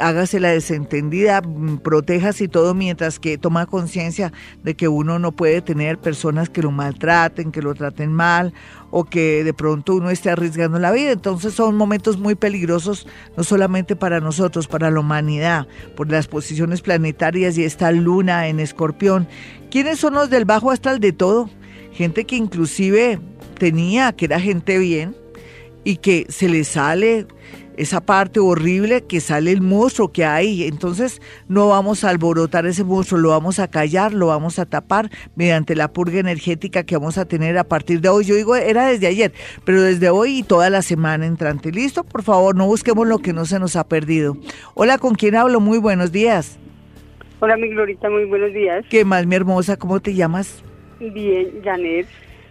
hágase 0.00 0.40
la 0.40 0.50
desentendida, 0.50 1.40
mm, 1.40 1.78
protéjase 1.78 2.44
y 2.44 2.48
todo 2.48 2.74
mientras 2.74 3.18
que 3.18 3.38
toma 3.38 3.66
conciencia 3.66 4.32
de 4.62 4.74
que 4.74 4.88
uno 4.88 5.18
no 5.18 5.32
puede 5.32 5.62
tener 5.62 5.98
personas 5.98 6.48
que 6.50 6.62
lo 6.62 6.70
maltraten, 6.70 7.52
que 7.52 7.62
lo 7.62 7.74
traten 7.74 8.12
mal 8.12 8.52
o 8.90 9.04
que 9.04 9.44
de 9.44 9.54
pronto 9.54 9.94
uno 9.94 10.10
esté 10.10 10.30
arriesgando 10.30 10.78
la 10.78 10.92
vida. 10.92 11.12
Entonces 11.12 11.54
son 11.54 11.76
momentos 11.76 12.18
muy 12.18 12.34
peligrosos, 12.34 13.06
no 13.36 13.44
solamente 13.44 13.96
para 13.96 14.20
nosotros, 14.20 14.66
para 14.66 14.90
la 14.90 15.00
humanidad, 15.00 15.66
por 15.96 16.10
las 16.10 16.26
posiciones 16.26 16.80
planetarias 16.80 17.56
y 17.58 17.64
esta 17.64 17.92
luna 17.92 18.48
en 18.48 18.60
escorpión. 18.60 19.28
¿Quiénes 19.70 20.00
son 20.00 20.14
los 20.14 20.30
del 20.30 20.44
bajo 20.44 20.70
astral 20.70 21.00
de 21.00 21.12
todo? 21.12 21.48
Gente 21.92 22.24
que 22.24 22.36
inclusive 22.36 23.20
tenía, 23.58 24.12
que 24.12 24.24
era 24.24 24.40
gente 24.40 24.78
bien, 24.78 25.14
y 25.84 25.96
que 25.96 26.26
se 26.28 26.48
le 26.48 26.64
sale 26.64 27.26
esa 27.80 28.02
parte 28.02 28.40
horrible 28.40 29.04
que 29.06 29.20
sale 29.20 29.52
el 29.52 29.62
monstruo 29.62 30.12
que 30.12 30.24
hay. 30.24 30.64
Entonces 30.64 31.22
no 31.48 31.68
vamos 31.68 32.04
a 32.04 32.10
alborotar 32.10 32.66
ese 32.66 32.84
monstruo, 32.84 33.18
lo 33.18 33.30
vamos 33.30 33.58
a 33.58 33.68
callar, 33.68 34.12
lo 34.12 34.26
vamos 34.26 34.58
a 34.58 34.66
tapar 34.66 35.10
mediante 35.34 35.74
la 35.74 35.90
purga 35.90 36.20
energética 36.20 36.84
que 36.84 36.96
vamos 36.96 37.16
a 37.16 37.24
tener 37.24 37.56
a 37.56 37.64
partir 37.64 38.02
de 38.02 38.10
hoy. 38.10 38.24
Yo 38.24 38.34
digo, 38.34 38.54
era 38.54 38.88
desde 38.88 39.06
ayer, 39.06 39.32
pero 39.64 39.80
desde 39.80 40.10
hoy 40.10 40.38
y 40.38 40.42
toda 40.42 40.68
la 40.68 40.82
semana 40.82 41.24
entrante. 41.24 41.72
¿Listo? 41.72 42.04
Por 42.04 42.22
favor, 42.22 42.54
no 42.54 42.66
busquemos 42.66 43.08
lo 43.08 43.18
que 43.18 43.32
no 43.32 43.46
se 43.46 43.58
nos 43.58 43.76
ha 43.76 43.88
perdido. 43.88 44.36
Hola, 44.74 44.98
¿con 44.98 45.14
quién 45.14 45.34
hablo? 45.34 45.58
Muy 45.60 45.78
buenos 45.78 46.12
días. 46.12 46.58
Hola, 47.40 47.56
mi 47.56 47.68
Glorita, 47.68 48.10
muy 48.10 48.26
buenos 48.26 48.52
días. 48.52 48.84
¿Qué 48.90 49.06
más, 49.06 49.24
mi 49.24 49.36
hermosa? 49.36 49.78
¿Cómo 49.78 50.00
te 50.00 50.12
llamas? 50.12 50.62
Bien, 51.00 51.62
Janet. 51.64 52.06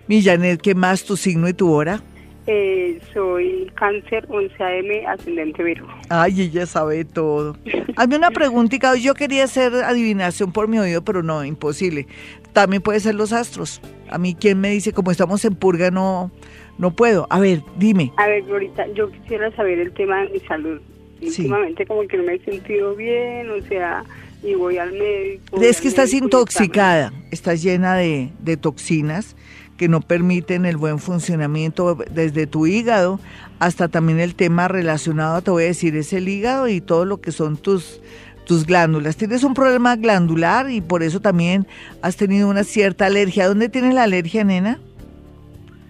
Mi 0.07 0.23
Janet, 0.23 0.59
¿qué 0.59 0.73
más? 0.73 1.03
¿Tu 1.03 1.15
signo 1.15 1.47
y 1.47 1.53
tu 1.53 1.71
hora? 1.71 2.01
Eh, 2.51 2.99
soy 3.13 3.71
cáncer 3.75 4.25
11 4.27 4.63
AM, 4.63 5.07
ascendente 5.07 5.61
Virgo. 5.61 5.87
Ay, 6.09 6.41
ella 6.41 6.65
sabe 6.65 7.05
todo. 7.05 7.55
Hazme 7.95 8.15
una 8.15 8.31
preguntita. 8.31 8.95
Yo 8.95 9.13
quería 9.13 9.43
hacer 9.43 9.71
adivinación 9.75 10.51
por 10.51 10.67
mi 10.67 10.79
oído, 10.79 11.03
pero 11.03 11.21
no, 11.21 11.45
imposible. 11.45 12.07
También 12.51 12.81
puede 12.81 13.01
ser 13.01 13.13
los 13.13 13.33
astros. 13.33 13.79
A 14.09 14.17
mí, 14.17 14.33
¿quién 14.33 14.59
me 14.59 14.71
dice, 14.71 14.93
como 14.93 15.11
estamos 15.11 15.45
en 15.45 15.53
purga, 15.53 15.91
no, 15.91 16.31
no 16.79 16.89
puedo? 16.89 17.27
A 17.29 17.39
ver, 17.39 17.61
dime. 17.77 18.11
A 18.17 18.25
ver, 18.25 18.41
Glorita, 18.41 18.87
yo 18.95 19.11
quisiera 19.11 19.55
saber 19.55 19.77
el 19.77 19.91
tema 19.93 20.23
de 20.23 20.29
mi 20.29 20.39
salud. 20.39 20.81
Sí. 21.19 21.43
Últimamente 21.43 21.85
como 21.85 22.07
que 22.07 22.17
no 22.17 22.23
me 22.23 22.33
he 22.33 22.39
sentido 22.39 22.95
bien, 22.95 23.47
o 23.51 23.61
sea, 23.67 24.03
y 24.41 24.55
voy 24.55 24.79
al 24.79 24.93
médico. 24.93 25.61
Es 25.61 25.81
que 25.81 25.87
estás 25.87 26.15
intoxicada, 26.15 27.13
estás 27.29 27.61
llena 27.61 27.93
de, 27.93 28.31
de 28.39 28.57
toxinas 28.57 29.35
que 29.79 29.87
no 29.87 30.01
permiten 30.01 30.65
el 30.65 30.75
buen 30.75 30.99
funcionamiento 30.99 31.95
desde 32.11 32.47
tu 32.47 32.67
hígado 32.67 33.17
hasta 33.59 33.87
también 33.87 34.19
el 34.19 34.35
tema 34.35 34.67
relacionado, 34.67 35.41
te 35.41 35.51
voy 35.51 35.63
a 35.63 35.67
decir, 35.67 35.95
es 35.95 36.11
el 36.11 36.27
hígado 36.27 36.67
y 36.67 36.81
todo 36.81 37.05
lo 37.05 37.21
que 37.21 37.31
son 37.31 37.55
tus, 37.55 38.01
tus 38.45 38.65
glándulas. 38.65 39.15
Tienes 39.15 39.45
un 39.45 39.53
problema 39.53 39.95
glandular 39.95 40.69
y 40.69 40.81
por 40.81 41.01
eso 41.01 41.21
también 41.21 41.65
has 42.01 42.17
tenido 42.17 42.49
una 42.49 42.65
cierta 42.65 43.05
alergia. 43.05 43.47
¿Dónde 43.47 43.69
tienes 43.69 43.93
la 43.93 44.03
alergia, 44.03 44.43
nena? 44.43 44.81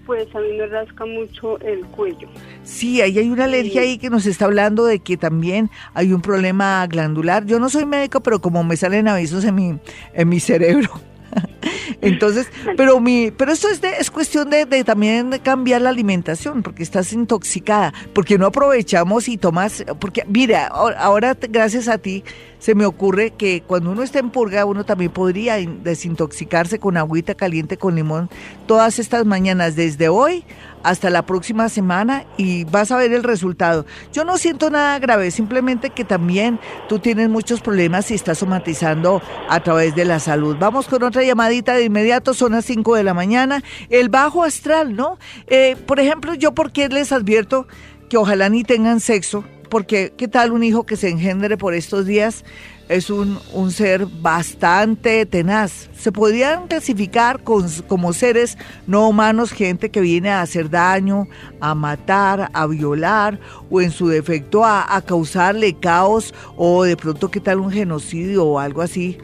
Pues 0.05 0.27
a 0.35 0.39
mí 0.39 0.53
me 0.55 0.67
rasca 0.67 1.07
mucho 1.07 1.59
el 1.61 1.83
cuello. 1.87 2.29
Sí, 2.61 3.01
ahí 3.01 3.17
hay 3.17 3.31
una 3.31 3.45
alergia 3.45 3.81
ahí 3.81 3.97
que 3.97 4.11
nos 4.11 4.27
está 4.27 4.45
hablando 4.45 4.85
de 4.85 4.99
que 4.99 5.17
también 5.17 5.71
hay 5.95 6.13
un 6.13 6.21
problema 6.21 6.85
glandular. 6.85 7.43
Yo 7.47 7.57
no 7.57 7.69
soy 7.69 7.87
médico, 7.87 8.21
pero 8.21 8.39
como 8.39 8.63
me 8.63 8.77
salen 8.77 9.07
avisos 9.07 9.43
en 9.45 9.55
mi, 9.55 9.79
en 10.13 10.29
mi 10.29 10.39
cerebro. 10.39 11.08
Entonces, 12.01 12.47
pero 12.77 12.99
mi, 12.99 13.31
pero 13.31 13.51
esto 13.51 13.67
es, 13.69 13.81
de- 13.81 13.97
es 13.99 14.09
cuestión 14.11 14.49
de, 14.49 14.65
de 14.65 14.83
también 14.83 15.31
cambiar 15.43 15.81
la 15.81 15.89
alimentación, 15.89 16.63
porque 16.63 16.83
estás 16.83 17.11
intoxicada, 17.13 17.93
porque 18.13 18.37
no 18.37 18.45
aprovechamos 18.45 19.27
y 19.27 19.37
tomas, 19.37 19.83
porque 19.99 20.23
mira, 20.27 20.67
ahora- 20.67 21.37
gracias 21.49 21.87
a 21.87 21.97
ti 21.97 22.23
se 22.59 22.75
me 22.75 22.85
ocurre 22.85 23.31
que 23.31 23.63
cuando 23.65 23.91
uno 23.91 24.03
está 24.03 24.19
en 24.19 24.29
purga, 24.29 24.65
uno 24.65 24.85
también 24.85 25.11
podría 25.11 25.59
in- 25.59 25.83
desintoxicarse 25.83 26.79
con 26.79 26.97
agüita 26.97 27.35
caliente 27.35 27.77
con 27.77 27.95
limón 27.95 28.29
todas 28.67 28.99
estas 28.99 29.25
mañanas, 29.25 29.75
desde 29.75 30.09
hoy 30.09 30.43
hasta 30.83 31.09
la 31.09 31.25
próxima 31.25 31.69
semana 31.69 32.25
y 32.37 32.63
vas 32.65 32.91
a 32.91 32.97
ver 32.97 33.13
el 33.13 33.23
resultado. 33.23 33.85
Yo 34.13 34.23
no 34.23 34.37
siento 34.37 34.69
nada 34.69 34.99
grave, 34.99 35.31
simplemente 35.31 35.89
que 35.89 36.03
también 36.03 36.59
tú 36.87 36.99
tienes 36.99 37.29
muchos 37.29 37.61
problemas 37.61 38.11
y 38.11 38.15
estás 38.15 38.39
somatizando 38.39 39.21
a 39.49 39.59
través 39.61 39.95
de 39.95 40.05
la 40.05 40.19
salud. 40.19 40.57
Vamos 40.59 40.87
con 40.87 41.03
otra 41.03 41.23
llamadita 41.23 41.73
de 41.75 41.85
inmediato, 41.85 42.33
son 42.33 42.53
las 42.53 42.65
5 42.65 42.95
de 42.95 43.03
la 43.03 43.13
mañana. 43.13 43.63
El 43.89 44.09
bajo 44.09 44.43
astral, 44.43 44.95
¿no? 44.95 45.17
Eh, 45.47 45.75
por 45.85 45.99
ejemplo, 45.99 46.33
yo 46.33 46.53
porque 46.53 46.89
les 46.89 47.11
advierto 47.11 47.67
que 48.09 48.17
ojalá 48.17 48.49
ni 48.49 48.63
tengan 48.63 48.99
sexo, 48.99 49.43
porque 49.69 50.13
¿qué 50.17 50.27
tal 50.27 50.51
un 50.51 50.63
hijo 50.63 50.85
que 50.85 50.97
se 50.97 51.09
engendre 51.09 51.57
por 51.57 51.73
estos 51.73 52.05
días? 52.05 52.43
Es 52.89 53.11
un, 53.11 53.37
un 53.53 53.71
ser 53.71 54.07
bastante 54.07 55.23
tenaz. 55.27 55.89
Se 55.95 56.11
podrían 56.11 56.67
clasificar 56.67 57.43
con- 57.43 57.69
como 57.87 58.13
seres 58.13 58.57
no 58.87 59.07
humanos, 59.07 59.51
gente 59.51 59.91
que 59.91 60.01
viene 60.01 60.29
a 60.31 60.41
hacer 60.41 60.71
daño, 60.71 61.27
a 61.61 61.75
matar, 61.75 62.49
a 62.51 62.65
violar 62.65 63.39
o 63.69 63.79
en 63.79 63.91
su 63.91 64.07
defecto 64.07 64.65
a, 64.65 64.95
a 64.95 65.03
causarle 65.03 65.75
caos 65.79 66.33
o 66.57 66.83
de 66.83 66.97
pronto 66.97 67.29
qué 67.29 67.39
tal 67.39 67.59
un 67.59 67.71
genocidio 67.71 68.43
o 68.43 68.57
algo 68.59 68.81
así. 68.81 69.19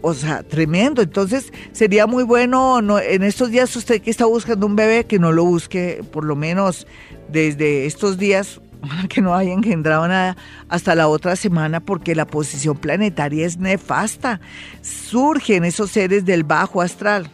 O 0.00 0.14
sea, 0.14 0.44
tremendo. 0.44 1.02
Entonces, 1.02 1.52
sería 1.72 2.06
muy 2.06 2.22
bueno 2.22 2.80
no, 2.82 3.00
en 3.00 3.24
estos 3.24 3.50
días 3.50 3.74
usted 3.74 4.00
que 4.00 4.10
está 4.10 4.26
buscando 4.26 4.64
un 4.64 4.76
bebé, 4.76 5.06
que 5.06 5.18
no 5.18 5.32
lo 5.32 5.44
busque 5.44 6.04
por 6.12 6.24
lo 6.24 6.36
menos 6.36 6.86
desde 7.28 7.86
estos 7.86 8.16
días, 8.16 8.60
que 9.08 9.20
no 9.20 9.34
haya 9.34 9.52
engendrado 9.52 10.06
nada, 10.08 10.36
hasta 10.68 10.94
la 10.94 11.08
otra 11.08 11.36
semana, 11.36 11.80
porque 11.80 12.14
la 12.14 12.26
posición 12.26 12.76
planetaria 12.76 13.46
es 13.46 13.58
nefasta. 13.58 14.40
Surgen 14.80 15.64
esos 15.64 15.90
seres 15.90 16.24
del 16.24 16.44
bajo 16.44 16.82
astral. 16.82 17.30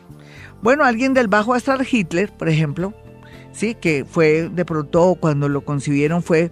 Bueno, 0.62 0.84
alguien 0.84 1.14
del 1.14 1.28
bajo 1.28 1.54
astral, 1.54 1.86
Hitler, 1.90 2.32
por 2.32 2.48
ejemplo, 2.48 2.92
sí, 3.52 3.74
que 3.74 4.04
fue 4.04 4.48
de 4.48 4.64
pronto 4.64 5.16
cuando 5.20 5.48
lo 5.48 5.64
concibieron 5.64 6.22
fue 6.22 6.50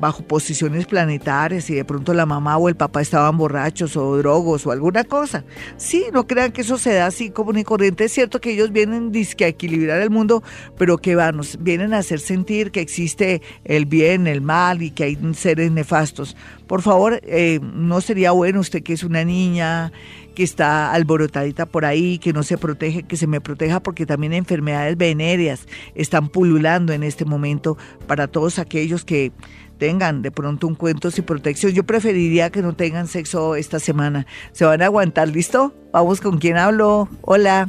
bajo 0.00 0.22
posiciones 0.22 0.86
planetarias 0.86 1.70
y 1.70 1.74
de 1.74 1.84
pronto 1.84 2.14
la 2.14 2.26
mamá 2.26 2.56
o 2.58 2.68
el 2.68 2.76
papá 2.76 3.00
estaban 3.00 3.36
borrachos 3.36 3.96
o 3.96 4.16
drogos 4.16 4.66
o 4.66 4.72
alguna 4.72 5.04
cosa. 5.04 5.44
Sí, 5.76 6.04
no 6.12 6.26
crean 6.26 6.52
que 6.52 6.60
eso 6.60 6.78
se 6.78 6.94
da 6.94 7.06
así 7.06 7.30
común 7.30 7.58
y 7.58 7.64
corriente. 7.64 8.04
Es 8.04 8.12
cierto 8.12 8.40
que 8.40 8.52
ellos 8.52 8.72
vienen 8.72 9.12
dizque, 9.12 9.44
a 9.44 9.48
equilibrar 9.48 10.00
el 10.00 10.10
mundo, 10.10 10.42
pero 10.76 10.98
que 10.98 11.14
van, 11.14 11.40
vienen 11.60 11.94
a 11.94 11.98
hacer 11.98 12.20
sentir 12.20 12.70
que 12.70 12.80
existe 12.80 13.42
el 13.64 13.86
bien, 13.86 14.26
el 14.26 14.40
mal 14.40 14.82
y 14.82 14.90
que 14.90 15.04
hay 15.04 15.18
seres 15.34 15.70
nefastos. 15.70 16.36
Por 16.66 16.82
favor, 16.82 17.20
eh, 17.22 17.60
no 17.62 18.00
sería 18.00 18.32
bueno 18.32 18.60
usted 18.60 18.82
que 18.82 18.92
es 18.92 19.04
una 19.04 19.24
niña 19.24 19.92
que 20.36 20.42
está 20.42 20.92
alborotadita 20.92 21.64
por 21.64 21.86
ahí, 21.86 22.18
que 22.18 22.34
no 22.34 22.42
se 22.42 22.58
protege, 22.58 23.04
que 23.04 23.16
se 23.16 23.26
me 23.26 23.40
proteja 23.40 23.80
porque 23.80 24.04
también 24.04 24.34
enfermedades 24.34 24.96
venéreas 24.98 25.66
están 25.94 26.28
pululando 26.28 26.92
en 26.92 27.02
este 27.02 27.24
momento 27.24 27.78
para 28.06 28.28
todos 28.28 28.58
aquellos 28.58 29.04
que 29.04 29.32
tengan 29.78 30.22
de 30.22 30.30
pronto 30.30 30.66
un 30.66 30.74
cuento 30.74 31.10
sin 31.10 31.24
protección. 31.24 31.72
Yo 31.72 31.84
preferiría 31.84 32.50
que 32.50 32.62
no 32.62 32.74
tengan 32.74 33.06
sexo 33.06 33.56
esta 33.56 33.78
semana. 33.78 34.26
Se 34.52 34.64
van 34.64 34.82
a 34.82 34.86
aguantar, 34.86 35.28
¿listo? 35.28 35.72
Vamos 35.92 36.20
con 36.20 36.38
quién 36.38 36.56
hablo. 36.56 37.08
Hola. 37.22 37.68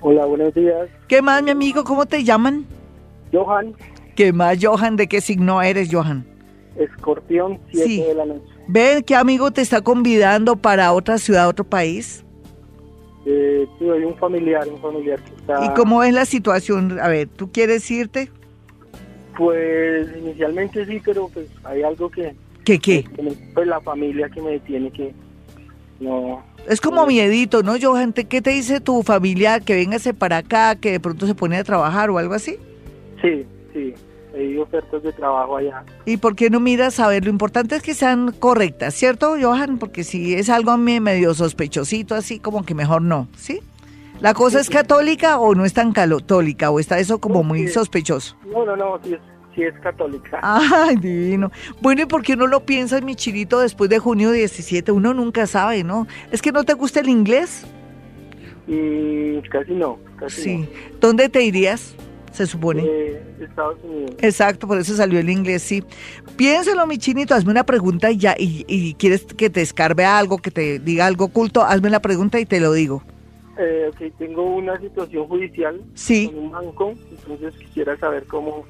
Hola, 0.00 0.26
buenos 0.26 0.52
días. 0.54 0.88
¿Qué 1.08 1.22
más, 1.22 1.42
mi 1.42 1.50
amigo? 1.50 1.84
¿Cómo 1.84 2.06
te 2.06 2.24
llaman? 2.24 2.66
Johan, 3.32 3.74
¿Qué 4.14 4.32
más, 4.32 4.58
Johan? 4.60 4.96
¿De 4.96 5.06
qué 5.06 5.20
signo 5.20 5.62
eres, 5.62 5.88
Johan? 5.90 6.26
escorpión, 6.76 7.58
7 7.70 7.86
Sí. 7.86 8.02
de 8.02 8.14
la 8.14 8.24
noche. 8.24 8.42
Ven, 8.66 9.02
¿qué 9.02 9.14
amigo 9.14 9.50
te 9.50 9.60
está 9.60 9.82
convidando 9.82 10.56
para 10.56 10.92
otra 10.92 11.18
ciudad, 11.18 11.48
otro 11.48 11.64
país? 11.64 12.24
Eh, 13.26 13.66
sí, 13.78 13.88
hay 13.88 14.04
un 14.04 14.16
familiar, 14.16 14.66
un 14.68 14.80
familiar 14.80 15.22
que 15.22 15.34
está... 15.34 15.64
¿Y 15.64 15.68
cómo 15.74 16.02
es 16.02 16.12
la 16.14 16.24
situación? 16.24 16.98
A 17.00 17.08
ver, 17.08 17.28
¿tú 17.28 17.52
quieres 17.52 17.88
irte? 17.90 18.30
Pues 19.36 20.08
inicialmente 20.18 20.84
sí, 20.86 21.00
pero 21.04 21.28
pues 21.28 21.46
hay 21.64 21.82
algo 21.82 22.10
que... 22.10 22.34
¿Qué 22.64 22.78
qué? 22.78 23.02
que 23.04 23.32
Pues 23.54 23.66
la 23.66 23.80
familia 23.80 24.28
que 24.28 24.40
me 24.42 24.52
detiene 24.52 24.90
que 24.92 25.12
no... 26.00 26.44
Es 26.68 26.80
como 26.80 27.06
miedito, 27.06 27.62
¿no, 27.64 27.74
Johan? 27.80 28.12
¿Te- 28.12 28.26
¿Qué 28.26 28.40
te 28.40 28.50
dice 28.50 28.80
tu 28.80 29.02
familia 29.02 29.58
que 29.58 29.74
véngase 29.74 30.14
para 30.14 30.38
acá, 30.38 30.76
que 30.76 30.92
de 30.92 31.00
pronto 31.00 31.26
se 31.26 31.34
pone 31.34 31.56
a 31.56 31.64
trabajar 31.64 32.10
o 32.10 32.18
algo 32.18 32.34
así? 32.34 32.56
Sí, 33.20 33.44
sí, 33.72 33.92
hay 34.36 34.56
ofertas 34.58 35.02
de 35.02 35.12
trabajo 35.12 35.56
allá. 35.56 35.82
¿Y 36.06 36.18
por 36.18 36.36
qué 36.36 36.50
no 36.50 36.60
miras 36.60 37.00
a 37.00 37.08
ver? 37.08 37.24
Lo 37.24 37.30
importante 37.30 37.74
es 37.74 37.82
que 37.82 37.94
sean 37.94 38.30
correctas, 38.38 38.94
¿cierto, 38.94 39.34
Johan? 39.40 39.78
Porque 39.78 40.04
si 40.04 40.34
es 40.34 40.48
algo 40.50 40.70
a 40.70 40.76
mí 40.76 41.00
medio 41.00 41.34
sospechosito, 41.34 42.14
así 42.14 42.38
como 42.38 42.64
que 42.64 42.74
mejor 42.74 43.02
no, 43.02 43.26
¿sí? 43.36 43.60
¿La 44.22 44.34
cosa 44.34 44.60
es 44.60 44.70
católica 44.70 45.40
o 45.40 45.52
no 45.56 45.64
es 45.64 45.74
tan 45.74 45.92
católica? 45.92 46.70
¿O 46.70 46.78
está 46.78 47.00
eso 47.00 47.18
como 47.18 47.42
muy 47.42 47.66
sospechoso? 47.66 48.36
No, 48.46 48.64
no, 48.64 48.76
no, 48.76 49.00
sí 49.02 49.14
es, 49.14 49.20
sí 49.52 49.64
es 49.64 49.74
católica. 49.80 50.38
Ay, 50.42 50.94
divino. 50.94 51.50
Bueno, 51.80 52.02
¿y 52.02 52.06
por 52.06 52.22
qué 52.22 52.36
no 52.36 52.46
lo 52.46 52.64
piensas, 52.64 53.02
mi 53.02 53.16
chirito, 53.16 53.58
después 53.58 53.90
de 53.90 53.98
junio 53.98 54.30
17? 54.30 54.92
Uno 54.92 55.12
nunca 55.12 55.48
sabe, 55.48 55.82
¿no? 55.82 56.06
¿Es 56.30 56.40
que 56.40 56.52
no 56.52 56.62
te 56.62 56.74
gusta 56.74 57.00
el 57.00 57.08
inglés? 57.08 57.64
Mm, 58.68 59.40
casi 59.50 59.72
no, 59.72 59.98
casi 60.16 60.40
Sí. 60.40 60.68
¿Dónde 61.00 61.28
te 61.28 61.42
irías? 61.42 61.96
Se 62.30 62.44
no. 62.44 62.48
supone. 62.48 62.84
Eh, 62.86 63.22
Estados 63.40 63.78
Unidos. 63.82 64.14
Exacto, 64.20 64.68
por 64.68 64.78
eso 64.78 64.94
salió 64.94 65.18
el 65.18 65.30
inglés, 65.30 65.62
sí. 65.62 65.82
Piénsalo, 66.36 66.86
mi 66.86 66.96
chinito, 66.98 67.34
hazme 67.34 67.50
una 67.50 67.66
pregunta 67.66 68.12
y 68.12 68.18
ya, 68.18 68.36
y, 68.38 68.64
y 68.68 68.94
quieres 68.94 69.24
que 69.24 69.50
te 69.50 69.62
escarbe 69.62 70.04
algo, 70.04 70.38
que 70.38 70.52
te 70.52 70.78
diga 70.78 71.06
algo 71.06 71.24
oculto, 71.24 71.64
hazme 71.64 71.90
la 71.90 72.00
pregunta 72.00 72.38
y 72.38 72.46
te 72.46 72.60
lo 72.60 72.72
digo. 72.72 73.02
Eh, 73.58 73.90
tengo 74.18 74.42
una 74.56 74.80
situación 74.80 75.26
judicial 75.28 75.80
Sí. 75.94 76.26
con 76.26 76.38
un 76.44 76.50
banco, 76.52 76.94
entonces 77.10 77.54
quisiera 77.58 77.96
saber 77.98 78.24
cómo, 78.26 78.64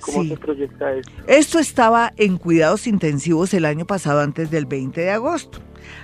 cómo 0.00 0.22
Sí. 0.22 0.28
se 0.30 0.36
proyecta 0.36 0.92
esto. 0.94 1.12
Esto 1.28 1.58
estaba 1.58 2.12
en 2.16 2.36
cuidados 2.36 2.86
intensivos 2.86 3.54
el 3.54 3.64
año 3.64 3.86
pasado 3.86 4.20
antes 4.20 4.50
del 4.50 4.66
20 4.66 5.00
de 5.00 5.10
agosto. 5.10 5.60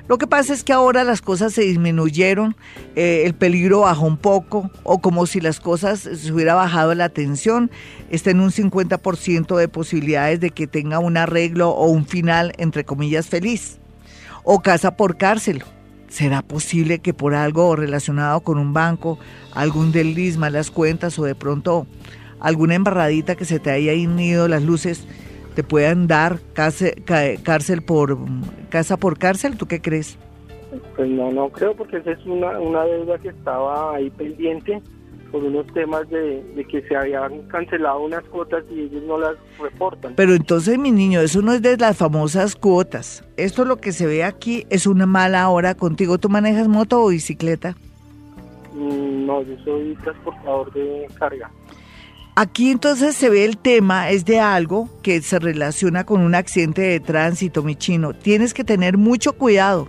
Lo 0.06 0.16
que 0.18 0.28
pasa 0.28 0.52
es 0.54 0.62
que 0.62 0.72
ahora 0.72 1.02
las 1.02 1.20
cosas 1.22 1.52
se 1.52 1.62
disminuyeron, 1.62 2.54
eh, 2.94 3.24
el 3.26 3.34
peligro 3.34 3.80
bajó 3.80 4.06
un 4.06 4.16
poco, 4.16 4.70
o 4.84 5.00
como 5.00 5.26
si 5.26 5.40
las 5.40 5.58
cosas 5.58 5.98
se 6.00 6.32
hubiera 6.32 6.54
bajado 6.54 6.94
la 6.94 7.08
tensión, 7.08 7.70
está 8.08 8.30
en 8.30 8.38
un 8.38 8.52
50% 8.52 9.56
de 9.56 9.66
posibilidades 9.66 10.38
de 10.38 10.50
que 10.50 10.68
tenga 10.68 11.00
un 11.00 11.16
arreglo 11.16 11.70
o 11.70 11.86
un 11.88 12.06
final, 12.06 12.52
entre 12.58 12.84
comillas, 12.84 13.26
feliz. 13.28 13.80
O 14.44 14.60
casa 14.60 14.96
por 14.96 15.16
cárcel. 15.16 15.64
¿Será 16.12 16.42
posible 16.42 16.98
que 16.98 17.14
por 17.14 17.34
algo 17.34 17.74
relacionado 17.74 18.40
con 18.40 18.58
un 18.58 18.74
banco, 18.74 19.18
algún 19.54 19.92
desliz, 19.92 20.36
malas 20.36 20.70
cuentas 20.70 21.18
o 21.18 21.24
de 21.24 21.34
pronto 21.34 21.86
alguna 22.38 22.74
embarradita 22.74 23.34
que 23.34 23.46
se 23.46 23.58
te 23.58 23.70
haya 23.70 23.94
ido 23.94 24.46
las 24.46 24.62
luces, 24.62 25.06
te 25.54 25.62
puedan 25.62 26.08
dar 26.08 26.38
cárcel 26.52 27.82
por 27.82 28.18
casa 28.68 28.98
por 28.98 29.16
cárcel? 29.16 29.56
¿Tú 29.56 29.64
qué 29.64 29.80
crees? 29.80 30.18
Pues 30.96 31.08
no, 31.08 31.32
no 31.32 31.48
creo 31.48 31.74
porque 31.74 31.96
esa 31.96 32.10
es 32.10 32.26
una, 32.26 32.60
una 32.60 32.84
deuda 32.84 33.16
que 33.16 33.28
estaba 33.28 33.94
ahí 33.94 34.10
pendiente 34.10 34.82
por 35.32 35.42
unos 35.42 35.66
temas 35.72 36.08
de, 36.10 36.44
de 36.54 36.64
que 36.66 36.82
se 36.82 36.94
habían 36.94 37.42
cancelado 37.48 38.02
unas 38.04 38.22
cuotas 38.24 38.62
y 38.70 38.82
ellos 38.82 39.02
no 39.04 39.18
las 39.18 39.34
reportan. 39.58 40.12
Pero 40.14 40.34
entonces, 40.34 40.78
mi 40.78 40.92
niño, 40.92 41.20
eso 41.20 41.40
no 41.40 41.52
es 41.52 41.62
de 41.62 41.76
las 41.78 41.96
famosas 41.96 42.54
cuotas. 42.54 43.24
Esto 43.38 43.64
lo 43.64 43.78
que 43.78 43.92
se 43.92 44.06
ve 44.06 44.22
aquí 44.22 44.66
es 44.68 44.86
una 44.86 45.06
mala 45.06 45.48
hora 45.48 45.74
contigo. 45.74 46.18
¿Tú 46.18 46.28
manejas 46.28 46.68
moto 46.68 47.02
o 47.02 47.08
bicicleta? 47.08 47.74
Mm, 48.74 49.26
No, 49.26 49.42
yo 49.42 49.56
soy 49.64 49.96
transportador 50.02 50.72
de 50.74 51.08
carga. 51.18 51.50
Aquí 52.34 52.70
entonces 52.70 53.14
se 53.14 53.28
ve 53.28 53.44
el 53.44 53.58
tema, 53.58 54.10
es 54.10 54.24
de 54.24 54.40
algo 54.40 54.88
que 55.02 55.20
se 55.20 55.38
relaciona 55.38 56.04
con 56.04 56.22
un 56.22 56.34
accidente 56.34 56.80
de 56.80 56.98
tránsito, 56.98 57.62
mi 57.62 57.76
chino. 57.76 58.14
Tienes 58.14 58.54
que 58.54 58.64
tener 58.64 58.96
mucho 58.96 59.34
cuidado. 59.34 59.88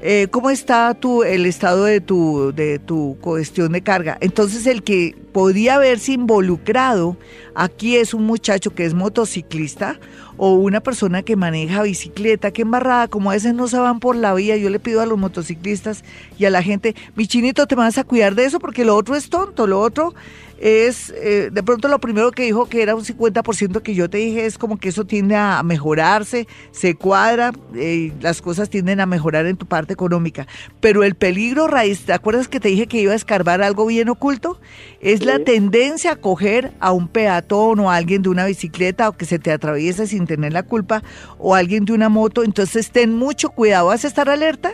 Eh, 0.00 0.28
¿Cómo 0.30 0.50
está 0.50 0.94
tu, 0.94 1.24
el 1.24 1.44
estado 1.44 1.84
de 1.84 2.00
tu, 2.00 2.52
de 2.54 2.78
tu 2.78 3.16
cuestión 3.20 3.72
de 3.72 3.82
carga? 3.82 4.16
Entonces 4.20 4.66
el 4.66 4.84
que 4.84 5.16
podría 5.32 5.74
haberse 5.74 6.12
involucrado 6.12 7.16
aquí 7.56 7.96
es 7.96 8.14
un 8.14 8.24
muchacho 8.24 8.74
que 8.74 8.84
es 8.84 8.94
motociclista 8.94 9.98
o 10.36 10.54
una 10.54 10.80
persona 10.80 11.22
que 11.22 11.34
maneja 11.34 11.82
bicicleta, 11.82 12.52
que 12.52 12.62
embarrada, 12.62 13.08
como 13.08 13.30
a 13.30 13.34
veces 13.34 13.54
no 13.54 13.66
se 13.66 13.78
van 13.78 13.98
por 13.98 14.14
la 14.14 14.34
vía, 14.34 14.56
yo 14.56 14.70
le 14.70 14.78
pido 14.78 15.00
a 15.00 15.06
los 15.06 15.18
motociclistas 15.18 16.04
y 16.38 16.44
a 16.44 16.50
la 16.50 16.62
gente, 16.62 16.94
mi 17.16 17.26
chinito, 17.26 17.66
te 17.66 17.74
vas 17.74 17.98
a 17.98 18.04
cuidar 18.04 18.36
de 18.36 18.44
eso 18.44 18.60
porque 18.60 18.84
lo 18.84 18.94
otro 18.94 19.16
es 19.16 19.28
tonto, 19.28 19.66
lo 19.66 19.80
otro 19.80 20.14
es, 20.58 21.10
eh, 21.16 21.50
de 21.52 21.62
pronto 21.62 21.86
lo 21.88 22.00
primero 22.00 22.32
que 22.32 22.42
dijo 22.42 22.68
que 22.68 22.82
era 22.82 22.96
un 22.96 23.04
50% 23.04 23.80
que 23.80 23.94
yo 23.94 24.10
te 24.10 24.18
dije 24.18 24.44
es 24.44 24.58
como 24.58 24.76
que 24.78 24.88
eso 24.88 25.04
tiende 25.04 25.36
a 25.36 25.62
mejorarse, 25.62 26.48
se 26.72 26.96
cuadra, 26.96 27.52
eh, 27.74 28.12
las 28.20 28.42
cosas 28.42 28.68
tienden 28.68 29.00
a 29.00 29.06
mejorar 29.06 29.46
en 29.46 29.56
tu 29.56 29.66
parte 29.66 29.92
económica. 29.92 30.46
Pero 30.80 31.04
el 31.04 31.14
peligro 31.14 31.68
raíz, 31.68 32.04
¿te 32.04 32.12
acuerdas 32.12 32.48
que 32.48 32.58
te 32.58 32.68
dije 32.68 32.88
que 32.88 33.00
iba 33.00 33.12
a 33.12 33.16
escarbar 33.16 33.62
algo 33.62 33.86
bien 33.86 34.08
oculto? 34.08 34.60
Es 35.00 35.24
la 35.24 35.38
tendencia 35.38 36.12
a 36.12 36.16
coger 36.16 36.72
a 36.80 36.92
un 36.92 37.06
peatón 37.06 37.78
o 37.78 37.90
a 37.90 37.96
alguien 37.96 38.22
de 38.22 38.28
una 38.28 38.46
bicicleta 38.46 39.08
o 39.08 39.12
que 39.12 39.26
se 39.26 39.38
te 39.38 39.52
atraviese 39.52 40.06
sin 40.08 40.26
tener 40.26 40.52
la 40.52 40.64
culpa 40.64 41.04
o 41.38 41.54
alguien 41.54 41.84
de 41.84 41.92
una 41.92 42.08
moto. 42.08 42.42
Entonces 42.42 42.90
ten 42.90 43.14
mucho 43.14 43.50
cuidado, 43.50 43.86
¿vas 43.86 44.04
a 44.04 44.08
estar 44.08 44.28
alerta? 44.28 44.72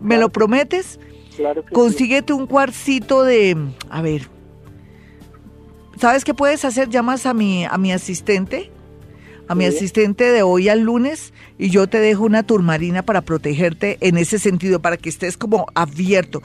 ¿Me 0.00 0.14
Claro 0.14 0.22
lo 0.22 0.28
prometes? 0.30 1.00
Claro 1.36 1.62
que 1.62 1.68
sí. 1.68 1.74
Consíguete 1.74 2.32
un 2.32 2.46
cuarcito 2.46 3.24
de, 3.24 3.56
a 3.88 4.02
ver, 4.02 4.28
¿sabes 5.98 6.24
qué 6.24 6.34
puedes 6.34 6.64
hacer? 6.64 6.88
Llamas 6.88 7.26
a 7.26 7.34
mi, 7.34 7.64
a 7.64 7.76
mi 7.78 7.92
asistente, 7.92 8.70
a 9.48 9.54
mi 9.54 9.64
Sí. 9.68 9.76
asistente 9.76 10.24
de 10.24 10.42
hoy 10.42 10.68
al 10.68 10.80
lunes 10.80 11.32
y 11.58 11.70
yo 11.70 11.86
te 11.88 11.98
dejo 12.00 12.24
una 12.24 12.42
turmarina 12.42 13.02
para 13.02 13.20
protegerte 13.22 13.98
en 14.00 14.16
ese 14.18 14.38
sentido, 14.38 14.80
para 14.80 14.96
que 14.96 15.08
estés 15.08 15.36
como 15.36 15.66
abierto. 15.74 16.42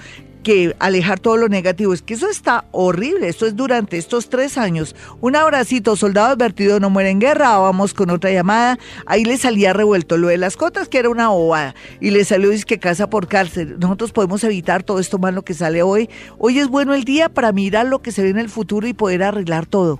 Que 0.47 0.73
alejar 0.79 1.19
todo 1.19 1.35
lo 1.35 1.49
negativo. 1.49 1.93
Es 1.93 2.01
que 2.01 2.13
eso 2.13 2.29
está 2.29 2.63
horrible. 2.71 3.27
Esto 3.27 3.45
es 3.45 3.57
durante 3.57 3.97
estos 3.97 4.29
tres 4.29 4.57
años. 4.57 4.95
Un 5.19 5.35
abracito, 5.35 5.97
soldado 5.97 6.29
advertido 6.29 6.79
no 6.79 6.89
muere 6.89 7.09
en 7.09 7.19
guerra. 7.19 7.57
Vamos 7.57 7.93
con 7.93 8.09
otra 8.11 8.31
llamada. 8.31 8.79
Ahí 9.05 9.25
le 9.25 9.37
salía 9.37 9.73
revuelto 9.73 10.15
lo 10.15 10.29
de 10.29 10.37
las 10.37 10.55
cotas, 10.55 10.87
que 10.87 10.99
era 10.99 11.09
una 11.09 11.27
bobada. 11.27 11.75
Y 11.99 12.11
le 12.11 12.23
salió 12.23 12.49
dice 12.49 12.63
que 12.63 12.79
casa 12.79 13.09
por 13.09 13.27
cárcel. 13.27 13.75
Nosotros 13.77 14.13
podemos 14.13 14.41
evitar 14.45 14.83
todo 14.83 14.99
esto 14.99 15.19
malo 15.19 15.41
que 15.41 15.53
sale 15.53 15.83
hoy. 15.83 16.09
Hoy 16.37 16.59
es 16.59 16.69
bueno 16.69 16.93
el 16.93 17.03
día 17.03 17.27
para 17.27 17.51
mirar 17.51 17.87
lo 17.87 18.01
que 18.01 18.13
se 18.13 18.23
ve 18.23 18.29
en 18.29 18.39
el 18.39 18.47
futuro 18.47 18.87
y 18.87 18.93
poder 18.93 19.23
arreglar 19.23 19.65
todo. 19.65 19.99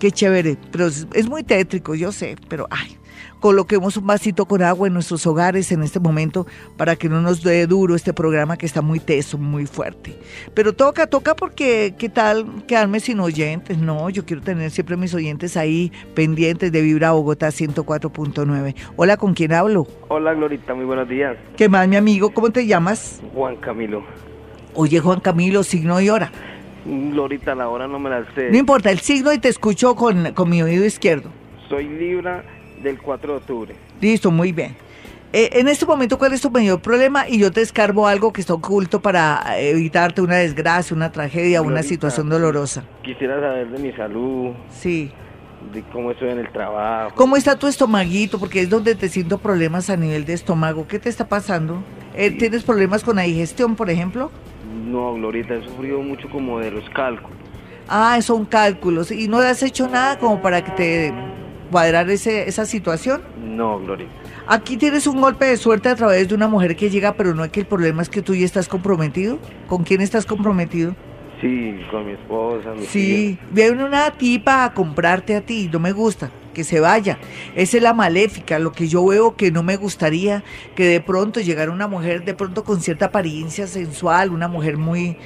Qué 0.00 0.10
chévere. 0.10 0.56
Pero 0.72 0.88
es, 0.88 1.06
es 1.12 1.28
muy 1.28 1.44
tétrico, 1.44 1.94
yo 1.94 2.10
sé. 2.10 2.34
Pero 2.48 2.66
ay 2.70 2.98
coloquemos 3.40 3.96
un 3.96 4.06
vasito 4.06 4.46
con 4.46 4.62
agua 4.62 4.88
en 4.88 4.94
nuestros 4.94 5.26
hogares 5.26 5.70
en 5.72 5.82
este 5.82 6.00
momento 6.00 6.46
para 6.76 6.96
que 6.96 7.08
no 7.08 7.20
nos 7.20 7.42
dé 7.42 7.66
duro 7.66 7.94
este 7.94 8.12
programa 8.12 8.56
que 8.56 8.66
está 8.66 8.82
muy 8.82 9.00
teso, 9.00 9.38
muy 9.38 9.66
fuerte. 9.66 10.18
Pero 10.54 10.72
toca, 10.72 11.06
toca 11.06 11.34
porque 11.36 11.94
¿qué 11.98 12.08
tal 12.08 12.64
quedarme 12.66 13.00
sin 13.00 13.20
oyentes? 13.20 13.78
No, 13.78 14.10
yo 14.10 14.24
quiero 14.24 14.42
tener 14.42 14.70
siempre 14.70 14.96
mis 14.96 15.14
oyentes 15.14 15.56
ahí 15.56 15.92
pendientes 16.14 16.72
de 16.72 16.82
Vibra 16.82 17.12
Bogotá 17.12 17.48
104.9. 17.48 18.74
Hola, 18.96 19.16
¿con 19.16 19.34
quién 19.34 19.52
hablo? 19.52 19.86
Hola, 20.08 20.34
Glorita, 20.34 20.74
muy 20.74 20.84
buenos 20.84 21.08
días. 21.08 21.36
¿Qué 21.56 21.68
más, 21.68 21.86
mi 21.88 21.96
amigo? 21.96 22.30
¿Cómo 22.30 22.50
te 22.50 22.66
llamas? 22.66 23.20
Juan 23.34 23.56
Camilo. 23.56 24.04
Oye, 24.74 25.00
Juan 25.00 25.20
Camilo, 25.20 25.62
signo 25.62 26.00
y 26.00 26.10
hora. 26.10 26.30
Glorita, 26.84 27.54
la 27.54 27.68
hora 27.68 27.88
no 27.88 27.98
me 27.98 28.10
la 28.10 28.24
sé. 28.34 28.50
No 28.50 28.58
importa, 28.58 28.90
el 28.90 29.00
signo 29.00 29.32
y 29.32 29.38
te 29.38 29.48
escucho 29.48 29.96
con, 29.96 30.32
con 30.34 30.48
mi 30.48 30.62
oído 30.62 30.84
izquierdo. 30.84 31.30
Soy 31.68 31.88
Libra 31.88 32.44
del 32.82 33.00
4 33.00 33.32
de 33.32 33.38
octubre. 33.38 33.74
Listo, 34.00 34.30
muy 34.30 34.52
bien. 34.52 34.76
Eh, 35.32 35.50
en 35.60 35.68
este 35.68 35.84
momento, 35.84 36.18
¿cuál 36.18 36.32
es 36.32 36.40
tu 36.40 36.50
mayor 36.50 36.80
problema? 36.80 37.28
Y 37.28 37.38
yo 37.38 37.50
te 37.50 37.60
escarbo 37.60 38.06
algo 38.06 38.32
que 38.32 38.40
está 38.40 38.54
oculto 38.54 39.02
para 39.02 39.58
evitarte 39.58 40.22
una 40.22 40.36
desgracia, 40.36 40.96
una 40.96 41.12
tragedia, 41.12 41.62
una 41.62 41.82
situación 41.82 42.28
dolorosa. 42.28 42.84
Quisiera 43.02 43.40
saber 43.40 43.68
de 43.68 43.78
mi 43.78 43.92
salud. 43.92 44.54
Sí. 44.70 45.10
De 45.72 45.82
cómo 45.92 46.12
estoy 46.12 46.30
en 46.30 46.38
el 46.38 46.50
trabajo. 46.52 47.12
¿Cómo 47.16 47.36
está 47.36 47.58
tu 47.58 47.66
estomaguito? 47.66 48.38
Porque 48.38 48.60
es 48.62 48.70
donde 48.70 48.94
te 48.94 49.08
siento 49.08 49.38
problemas 49.38 49.90
a 49.90 49.96
nivel 49.96 50.24
de 50.24 50.32
estómago. 50.32 50.86
¿Qué 50.86 50.98
te 50.98 51.08
está 51.08 51.28
pasando? 51.28 51.82
Eh, 52.14 52.30
¿Tienes 52.30 52.62
problemas 52.62 53.02
con 53.02 53.16
la 53.16 53.22
digestión, 53.22 53.74
por 53.74 53.90
ejemplo? 53.90 54.30
No, 54.86 55.12
Glorita, 55.14 55.54
he 55.54 55.62
sufrido 55.64 56.00
mucho 56.00 56.30
como 56.30 56.60
de 56.60 56.70
los 56.70 56.88
cálculos. 56.90 57.36
Ah, 57.88 58.18
son 58.22 58.44
cálculos. 58.44 59.10
¿Y 59.10 59.28
no 59.28 59.38
has 59.38 59.62
hecho 59.62 59.88
nada 59.88 60.18
como 60.18 60.40
para 60.40 60.62
que 60.64 60.70
te 60.72 61.14
cuadrar 61.70 62.08
ese, 62.10 62.48
esa 62.48 62.64
situación? 62.66 63.22
No, 63.38 63.78
Gloria. 63.80 64.06
Aquí 64.46 64.76
tienes 64.76 65.06
un 65.06 65.20
golpe 65.20 65.46
de 65.46 65.56
suerte 65.56 65.88
a 65.88 65.96
través 65.96 66.28
de 66.28 66.34
una 66.34 66.48
mujer 66.48 66.76
que 66.76 66.90
llega, 66.90 67.14
pero 67.14 67.34
no 67.34 67.44
es 67.44 67.50
que 67.50 67.60
el 67.60 67.66
problema 67.66 68.02
es 68.02 68.08
que 68.08 68.22
tú 68.22 68.34
ya 68.34 68.44
estás 68.44 68.68
comprometido. 68.68 69.38
¿Con 69.66 69.82
quién 69.82 70.00
estás 70.00 70.26
comprometido? 70.26 70.94
Sí, 71.40 71.78
con 71.90 72.06
mi 72.06 72.12
esposa, 72.12 72.72
mi 72.72 72.86
Sí, 72.86 73.38
viene 73.50 73.84
una 73.84 74.10
tipa 74.12 74.64
a 74.64 74.72
comprarte 74.72 75.36
a 75.36 75.42
ti, 75.42 75.68
no 75.70 75.78
me 75.78 75.92
gusta, 75.92 76.30
que 76.54 76.64
se 76.64 76.80
vaya. 76.80 77.18
Esa 77.54 77.76
es 77.76 77.82
la 77.82 77.92
maléfica, 77.92 78.58
lo 78.58 78.72
que 78.72 78.88
yo 78.88 79.04
veo 79.04 79.36
que 79.36 79.50
no 79.50 79.62
me 79.62 79.76
gustaría, 79.76 80.44
que 80.74 80.84
de 80.84 81.00
pronto 81.00 81.40
llegara 81.40 81.70
una 81.70 81.88
mujer, 81.88 82.24
de 82.24 82.32
pronto 82.32 82.64
con 82.64 82.80
cierta 82.80 83.06
apariencia 83.06 83.66
sensual, 83.66 84.30
una 84.30 84.48
mujer 84.48 84.78
muy 84.78 85.18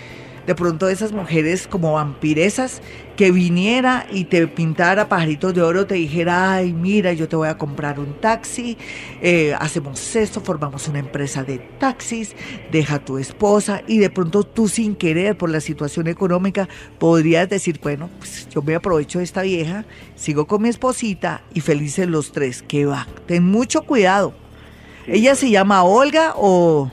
de 0.47 0.55
pronto 0.55 0.89
esas 0.89 1.13
mujeres 1.13 1.67
como 1.67 1.93
vampiresas 1.93 2.83
que 3.17 3.31
viniera 3.33 4.07
y 4.11 4.25
te 4.25 4.47
pintara 4.47 5.09
pajaritos 5.09 5.53
de 5.53 5.61
oro, 5.61 5.87
te 5.87 5.97
dijera, 5.97 6.55
ay, 6.55 6.73
mira, 6.73 7.13
yo 7.13 7.29
te 7.29 7.37
voy 7.37 7.49
a 7.49 7.59
comprar 7.59 8.01
un 8.01 8.15
taxi, 8.15 8.79
eh, 9.21 9.55
hacemos 9.59 10.17
esto, 10.17 10.41
formamos 10.41 10.89
una 10.89 11.01
empresa 11.01 11.45
de 11.45 11.59
taxis, 11.59 12.35
deja 12.73 12.95
a 12.95 13.05
tu 13.05 13.19
esposa 13.19 13.83
y 13.87 13.99
de 13.99 14.09
pronto 14.09 14.43
tú 14.43 14.69
sin 14.69 14.95
querer 14.95 15.37
por 15.37 15.51
la 15.51 15.61
situación 15.61 16.07
económica 16.07 16.67
podrías 16.99 17.47
decir, 17.49 17.79
bueno, 17.83 18.09
pues 18.19 18.49
yo 18.49 18.63
me 18.63 18.75
aprovecho 18.75 19.19
de 19.19 19.25
esta 19.25 19.43
vieja, 19.43 19.85
sigo 20.17 20.47
con 20.47 20.63
mi 20.63 20.71
esposita 20.71 21.43
y 21.53 21.61
felices 21.61 22.09
los 22.09 22.33
tres, 22.33 22.63
que 22.63 22.87
va, 22.87 23.07
ten 23.27 23.45
mucho 23.45 23.83
cuidado. 23.83 24.33
Ella 25.07 25.35
se 25.35 25.51
llama 25.51 25.83
Olga 25.83 26.33
o, 26.37 26.91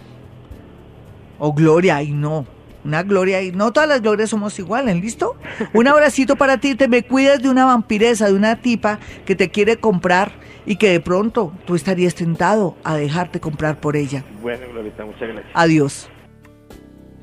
o 1.39 1.53
Gloria, 1.53 2.03
y 2.03 2.11
no, 2.11 2.45
una 2.87 3.03
gloria 3.03 3.41
y 3.41 3.51
no 3.51 3.71
todas 3.71 3.89
las 3.89 4.01
glorias 4.01 4.29
somos 4.29 4.57
iguales, 4.57 4.95
¿listo? 4.95 5.35
Un 5.73 5.87
abracito 5.87 6.35
para 6.35 6.57
ti, 6.57 6.75
te 6.75 6.87
me 6.87 7.03
cuidas 7.03 7.41
de 7.41 7.49
una 7.49 7.65
vampiresa, 7.65 8.27
de 8.27 8.33
una 8.33 8.61
tipa 8.61 8.99
que 9.25 9.35
te 9.35 9.49
quiere 9.49 9.77
comprar 9.77 10.31
y 10.65 10.77
que 10.77 10.89
de 10.89 10.99
pronto 10.99 11.53
tú 11.65 11.75
estarías 11.75 12.15
tentado 12.15 12.75
a 12.83 12.95
dejarte 12.95 13.39
comprar 13.39 13.79
por 13.79 13.95
ella. 13.95 14.23
Bueno, 14.41 14.67
Glorita, 14.71 15.05
muchas 15.05 15.21
gracias. 15.21 15.45
Adiós. 15.53 16.09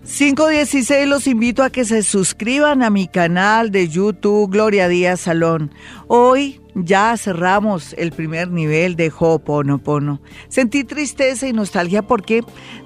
516 0.04 1.08
los 1.08 1.26
invito 1.26 1.62
a 1.62 1.70
que 1.70 1.86
se 1.86 2.02
suscriban 2.02 2.82
a 2.82 2.90
mi 2.90 3.08
canal 3.08 3.70
de 3.70 3.88
YouTube 3.88 4.50
Gloria 4.50 4.86
Díaz 4.86 5.20
Salón. 5.20 5.72
Hoy 6.08 6.60
ya 6.74 7.16
cerramos 7.16 7.94
el 7.98 8.12
primer 8.12 8.50
nivel 8.50 8.96
de 8.96 9.10
Ho'oponopono. 9.10 10.20
Sentí 10.48 10.84
tristeza 10.84 11.46
y 11.46 11.52
nostalgia 11.52 12.02
porque 12.02 12.42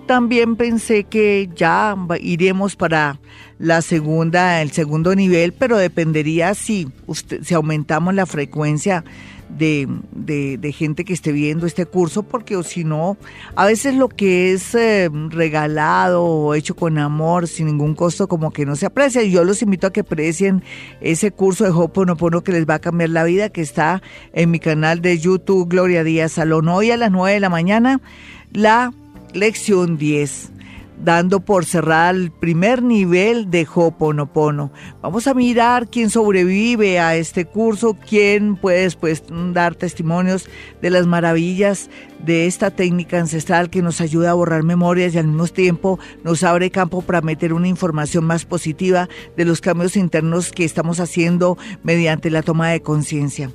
también 0.07 0.57
pensé 0.57 1.05
que 1.05 1.49
ya 1.55 1.97
iremos 2.20 2.76
para 2.76 3.20
la 3.59 3.83
segunda, 3.83 4.63
el 4.63 4.71
segundo 4.71 5.15
nivel, 5.15 5.53
pero 5.53 5.77
dependería 5.77 6.55
si 6.55 6.89
usted, 7.07 7.43
si 7.43 7.55
aumentamos 7.55 8.15
la 8.15 8.27
frecuencia 8.27 9.05
de, 9.49 9.89
de, 10.13 10.73
gente 10.73 11.05
que 11.05 11.13
esté 11.13 11.33
viendo 11.33 11.67
este 11.67 11.87
curso, 11.87 12.23
porque 12.23 12.57
o 12.57 12.63
si 12.63 12.85
no, 12.85 13.17
a 13.57 13.65
veces 13.67 13.95
lo 13.95 14.09
que 14.09 14.53
es 14.53 14.75
eh, 14.75 15.09
regalado 15.31 16.23
o 16.23 16.55
hecho 16.55 16.77
con 16.77 16.99
amor, 16.99 17.49
sin 17.49 17.67
ningún 17.67 17.95
costo, 17.95 18.29
como 18.29 18.53
que 18.53 18.67
no 18.67 18.77
se 18.77 18.87
aprecia. 18.87 19.23
Yo 19.23 19.45
los 19.45 19.63
invito 19.63 19.87
a 19.87 19.93
que 19.93 20.01
aprecien 20.01 20.63
ese 21.01 21.31
curso 21.31 21.65
de 21.65 21.71
Hoponopono 21.71 22.43
que 22.43 22.53
les 22.53 22.69
va 22.69 22.75
a 22.75 22.79
cambiar 22.79 23.11
la 23.11 23.25
vida, 23.25 23.49
que 23.49 23.63
está 23.63 24.03
en 24.35 24.51
mi 24.51 24.61
canal 24.61 25.01
de 25.01 25.19
YouTube, 25.19 25.69
Gloria 25.69 26.05
Díaz 26.05 26.33
Salón. 26.33 26.69
Hoy 26.69 26.91
a 26.91 26.97
las 26.97 27.11
9 27.11 27.35
de 27.35 27.41
la 27.41 27.49
mañana, 27.49 28.01
la 28.53 28.93
lección 29.33 29.97
10 29.97 30.53
dando 31.03 31.41
por 31.41 31.65
cerrada 31.65 32.11
el 32.11 32.31
primer 32.31 32.83
nivel 32.83 33.51
de 33.51 33.67
Hoponopono. 33.73 34.73
Vamos 35.01 35.27
a 35.27 35.35
mirar 35.35 35.89
quién 35.89 36.11
sobrevive 36.11 36.99
a 36.99 37.17
este 37.17 37.45
curso, 37.45 37.97
quién 38.09 38.57
puede 38.57 38.83
después 38.83 39.23
dar 39.53 39.75
testimonios 39.75 40.49
de 40.83 40.91
las 40.91 41.07
maravillas 41.07 41.91
de 42.25 42.47
esta 42.47 42.71
técnica 42.71 43.19
ancestral 43.19 43.71
que 43.71 43.83
nos 43.83 44.01
ayuda 44.01 44.31
a 44.31 44.35
borrar 44.35 44.62
memorias 44.62 45.14
y 45.14 45.19
al 45.19 45.27
mismo 45.27 45.49
tiempo 45.49 45.99
nos 46.25 46.43
abre 46.43 46.71
campo 46.71 47.03
para 47.03 47.21
meter 47.21 47.53
una 47.53 47.69
información 47.69 48.25
más 48.25 48.45
positiva 48.45 49.09
de 49.37 49.45
los 49.45 49.61
cambios 49.61 49.97
internos 49.97 50.53
que 50.53 50.64
estamos 50.64 51.01
haciendo 51.01 51.59
mediante 51.83 52.31
la 52.31 52.43
toma 52.43 52.71
de 52.71 52.83
conciencia. 52.83 53.51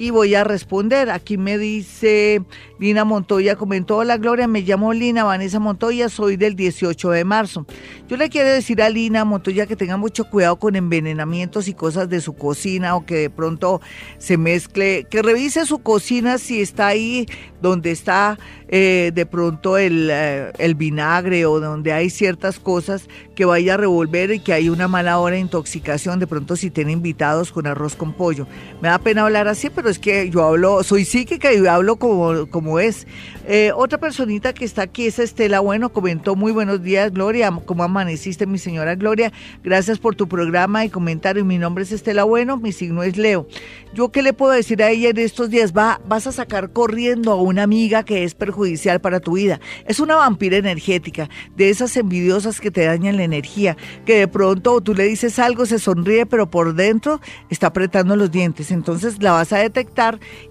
y 0.00 0.08
voy 0.08 0.34
a 0.34 0.44
responder. 0.44 1.10
Aquí 1.10 1.36
me 1.36 1.58
dice 1.58 2.42
Lina 2.78 3.04
Montoya, 3.04 3.56
comentó, 3.56 3.98
hola 3.98 4.16
Gloria, 4.16 4.48
me 4.48 4.62
llamo 4.62 4.94
Lina 4.94 5.24
Vanessa 5.24 5.60
Montoya, 5.60 6.08
soy 6.08 6.38
del 6.38 6.56
18 6.56 7.10
de 7.10 7.24
marzo. 7.26 7.66
Yo 8.08 8.16
le 8.16 8.30
quiero 8.30 8.48
decir 8.48 8.80
a 8.80 8.88
Lina 8.88 9.26
Montoya 9.26 9.66
que 9.66 9.76
tenga 9.76 9.98
mucho 9.98 10.24
cuidado 10.24 10.56
con 10.56 10.74
envenenamientos 10.74 11.68
y 11.68 11.74
cosas 11.74 12.08
de 12.08 12.22
su 12.22 12.32
cocina 12.32 12.96
o 12.96 13.04
que 13.04 13.16
de 13.16 13.30
pronto 13.30 13.82
se 14.16 14.38
mezcle, 14.38 15.04
que 15.04 15.20
revise 15.20 15.66
su 15.66 15.80
cocina 15.80 16.38
si 16.38 16.62
está 16.62 16.86
ahí 16.86 17.26
donde 17.60 17.90
está 17.90 18.38
eh, 18.68 19.10
de 19.14 19.26
pronto 19.26 19.76
el, 19.76 20.08
eh, 20.10 20.52
el, 20.56 20.74
vinagre 20.76 21.44
o 21.44 21.60
donde 21.60 21.92
hay 21.92 22.08
ciertas 22.08 22.58
cosas 22.58 23.06
que 23.34 23.44
vaya 23.44 23.74
a 23.74 23.76
revolver 23.76 24.30
y 24.30 24.40
que 24.40 24.54
hay 24.54 24.70
una 24.70 24.88
mala 24.88 25.18
hora 25.18 25.34
de 25.34 25.40
intoxicación, 25.40 26.20
de 26.20 26.26
pronto 26.26 26.56
si 26.56 26.70
tiene 26.70 26.92
invitados 26.92 27.52
con 27.52 27.66
arroz 27.66 27.96
con 27.96 28.14
pollo. 28.14 28.46
Me 28.80 28.88
da 28.88 28.98
pena 28.98 29.22
hablar 29.22 29.46
así, 29.46 29.68
pero 29.68 29.89
es 29.90 29.98
que 29.98 30.30
yo 30.30 30.44
hablo, 30.44 30.82
soy 30.82 31.04
psíquica 31.04 31.52
y 31.52 31.66
hablo 31.66 31.96
como, 31.96 32.46
como 32.48 32.78
es. 32.78 33.06
Eh, 33.46 33.72
otra 33.74 33.98
personita 33.98 34.52
que 34.52 34.64
está 34.64 34.82
aquí 34.82 35.06
es 35.06 35.18
Estela 35.18 35.60
Bueno, 35.60 35.92
comentó 35.92 36.36
muy 36.36 36.52
buenos 36.52 36.82
días 36.82 37.12
Gloria, 37.12 37.50
¿cómo 37.64 37.82
amaneciste 37.82 38.46
mi 38.46 38.58
señora 38.58 38.94
Gloria? 38.94 39.32
Gracias 39.64 39.98
por 39.98 40.14
tu 40.14 40.28
programa 40.28 40.84
y 40.84 40.88
comentario. 40.88 41.44
Mi 41.44 41.58
nombre 41.58 41.82
es 41.82 41.90
Estela 41.90 42.24
Bueno, 42.24 42.56
mi 42.58 42.70
signo 42.70 43.02
es 43.02 43.16
Leo. 43.16 43.48
¿Yo 43.92 44.12
qué 44.12 44.22
le 44.22 44.32
puedo 44.32 44.52
decir 44.52 44.82
a 44.84 44.90
ella 44.90 45.08
en 45.08 45.18
estos 45.18 45.50
días? 45.50 45.72
Va, 45.76 46.00
vas 46.06 46.28
a 46.28 46.32
sacar 46.32 46.72
corriendo 46.72 47.32
a 47.32 47.42
una 47.42 47.64
amiga 47.64 48.04
que 48.04 48.22
es 48.22 48.34
perjudicial 48.34 49.00
para 49.00 49.18
tu 49.18 49.32
vida. 49.32 49.60
Es 49.84 49.98
una 49.98 50.14
vampira 50.14 50.56
energética, 50.56 51.28
de 51.56 51.70
esas 51.70 51.96
envidiosas 51.96 52.60
que 52.60 52.70
te 52.70 52.84
dañan 52.84 53.16
la 53.16 53.24
energía, 53.24 53.76
que 54.06 54.18
de 54.18 54.28
pronto 54.28 54.80
tú 54.80 54.94
le 54.94 55.04
dices 55.04 55.40
algo, 55.40 55.66
se 55.66 55.80
sonríe, 55.80 56.24
pero 56.24 56.48
por 56.48 56.74
dentro 56.74 57.20
está 57.48 57.68
apretando 57.68 58.14
los 58.14 58.30
dientes. 58.30 58.70
Entonces 58.70 59.20
la 59.20 59.32
vas 59.32 59.52
a 59.52 59.58
detectar 59.58 59.79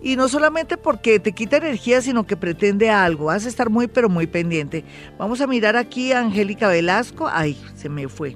y 0.01 0.15
no 0.15 0.27
solamente 0.27 0.77
porque 0.77 1.19
te 1.19 1.31
quita 1.31 1.57
energía, 1.57 2.01
sino 2.01 2.25
que 2.25 2.37
pretende 2.37 2.89
algo. 2.89 3.25
Vas 3.25 3.45
a 3.45 3.49
estar 3.49 3.69
muy, 3.69 3.87
pero 3.87 4.09
muy 4.09 4.27
pendiente. 4.27 4.83
Vamos 5.17 5.41
a 5.41 5.47
mirar 5.47 5.75
aquí 5.75 6.11
a 6.11 6.19
Angélica 6.19 6.67
Velasco. 6.67 7.27
Ay, 7.31 7.57
se 7.75 7.89
me 7.89 8.07
fue. 8.07 8.35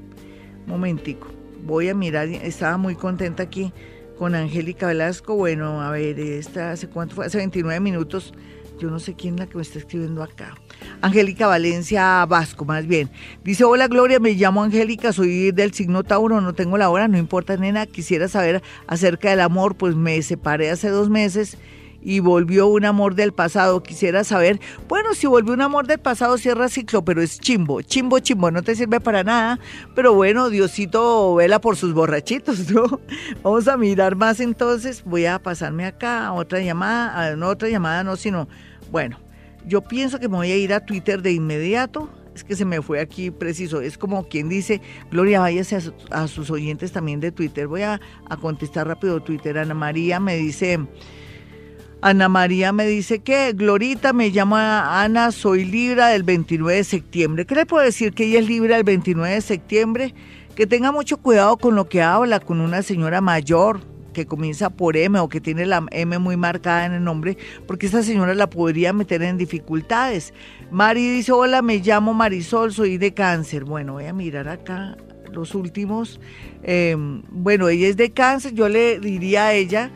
Momentico. 0.66 1.28
voy 1.66 1.90
a 1.90 1.96
mirar, 1.96 2.28
estaba 2.28 2.78
muy 2.78 2.96
contenta 2.96 3.44
aquí 3.44 3.74
con 4.18 4.36
Angélica 4.36 4.88
Velasco. 4.88 5.36
Bueno, 5.36 5.82
a 5.82 5.92
ver, 5.92 6.20
esta 6.20 6.72
hace 6.72 6.88
cuánto 6.88 7.16
fue, 7.16 7.26
hace 7.26 7.38
29 7.38 7.80
minutos. 7.80 8.34
Yo 8.80 8.90
no 8.90 9.00
sé 9.00 9.16
quién 9.16 9.36
es 9.36 9.42
la 9.42 9.48
que 9.48 9.58
me 9.58 9.62
está 9.62 9.80
escribiendo 9.80 10.24
acá. 10.24 10.56
Angélica 11.02 11.48
Valencia 11.48 12.26
Vasco, 12.26 12.66
más 12.66 12.88
bien. 12.88 13.10
Dice, 13.44 13.64
hola 13.64 13.88
Gloria, 13.88 14.20
me 14.20 14.34
llamo 14.34 14.64
Angélica, 14.64 15.12
soy 15.12 15.52
del 15.52 15.74
signo 15.74 16.04
Tauro, 16.04 16.42
no 16.42 16.54
tengo 16.54 16.78
la 16.78 16.90
hora, 16.90 17.08
no 17.08 17.18
importa 17.18 17.58
nena, 17.58 17.86
quisiera 17.86 18.28
saber 18.28 18.62
acerca 18.88 19.30
del 19.30 19.42
amor, 19.42 19.76
pues 19.76 19.96
me 19.96 20.22
separé 20.22 20.70
hace 20.70 20.90
dos 20.90 21.10
meses 21.10 21.58
y 22.04 22.20
volvió 22.20 22.68
un 22.68 22.86
amor 22.86 23.16
del 23.16 23.34
pasado. 23.34 23.82
Quisiera 23.82 24.24
saber, 24.24 24.60
bueno, 24.88 25.14
si 25.14 25.28
volvió 25.28 25.54
un 25.54 25.62
amor 25.62 25.88
del 25.88 26.00
pasado, 26.00 26.38
cierra 26.38 26.70
ciclo, 26.70 27.04
pero 27.04 27.22
es 27.22 27.40
chimbo, 27.40 27.82
chimbo, 27.82 28.20
chimbo, 28.20 28.52
no 28.52 28.62
te 28.62 28.76
sirve 28.76 29.00
para 29.00 29.24
nada. 29.24 29.60
Pero 29.96 30.14
bueno, 30.14 30.50
Diosito 30.50 31.36
vela 31.36 31.60
por 31.60 31.78
sus 31.78 31.94
borrachitos, 31.94 32.70
¿no? 32.72 33.00
Vamos 33.42 33.68
a 33.68 33.78
mirar 33.78 34.16
más 34.16 34.40
entonces. 34.40 35.04
Voy 35.06 35.26
a 35.26 35.40
pasarme 35.40 35.86
acá 35.86 36.28
a 36.28 36.34
otra 36.34 36.60
llamada, 36.60 37.36
no 37.36 37.48
otra 37.48 37.70
llamada, 37.70 38.04
no, 38.04 38.16
sino, 38.16 38.48
bueno, 38.92 39.18
yo 39.68 39.82
pienso 39.82 40.20
que 40.20 40.28
me 40.30 40.38
voy 40.38 40.52
a 40.52 40.58
ir 40.58 40.74
a 40.74 40.80
Twitter 40.86 41.22
de 41.22 41.32
inmediato. 41.34 42.10
Es 42.36 42.44
que 42.44 42.56
se 42.56 42.66
me 42.66 42.82
fue 42.82 43.00
aquí 43.00 43.30
preciso. 43.30 43.80
Es 43.82 43.98
como 43.98 44.28
quien 44.28 44.50
dice, 44.50 44.82
Gloria, 45.12 45.40
váyase 45.40 45.76
a, 45.76 45.82
su- 45.82 45.94
a 46.10 46.28
sus 46.28 46.50
oyentes 46.50 46.92
también 46.92 47.20
de 47.20 47.32
Twitter. 47.32 47.68
Voy 47.68 47.84
a, 47.84 48.02
a 48.28 48.38
contestar 48.38 48.88
rápido 48.88 49.22
Twitter. 49.22 49.58
Ana 49.60 49.76
María 49.76 50.20
me 50.20 50.36
dice, 50.38 50.80
Ana 52.02 52.30
María 52.30 52.74
me 52.74 52.86
dice 52.88 53.20
que, 53.20 53.54
Glorita, 53.54 54.14
me 54.14 54.32
llama 54.32 55.04
Ana, 55.04 55.32
soy 55.32 55.64
Libra 55.64 56.08
del 56.08 56.24
29 56.24 56.78
de 56.78 56.84
septiembre. 56.84 57.46
¿Qué 57.46 57.54
le 57.56 57.66
puedo 57.68 57.86
decir 57.86 58.14
que 58.14 58.26
ella 58.26 58.40
es 58.40 58.48
Libra 58.48 58.76
del 58.78 58.84
29 58.84 59.36
de 59.36 59.42
septiembre? 59.42 60.16
Que 60.56 60.68
tenga 60.68 60.92
mucho 60.92 61.18
cuidado 61.18 61.58
con 61.58 61.76
lo 61.76 61.88
que 61.88 62.02
habla 62.02 62.40
con 62.40 62.60
una 62.62 62.82
señora 62.82 63.22
mayor 63.22 63.80
que 64.14 64.26
comienza 64.26 64.70
por 64.70 64.96
M 64.96 65.20
o 65.20 65.30
que 65.30 65.42
tiene 65.42 65.66
la 65.66 65.86
M 65.92 66.18
muy 66.20 66.38
marcada 66.38 66.86
en 66.86 66.94
el 66.94 67.04
nombre, 67.04 67.38
porque 67.68 67.86
esta 67.86 68.04
señora 68.04 68.34
la 68.34 68.50
podría 68.50 68.94
meter 68.94 69.22
en 69.24 69.38
dificultades. 69.38 70.34
Mari 70.72 71.10
dice, 71.10 71.32
hola, 71.32 71.62
me 71.62 71.80
llamo 71.80 72.14
Marisol, 72.14 72.72
soy 72.72 72.98
de 72.98 73.14
cáncer. 73.14 73.66
Bueno, 73.66 73.94
voy 73.94 74.06
a 74.06 74.14
mirar 74.14 74.48
acá 74.48 74.96
los 75.34 75.56
últimos. 75.56 76.20
Eh, 76.64 76.96
bueno, 77.30 77.68
ella 77.68 77.88
es 77.88 77.98
de 77.98 78.12
cáncer, 78.12 78.54
yo 78.54 78.70
le 78.70 79.00
diría 79.00 79.48
a 79.48 79.54
ella 79.54 79.92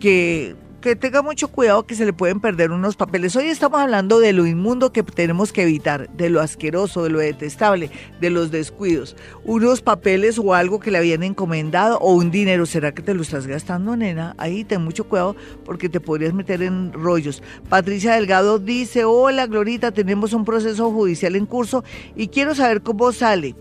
que 0.00 0.56
que 0.80 0.94
tenga 0.94 1.22
mucho 1.22 1.48
cuidado 1.48 1.86
que 1.86 1.96
se 1.96 2.04
le 2.04 2.12
pueden 2.12 2.40
perder 2.40 2.70
unos 2.70 2.94
papeles. 2.94 3.34
Hoy 3.34 3.46
estamos 3.46 3.80
hablando 3.80 4.20
de 4.20 4.32
lo 4.32 4.46
inmundo 4.46 4.92
que 4.92 5.02
tenemos 5.02 5.52
que 5.52 5.62
evitar, 5.62 6.08
de 6.10 6.30
lo 6.30 6.40
asqueroso, 6.40 7.02
de 7.02 7.10
lo 7.10 7.18
detestable, 7.18 7.90
de 8.20 8.30
los 8.30 8.52
descuidos. 8.52 9.16
Unos 9.44 9.82
papeles 9.82 10.38
o 10.38 10.54
algo 10.54 10.78
que 10.78 10.92
le 10.92 10.98
habían 10.98 11.24
encomendado 11.24 11.98
o 11.98 12.14
un 12.14 12.30
dinero. 12.30 12.64
¿Será 12.64 12.92
que 12.92 13.02
te 13.02 13.14
lo 13.14 13.22
estás 13.22 13.46
gastando, 13.46 13.96
nena? 13.96 14.34
Ahí 14.38 14.64
ten 14.64 14.82
mucho 14.82 15.04
cuidado 15.04 15.34
porque 15.64 15.88
te 15.88 16.00
podrías 16.00 16.32
meter 16.32 16.62
en 16.62 16.92
rollos. 16.92 17.42
Patricia 17.68 18.14
Delgado 18.14 18.60
dice, 18.60 19.04
hola 19.04 19.46
Glorita, 19.46 19.90
tenemos 19.90 20.32
un 20.32 20.44
proceso 20.44 20.92
judicial 20.92 21.34
en 21.34 21.46
curso 21.46 21.82
y 22.14 22.28
quiero 22.28 22.54
saber 22.54 22.82
cómo 22.82 23.12
sale. 23.12 23.56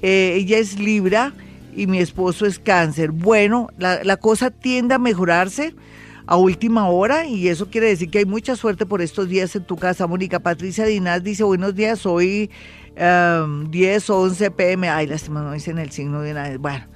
Eh, 0.00 0.34
ella 0.36 0.58
es 0.58 0.78
Libra 0.78 1.34
y 1.76 1.86
mi 1.86 1.98
esposo 1.98 2.46
es 2.46 2.58
cáncer. 2.58 3.10
Bueno, 3.10 3.68
la, 3.76 4.02
la 4.02 4.16
cosa 4.16 4.50
tiende 4.50 4.94
a 4.94 4.98
mejorarse 4.98 5.74
a 6.26 6.36
última 6.36 6.88
hora 6.88 7.26
y 7.26 7.48
eso 7.48 7.68
quiere 7.68 7.88
decir 7.88 8.10
que 8.10 8.18
hay 8.18 8.24
mucha 8.24 8.56
suerte 8.56 8.86
por 8.86 9.02
estos 9.02 9.28
días 9.28 9.54
en 9.56 9.64
tu 9.64 9.76
casa. 9.76 10.06
Mónica 10.06 10.40
Patricia 10.40 10.86
Dinaz 10.86 11.22
dice, 11.22 11.44
buenos 11.44 11.74
días, 11.74 12.06
hoy 12.06 12.50
um, 12.96 13.70
10 13.70 14.10
o 14.10 14.20
11 14.20 14.50
pm. 14.52 14.88
Ay, 14.88 15.06
lástima, 15.06 15.42
no 15.42 15.52
dicen 15.52 15.78
el 15.78 15.90
signo 15.90 16.20
de 16.22 16.34
nada. 16.34 16.56
Bueno, 16.58 16.86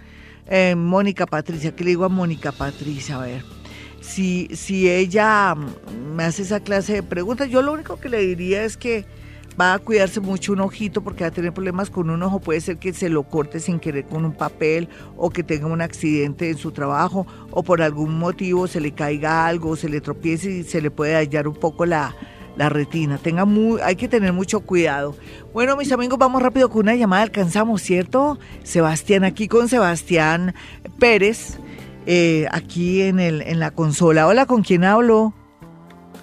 eh, 0.46 0.74
Mónica 0.74 1.26
Patricia, 1.26 1.76
¿qué 1.76 1.84
le 1.84 1.90
digo 1.90 2.04
a 2.04 2.08
Mónica 2.08 2.52
Patricia? 2.52 3.16
A 3.16 3.26
ver, 3.26 3.44
si, 4.00 4.48
si 4.54 4.90
ella 4.90 5.54
me 6.14 6.24
hace 6.24 6.42
esa 6.42 6.60
clase 6.60 6.94
de 6.94 7.02
preguntas, 7.02 7.50
yo 7.50 7.60
lo 7.60 7.72
único 7.72 8.00
que 8.00 8.08
le 8.08 8.20
diría 8.20 8.64
es 8.64 8.76
que 8.76 9.04
va 9.58 9.74
a 9.74 9.78
cuidarse 9.78 10.20
mucho 10.20 10.52
un 10.52 10.60
ojito 10.60 11.02
porque 11.02 11.24
va 11.24 11.28
a 11.28 11.32
tener 11.32 11.52
problemas 11.52 11.90
con 11.90 12.10
un 12.10 12.22
ojo. 12.22 12.40
Puede 12.40 12.60
ser 12.60 12.78
que 12.78 12.92
se 12.92 13.08
lo 13.08 13.24
corte 13.24 13.60
sin 13.60 13.80
querer 13.80 14.04
con 14.04 14.24
un 14.24 14.32
papel 14.32 14.88
o 15.16 15.30
que 15.30 15.42
tenga 15.42 15.66
un 15.66 15.80
accidente 15.80 16.50
en 16.50 16.58
su 16.58 16.72
trabajo 16.72 17.26
o 17.50 17.62
por 17.62 17.82
algún 17.82 18.18
motivo 18.18 18.66
se 18.66 18.80
le 18.80 18.92
caiga 18.92 19.46
algo, 19.46 19.76
se 19.76 19.88
le 19.88 20.00
tropiece 20.00 20.50
y 20.50 20.64
se 20.64 20.80
le 20.80 20.90
puede 20.90 21.12
dañar 21.12 21.48
un 21.48 21.54
poco 21.54 21.86
la, 21.86 22.14
la 22.56 22.68
retina. 22.68 23.18
Tenga 23.18 23.44
muy, 23.44 23.80
hay 23.80 23.96
que 23.96 24.08
tener 24.08 24.32
mucho 24.32 24.60
cuidado. 24.60 25.16
Bueno, 25.52 25.76
mis 25.76 25.90
amigos, 25.92 26.18
vamos 26.18 26.42
rápido 26.42 26.68
con 26.68 26.82
una 26.82 26.94
llamada. 26.94 27.22
Alcanzamos, 27.22 27.82
¿cierto? 27.82 28.38
Sebastián, 28.62 29.24
aquí 29.24 29.48
con 29.48 29.68
Sebastián 29.68 30.54
Pérez, 30.98 31.58
eh, 32.06 32.46
aquí 32.52 33.02
en, 33.02 33.18
el, 33.18 33.42
en 33.42 33.58
la 33.58 33.72
consola. 33.72 34.26
Hola, 34.26 34.46
¿con 34.46 34.62
quién 34.62 34.84
hablo? 34.84 35.34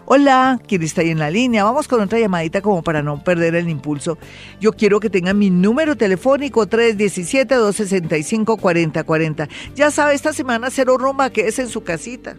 Hola, 0.07 0.61
¿quién 0.67 0.83
está 0.83 1.01
ahí 1.01 1.09
en 1.09 1.17
la 1.17 1.31
línea? 1.31 1.63
Vamos 1.63 1.87
con 1.87 1.99
otra 1.99 2.19
llamadita 2.19 2.61
como 2.61 2.83
para 2.83 3.01
no 3.01 3.23
perder 3.23 3.55
el 3.55 3.67
impulso. 3.69 4.19
Yo 4.61 4.71
quiero 4.71 4.99
que 4.99 5.09
tengan 5.09 5.39
mi 5.39 5.49
número 5.49 5.97
telefónico 5.97 6.67
317-265-4040. 6.67 9.49
Ya 9.73 9.89
sabe, 9.89 10.13
esta 10.13 10.31
semana 10.31 10.69
cero 10.69 10.99
rumba, 10.99 11.31
que 11.31 11.47
es 11.47 11.57
en 11.57 11.69
su 11.69 11.83
casita. 11.83 12.35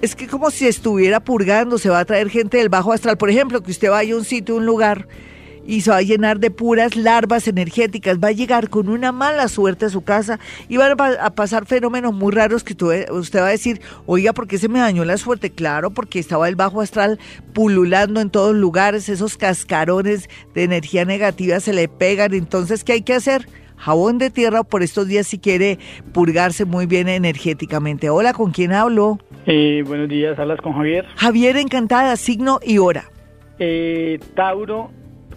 Es 0.00 0.16
que 0.16 0.26
como 0.26 0.50
si 0.50 0.66
estuviera 0.66 1.20
purgando, 1.20 1.76
se 1.76 1.90
va 1.90 1.98
a 1.98 2.06
traer 2.06 2.30
gente 2.30 2.56
del 2.56 2.70
bajo 2.70 2.90
astral. 2.90 3.18
Por 3.18 3.28
ejemplo, 3.28 3.62
que 3.62 3.72
usted 3.72 3.90
vaya 3.90 4.14
a 4.14 4.16
un 4.16 4.24
sitio, 4.24 4.56
un 4.56 4.64
lugar 4.64 5.06
y 5.66 5.80
se 5.80 5.90
va 5.90 5.98
a 5.98 6.02
llenar 6.02 6.38
de 6.40 6.50
puras 6.50 6.96
larvas 6.96 7.48
energéticas. 7.48 8.18
Va 8.18 8.28
a 8.28 8.32
llegar 8.32 8.68
con 8.68 8.88
una 8.88 9.12
mala 9.12 9.48
suerte 9.48 9.86
a 9.86 9.90
su 9.90 10.02
casa 10.02 10.38
y 10.68 10.76
van 10.76 10.96
a 11.00 11.30
pasar 11.30 11.66
fenómenos 11.66 12.14
muy 12.14 12.32
raros 12.32 12.64
que 12.64 12.74
usted 13.10 13.40
va 13.40 13.46
a 13.46 13.50
decir, 13.50 13.80
oiga, 14.06 14.32
¿por 14.32 14.46
qué 14.46 14.58
se 14.58 14.68
me 14.68 14.80
dañó 14.80 15.04
la 15.04 15.16
suerte? 15.16 15.50
Claro, 15.50 15.90
porque 15.90 16.18
estaba 16.18 16.48
el 16.48 16.56
bajo 16.56 16.80
astral 16.80 17.18
pululando 17.52 18.20
en 18.20 18.30
todos 18.30 18.54
lugares, 18.54 19.08
esos 19.08 19.36
cascarones 19.36 20.28
de 20.54 20.64
energía 20.64 21.04
negativa 21.04 21.60
se 21.60 21.72
le 21.72 21.88
pegan. 21.88 22.34
Entonces, 22.34 22.84
¿qué 22.84 22.92
hay 22.92 23.02
que 23.02 23.14
hacer? 23.14 23.46
Jabón 23.76 24.18
de 24.18 24.30
tierra 24.30 24.62
por 24.62 24.82
estos 24.82 25.08
días 25.08 25.26
si 25.26 25.38
quiere 25.38 25.78
purgarse 26.12 26.64
muy 26.64 26.86
bien 26.86 27.08
energéticamente. 27.08 28.08
Hola, 28.08 28.32
¿con 28.32 28.52
quién 28.52 28.72
hablo? 28.72 29.18
Eh, 29.46 29.82
buenos 29.86 30.08
días, 30.08 30.38
hablas 30.38 30.60
con 30.60 30.72
Javier. 30.72 31.04
Javier, 31.16 31.56
encantada, 31.56 32.16
signo 32.16 32.60
y 32.64 32.78
hora. 32.78 33.10
Eh, 33.58 34.18
Tauro, 34.34 34.90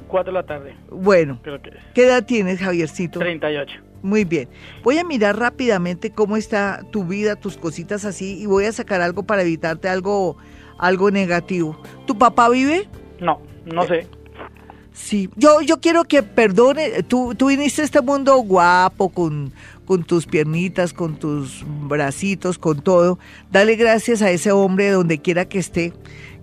4 0.07 0.31
de 0.31 0.39
la 0.39 0.45
tarde. 0.45 0.75
Bueno, 0.89 1.39
Creo 1.43 1.61
que 1.61 1.69
es. 1.69 1.75
¿qué 1.93 2.05
edad 2.05 2.25
tienes, 2.25 2.59
Javiercito? 2.59 3.19
38. 3.19 3.81
Muy 4.01 4.25
bien. 4.25 4.47
Voy 4.83 4.97
a 4.97 5.03
mirar 5.03 5.37
rápidamente 5.37 6.11
cómo 6.11 6.37
está 6.37 6.83
tu 6.91 7.03
vida, 7.03 7.35
tus 7.35 7.57
cositas 7.57 8.05
así, 8.05 8.39
y 8.41 8.45
voy 8.45 8.65
a 8.65 8.71
sacar 8.71 9.01
algo 9.01 9.23
para 9.23 9.41
evitarte 9.41 9.89
algo, 9.89 10.37
algo 10.77 11.11
negativo. 11.11 11.81
¿Tu 12.05 12.17
papá 12.17 12.49
vive? 12.49 12.87
No, 13.19 13.41
no 13.65 13.85
sé. 13.85 14.07
Sí. 14.93 15.29
Yo, 15.35 15.61
yo 15.61 15.79
quiero 15.79 16.05
que 16.05 16.23
perdone. 16.23 17.03
Tú, 17.03 17.35
tú 17.35 17.47
viniste 17.47 17.81
a 17.81 17.85
este 17.85 18.01
mundo 18.01 18.35
guapo, 18.37 19.09
con, 19.09 19.51
con 19.85 20.03
tus 20.03 20.25
piernitas, 20.25 20.91
con 20.91 21.17
tus 21.17 21.63
bracitos, 21.67 22.57
con 22.57 22.81
todo. 22.81 23.19
Dale 23.51 23.75
gracias 23.75 24.21
a 24.21 24.31
ese 24.31 24.51
hombre 24.51 24.89
donde 24.89 25.19
quiera 25.19 25.45
que 25.45 25.59
esté. 25.59 25.93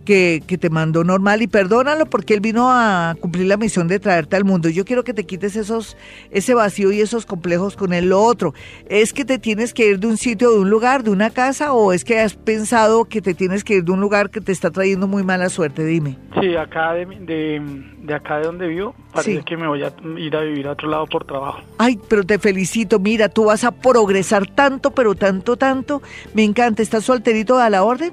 Que, 0.05 0.43
que, 0.47 0.59
te 0.59 0.69
mandó 0.69 1.03
normal 1.03 1.41
y 1.41 1.47
perdónalo 1.47 2.05
porque 2.07 2.35
él 2.35 2.41
vino 2.41 2.71
a 2.71 3.17
cumplir 3.21 3.47
la 3.47 3.57
misión 3.57 3.89
de 3.89 3.99
traerte 3.99 4.37
al 4.37 4.45
mundo. 4.45 4.69
Yo 4.69 4.85
quiero 4.85 5.03
que 5.03 5.15
te 5.15 5.25
quites 5.25 5.57
esos, 5.57 5.97
ese 6.31 6.53
vacío 6.53 6.93
y 6.93 7.01
esos 7.01 7.25
complejos 7.25 7.75
con 7.75 7.93
él. 7.95 8.11
Lo 8.11 8.23
otro, 8.23 8.53
¿es 8.89 9.13
que 9.15 9.25
te 9.25 9.39
tienes 9.39 9.73
que 9.73 9.89
ir 9.89 9.99
de 10.01 10.07
un 10.07 10.19
sitio, 10.19 10.51
de 10.53 10.59
un 10.59 10.69
lugar, 10.69 11.05
de 11.05 11.11
una 11.11 11.31
casa 11.31 11.73
o 11.73 11.93
es 11.95 12.05
que 12.05 12.21
has 12.21 12.35
pensado 12.35 13.07
que 13.07 13.23
te 13.23 13.33
tienes 13.33 13.65
que 13.65 13.77
ir 13.77 13.85
de 13.85 13.93
un 13.93 14.01
lugar 14.01 14.29
que 14.29 14.43
te 14.43 14.53
está 14.53 14.71
trayendo 14.71 15.09
muy 15.09 15.23
mala 15.23 15.49
suerte? 15.49 15.85
Dime. 15.87 16.19
Sí, 16.39 16.55
acá 16.55 16.93
de, 16.93 17.07
de, 17.07 17.63
de 18.03 18.15
acá 18.15 18.39
de 18.39 18.45
donde 18.45 18.67
vivo, 18.69 18.95
parece 19.13 19.39
Sí. 19.39 19.45
que 19.47 19.57
me 19.57 19.67
voy 19.67 19.83
a 19.85 19.93
ir 20.19 20.37
a 20.37 20.41
vivir 20.43 20.67
a 20.69 20.73
otro 20.73 20.89
lado 20.91 21.07
por 21.07 21.25
trabajo. 21.25 21.61
Ay, 21.79 21.99
pero 22.09 22.25
te 22.25 22.39
felicito. 22.39 22.99
Mira, 22.99 23.31
tú 23.31 23.45
vas 23.45 23.65
a 23.65 23.71
progresar 23.73 24.47
tanto, 24.47 24.91
pero 24.91 25.15
tanto, 25.15 25.57
tanto. 25.57 26.03
Me 26.35 26.45
encanta. 26.45 26.83
¿Estás 26.83 27.05
solterito 27.05 27.59
a 27.59 27.71
la 27.71 27.85
orden? 27.85 28.13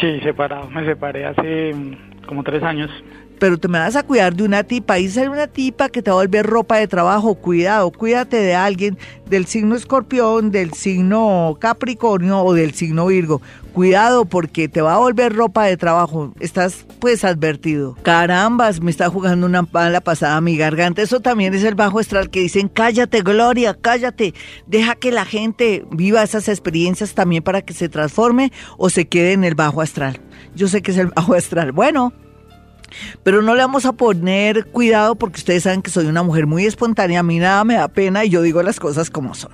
Sí, 0.00 0.20
separado. 0.20 0.68
Me 0.70 0.84
separé 0.84 1.26
hace 1.26 1.72
mm, 1.74 2.26
como 2.26 2.42
tres 2.42 2.62
años. 2.62 2.90
Pero 3.38 3.58
te 3.58 3.68
me 3.68 3.78
vas 3.78 3.96
a 3.96 4.02
cuidar 4.04 4.34
de 4.34 4.44
una 4.44 4.62
tipa. 4.62 4.94
Ahí 4.94 5.08
sale 5.08 5.28
una 5.28 5.46
tipa 5.46 5.88
que 5.88 6.02
te 6.02 6.10
va 6.10 6.16
a 6.16 6.20
volver 6.20 6.46
ropa 6.46 6.78
de 6.78 6.86
trabajo. 6.86 7.34
Cuidado, 7.34 7.90
cuídate 7.90 8.36
de 8.36 8.54
alguien 8.54 8.96
del 9.26 9.46
signo 9.46 9.74
escorpión, 9.74 10.50
del 10.50 10.72
signo 10.72 11.56
capricornio 11.60 12.40
o 12.40 12.54
del 12.54 12.72
signo 12.74 13.06
virgo. 13.06 13.42
Cuidado 13.74 14.24
porque 14.24 14.68
te 14.68 14.80
va 14.82 14.94
a 14.94 14.98
volver 14.98 15.34
ropa 15.34 15.64
de 15.64 15.76
trabajo. 15.76 16.32
Estás 16.38 16.86
pues 17.00 17.24
advertido. 17.24 17.96
Carambas, 18.02 18.80
me 18.80 18.92
está 18.92 19.10
jugando 19.10 19.46
una 19.46 19.62
mala 19.62 20.00
pasada 20.00 20.36
a 20.36 20.40
mi 20.40 20.56
garganta. 20.56 21.02
Eso 21.02 21.18
también 21.18 21.54
es 21.54 21.64
el 21.64 21.74
bajo 21.74 21.98
astral 21.98 22.30
que 22.30 22.38
dicen, 22.38 22.68
cállate 22.68 23.22
Gloria, 23.22 23.74
cállate. 23.74 24.32
Deja 24.68 24.94
que 24.94 25.10
la 25.10 25.24
gente 25.24 25.84
viva 25.90 26.22
esas 26.22 26.48
experiencias 26.48 27.14
también 27.14 27.42
para 27.42 27.62
que 27.62 27.74
se 27.74 27.88
transforme 27.88 28.52
o 28.78 28.90
se 28.90 29.08
quede 29.08 29.32
en 29.32 29.42
el 29.42 29.56
bajo 29.56 29.80
astral. 29.80 30.20
Yo 30.54 30.68
sé 30.68 30.80
que 30.80 30.92
es 30.92 30.98
el 30.98 31.08
bajo 31.16 31.34
astral. 31.34 31.72
Bueno. 31.72 32.12
Pero 33.22 33.42
no 33.42 33.54
le 33.54 33.62
vamos 33.62 33.84
a 33.86 33.92
poner 33.92 34.66
cuidado 34.66 35.14
porque 35.14 35.38
ustedes 35.38 35.64
saben 35.64 35.82
que 35.82 35.90
soy 35.90 36.06
una 36.06 36.22
mujer 36.22 36.46
muy 36.46 36.66
espontánea, 36.66 37.20
a 37.20 37.22
mí 37.22 37.38
nada 37.38 37.64
me 37.64 37.74
da 37.74 37.88
pena 37.88 38.24
y 38.24 38.30
yo 38.30 38.42
digo 38.42 38.62
las 38.62 38.80
cosas 38.80 39.10
como 39.10 39.34
son. 39.34 39.52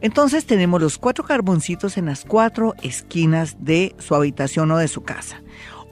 Entonces 0.00 0.44
tenemos 0.46 0.80
los 0.80 0.98
cuatro 0.98 1.24
carboncitos 1.24 1.96
en 1.96 2.06
las 2.06 2.24
cuatro 2.24 2.74
esquinas 2.82 3.56
de 3.60 3.94
su 3.98 4.14
habitación 4.14 4.70
o 4.70 4.78
de 4.78 4.88
su 4.88 5.02
casa. 5.02 5.40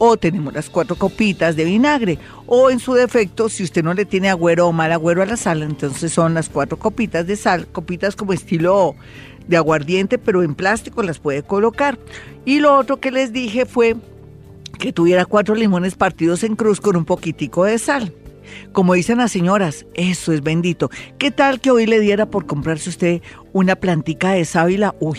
O 0.00 0.16
tenemos 0.16 0.54
las 0.54 0.70
cuatro 0.70 0.94
copitas 0.96 1.56
de 1.56 1.64
vinagre. 1.64 2.18
O 2.46 2.70
en 2.70 2.78
su 2.78 2.94
defecto, 2.94 3.48
si 3.48 3.64
usted 3.64 3.82
no 3.82 3.94
le 3.94 4.04
tiene 4.04 4.30
agüero 4.30 4.68
o 4.68 4.72
mal 4.72 4.92
agüero 4.92 5.22
a 5.22 5.26
la 5.26 5.36
sal, 5.36 5.62
entonces 5.62 6.12
son 6.12 6.34
las 6.34 6.48
cuatro 6.48 6.78
copitas 6.78 7.26
de 7.26 7.34
sal, 7.34 7.66
copitas 7.66 8.14
como 8.14 8.32
estilo 8.32 8.94
de 9.48 9.56
aguardiente, 9.56 10.18
pero 10.18 10.44
en 10.44 10.54
plástico 10.54 11.02
las 11.02 11.18
puede 11.18 11.42
colocar. 11.42 11.98
Y 12.44 12.60
lo 12.60 12.76
otro 12.76 12.98
que 12.98 13.10
les 13.10 13.32
dije 13.32 13.66
fue 13.66 13.96
que 14.78 14.92
tuviera 14.92 15.24
cuatro 15.24 15.54
limones 15.54 15.94
partidos 15.94 16.44
en 16.44 16.56
cruz 16.56 16.80
con 16.80 16.96
un 16.96 17.04
poquitico 17.04 17.64
de 17.64 17.78
sal. 17.78 18.12
Como 18.72 18.94
dicen 18.94 19.18
las 19.18 19.32
señoras, 19.32 19.86
eso 19.94 20.32
es 20.32 20.42
bendito. 20.42 20.90
¿Qué 21.18 21.30
tal 21.30 21.60
que 21.60 21.70
hoy 21.70 21.86
le 21.86 22.00
diera 22.00 22.26
por 22.26 22.46
comprarse 22.46 22.90
usted 22.90 23.22
una 23.52 23.76
plantica 23.76 24.30
de 24.30 24.44
sábila? 24.44 24.94
Uy, 25.00 25.18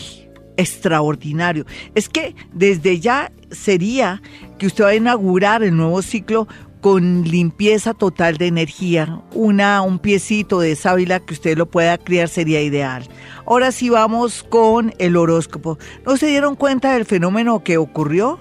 extraordinario. 0.57 1.65
Es 1.95 2.09
que 2.09 2.35
desde 2.53 2.99
ya 2.99 3.31
sería 3.51 4.21
que 4.57 4.67
usted 4.67 4.83
va 4.83 4.89
a 4.89 4.95
inaugurar 4.95 5.63
el 5.63 5.75
nuevo 5.75 6.01
ciclo 6.01 6.47
con 6.81 7.23
limpieza 7.23 7.93
total 7.93 8.37
de 8.37 8.47
energía. 8.47 9.21
Una, 9.33 9.81
un 9.81 9.99
piecito 9.99 10.59
de 10.59 10.75
sábila 10.75 11.19
que 11.19 11.33
usted 11.33 11.57
lo 11.57 11.69
pueda 11.69 11.97
criar 11.97 12.29
sería 12.29 12.61
ideal. 12.61 13.07
Ahora 13.45 13.71
sí 13.71 13.89
vamos 13.89 14.43
con 14.43 14.93
el 14.97 15.17
horóscopo. 15.17 15.77
¿No 16.05 16.17
se 16.17 16.27
dieron 16.27 16.55
cuenta 16.55 16.93
del 16.93 17.05
fenómeno 17.05 17.63
que 17.63 17.77
ocurrió? 17.77 18.39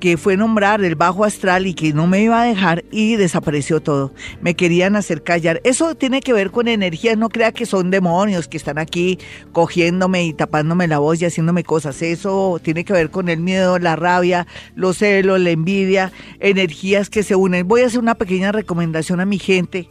Que 0.00 0.16
fue 0.16 0.36
nombrar 0.36 0.82
el 0.84 0.94
bajo 0.94 1.24
astral 1.24 1.66
y 1.66 1.74
que 1.74 1.92
no 1.92 2.06
me 2.06 2.22
iba 2.22 2.40
a 2.40 2.44
dejar 2.44 2.84
y 2.90 3.16
desapareció 3.16 3.80
todo. 3.80 4.12
Me 4.40 4.54
querían 4.54 4.96
hacer 4.96 5.22
callar. 5.22 5.60
Eso 5.64 5.94
tiene 5.94 6.20
que 6.20 6.32
ver 6.32 6.50
con 6.50 6.68
energías, 6.68 7.16
no 7.16 7.28
crea 7.28 7.52
que 7.52 7.66
son 7.66 7.90
demonios 7.90 8.48
que 8.48 8.56
están 8.56 8.78
aquí 8.78 9.18
cogiéndome 9.52 10.24
y 10.24 10.32
tapándome 10.32 10.88
la 10.88 10.98
voz 10.98 11.20
y 11.20 11.26
haciéndome 11.26 11.64
cosas. 11.64 12.00
Eso 12.02 12.60
tiene 12.62 12.84
que 12.84 12.92
ver 12.92 13.10
con 13.10 13.28
el 13.28 13.40
miedo, 13.40 13.78
la 13.78 13.96
rabia, 13.96 14.46
los 14.74 14.98
celos, 14.98 15.40
la 15.40 15.50
envidia, 15.50 16.12
energías 16.40 17.10
que 17.10 17.22
se 17.22 17.34
unen. 17.34 17.66
Voy 17.66 17.82
a 17.82 17.86
hacer 17.86 18.00
una 18.00 18.14
pequeña 18.14 18.52
recomendación 18.52 19.20
a 19.20 19.26
mi 19.26 19.38
gente 19.38 19.88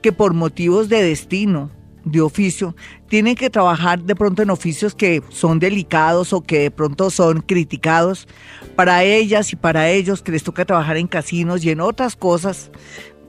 que 0.00 0.12
por 0.12 0.32
motivos 0.32 0.88
de 0.88 1.02
destino, 1.02 1.70
de 2.04 2.20
oficio, 2.20 2.74
tienen 3.08 3.34
que 3.34 3.50
trabajar 3.50 4.02
de 4.02 4.14
pronto 4.14 4.42
en 4.42 4.50
oficios 4.50 4.94
que 4.94 5.22
son 5.28 5.58
delicados 5.58 6.32
o 6.32 6.40
que 6.40 6.60
de 6.60 6.70
pronto 6.70 7.10
son 7.10 7.42
criticados. 7.42 8.28
Para 8.76 9.04
ellas 9.04 9.52
y 9.52 9.56
para 9.56 9.90
ellos 9.90 10.22
que 10.22 10.32
les 10.32 10.42
toca 10.42 10.64
trabajar 10.64 10.96
en 10.96 11.06
casinos 11.06 11.64
y 11.64 11.70
en 11.70 11.80
otras 11.80 12.16
cosas, 12.16 12.70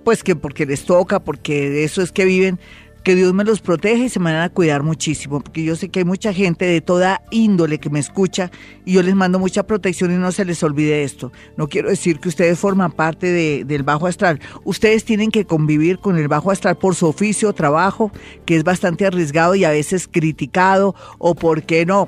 pues 0.04 0.24
que 0.24 0.36
porque 0.36 0.66
les 0.66 0.86
toca, 0.86 1.20
porque 1.20 1.70
de 1.70 1.84
eso 1.84 2.02
es 2.02 2.12
que 2.12 2.26
viven, 2.26 2.60
que 3.04 3.16
Dios 3.16 3.34
me 3.34 3.44
los 3.44 3.62
proteja 3.62 4.04
y 4.04 4.10
se 4.10 4.20
me 4.20 4.32
van 4.32 4.42
a 4.42 4.50
cuidar 4.50 4.84
muchísimo, 4.84 5.42
porque 5.42 5.64
yo 5.64 5.76
sé 5.76 5.90
que 5.90 6.00
hay 6.00 6.06
mucha 6.06 6.34
gente 6.34 6.66
de 6.66 6.82
toda 6.82 7.22
índole 7.32 7.80
que 7.80 7.90
me 7.90 8.00
escucha 8.00 8.52
y 8.86 8.94
yo 8.94 9.04
les 9.04 9.16
mando 9.16 9.40
mucha 9.40 9.64
protección 9.64 10.12
y 10.12 10.16
no 10.16 10.32
se 10.32 10.46
les 10.46 10.62
olvide 10.64 11.04
esto. 11.04 11.32
No 11.58 11.68
quiero 11.68 11.90
decir 11.90 12.20
que 12.20 12.30
ustedes 12.30 12.60
forman 12.60 12.92
parte 12.92 13.32
de, 13.32 13.66
del 13.66 13.84
bajo 13.84 14.08
astral. 14.08 14.40
Ustedes 14.64 15.04
tienen 15.04 15.32
que 15.32 15.46
convivir 15.46 15.98
con 16.00 16.18
el 16.18 16.28
bajo 16.28 16.52
astral 16.52 16.78
por 16.78 16.96
su 16.96 17.08
oficio, 17.08 17.54
trabajo, 17.54 18.12
que 18.46 18.56
es 18.56 18.64
bastante 18.64 19.06
arriesgado 19.06 19.56
y 19.56 19.64
a 19.64 19.72
veces 19.72 20.08
criticado 20.08 20.96
o, 21.18 21.36
¿por 21.36 21.64
qué 21.64 21.86
no? 21.86 22.08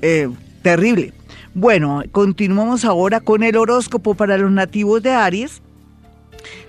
Eh, 0.00 0.28
terrible. 0.62 1.12
Bueno, 1.54 2.02
continuamos 2.12 2.86
ahora 2.86 3.20
con 3.20 3.42
el 3.42 3.56
horóscopo 3.56 4.14
para 4.14 4.38
los 4.38 4.50
nativos 4.50 5.02
de 5.02 5.10
Aries. 5.10 5.60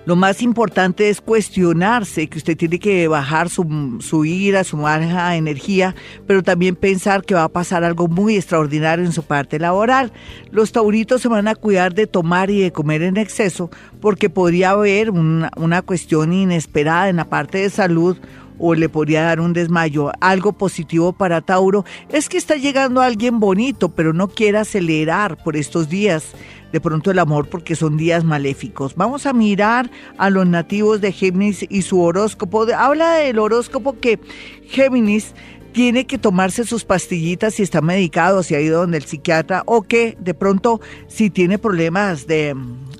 Lo 0.06 0.16
más 0.16 0.42
importante 0.42 1.08
es 1.08 1.20
cuestionarse 1.20 2.26
que 2.26 2.38
usted 2.38 2.56
tiene 2.56 2.78
que 2.78 3.08
bajar 3.08 3.48
su, 3.48 3.98
su, 4.00 4.24
ira, 4.24 4.64
su 4.64 4.76
baja 4.76 5.36
energía, 5.36 5.94
pero 6.26 6.42
también 6.42 6.76
pensar 6.76 7.24
que 7.24 7.34
va 7.34 7.44
a 7.44 7.48
pasar 7.48 7.84
algo 7.84 8.08
muy 8.08 8.36
extraordinario 8.36 9.04
en 9.04 9.12
su 9.12 9.22
parte 9.22 9.58
laboral. 9.58 10.12
Los 10.50 10.72
tauritos 10.72 11.22
se 11.22 11.28
van 11.28 11.48
a 11.48 11.54
cuidar 11.54 11.94
de 11.94 12.06
tomar 12.06 12.50
y 12.50 12.60
de 12.60 12.72
comer 12.72 13.02
en 13.02 13.16
exceso 13.16 13.70
porque 14.00 14.30
podría 14.30 14.70
haber 14.70 15.10
una, 15.10 15.50
una 15.56 15.82
cuestión 15.82 16.32
inesperada 16.32 17.08
en 17.08 17.16
la 17.16 17.28
parte 17.28 17.58
de 17.58 17.70
salud 17.70 18.18
o 18.58 18.74
le 18.74 18.88
podría 18.88 19.22
dar 19.22 19.40
un 19.40 19.52
desmayo. 19.52 20.12
Algo 20.20 20.52
positivo 20.52 21.12
para 21.12 21.40
Tauro 21.40 21.84
es 22.10 22.28
que 22.28 22.38
está 22.38 22.56
llegando 22.56 23.00
alguien 23.00 23.40
bonito, 23.40 23.88
pero 23.90 24.12
no 24.12 24.28
quiere 24.28 24.58
acelerar 24.58 25.42
por 25.42 25.56
estos 25.56 25.88
días 25.88 26.32
de 26.74 26.80
pronto 26.80 27.12
el 27.12 27.20
amor 27.20 27.46
porque 27.46 27.76
son 27.76 27.96
días 27.96 28.24
maléficos. 28.24 28.96
Vamos 28.96 29.26
a 29.26 29.32
mirar 29.32 29.92
a 30.18 30.28
los 30.28 30.44
nativos 30.44 31.00
de 31.00 31.12
Géminis 31.12 31.64
y 31.70 31.82
su 31.82 32.02
horóscopo. 32.02 32.66
Habla 32.76 33.14
del 33.14 33.38
horóscopo 33.38 34.00
que 34.00 34.18
Géminis 34.66 35.36
tiene 35.70 36.04
que 36.04 36.18
tomarse 36.18 36.64
sus 36.64 36.84
pastillitas 36.84 37.54
si 37.54 37.62
está 37.62 37.80
medicado, 37.80 38.42
si 38.42 38.56
ha 38.56 38.60
ido 38.60 38.80
donde 38.80 38.96
el 38.96 39.04
psiquiatra, 39.04 39.62
o 39.66 39.82
que 39.82 40.16
de 40.18 40.34
pronto 40.34 40.80
si 41.06 41.30
tiene 41.30 41.58
problemas 41.58 42.26
de 42.26 42.56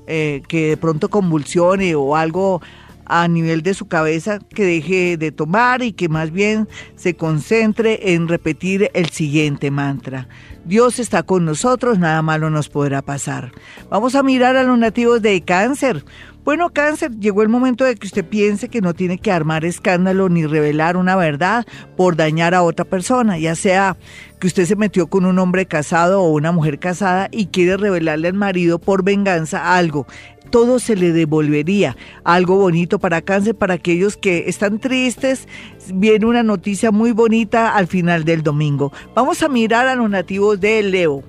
eh, 0.06 0.42
que 0.46 0.68
de 0.68 0.76
pronto 0.76 1.08
convulsione 1.08 1.96
o 1.96 2.14
algo 2.14 2.62
a 3.06 3.28
nivel 3.28 3.62
de 3.62 3.74
su 3.74 3.86
cabeza 3.86 4.38
que 4.38 4.64
deje 4.64 5.16
de 5.16 5.32
tomar 5.32 5.82
y 5.82 5.92
que 5.92 6.08
más 6.08 6.30
bien 6.30 6.68
se 6.96 7.14
concentre 7.14 8.14
en 8.14 8.28
repetir 8.28 8.90
el 8.94 9.10
siguiente 9.10 9.70
mantra. 9.70 10.28
Dios 10.64 10.98
está 10.98 11.22
con 11.22 11.44
nosotros, 11.44 11.98
nada 11.98 12.22
malo 12.22 12.48
nos 12.48 12.68
podrá 12.68 13.02
pasar. 13.02 13.52
Vamos 13.90 14.14
a 14.14 14.22
mirar 14.22 14.56
a 14.56 14.62
los 14.62 14.78
nativos 14.78 15.20
de 15.20 15.42
cáncer. 15.42 16.04
Bueno, 16.44 16.70
cáncer, 16.74 17.10
llegó 17.18 17.42
el 17.42 17.48
momento 17.48 17.84
de 17.84 17.94
que 17.94 18.06
usted 18.06 18.24
piense 18.24 18.68
que 18.68 18.82
no 18.82 18.92
tiene 18.92 19.16
que 19.16 19.32
armar 19.32 19.64
escándalo 19.64 20.28
ni 20.28 20.44
revelar 20.44 20.98
una 20.98 21.16
verdad 21.16 21.64
por 21.96 22.16
dañar 22.16 22.54
a 22.54 22.62
otra 22.62 22.84
persona, 22.84 23.38
ya 23.38 23.54
sea 23.54 23.96
que 24.38 24.46
usted 24.46 24.66
se 24.66 24.76
metió 24.76 25.06
con 25.06 25.24
un 25.24 25.38
hombre 25.38 25.64
casado 25.64 26.20
o 26.20 26.32
una 26.32 26.52
mujer 26.52 26.78
casada 26.78 27.28
y 27.30 27.46
quiere 27.46 27.78
revelarle 27.78 28.28
al 28.28 28.34
marido 28.34 28.78
por 28.78 29.02
venganza 29.02 29.74
algo 29.74 30.06
todo 30.54 30.78
se 30.78 30.94
le 30.94 31.10
devolvería. 31.10 31.96
Algo 32.22 32.54
bonito 32.54 33.00
para 33.00 33.22
cáncer, 33.22 33.56
para 33.56 33.74
aquellos 33.74 34.16
que 34.16 34.44
están 34.46 34.78
tristes. 34.78 35.48
Viene 35.92 36.26
una 36.26 36.44
noticia 36.44 36.92
muy 36.92 37.10
bonita 37.10 37.74
al 37.74 37.88
final 37.88 38.22
del 38.22 38.44
domingo. 38.44 38.92
Vamos 39.16 39.42
a 39.42 39.48
mirar 39.48 39.88
a 39.88 39.96
los 39.96 40.08
nativos 40.08 40.60
de 40.60 40.80
Leo. 40.84 41.24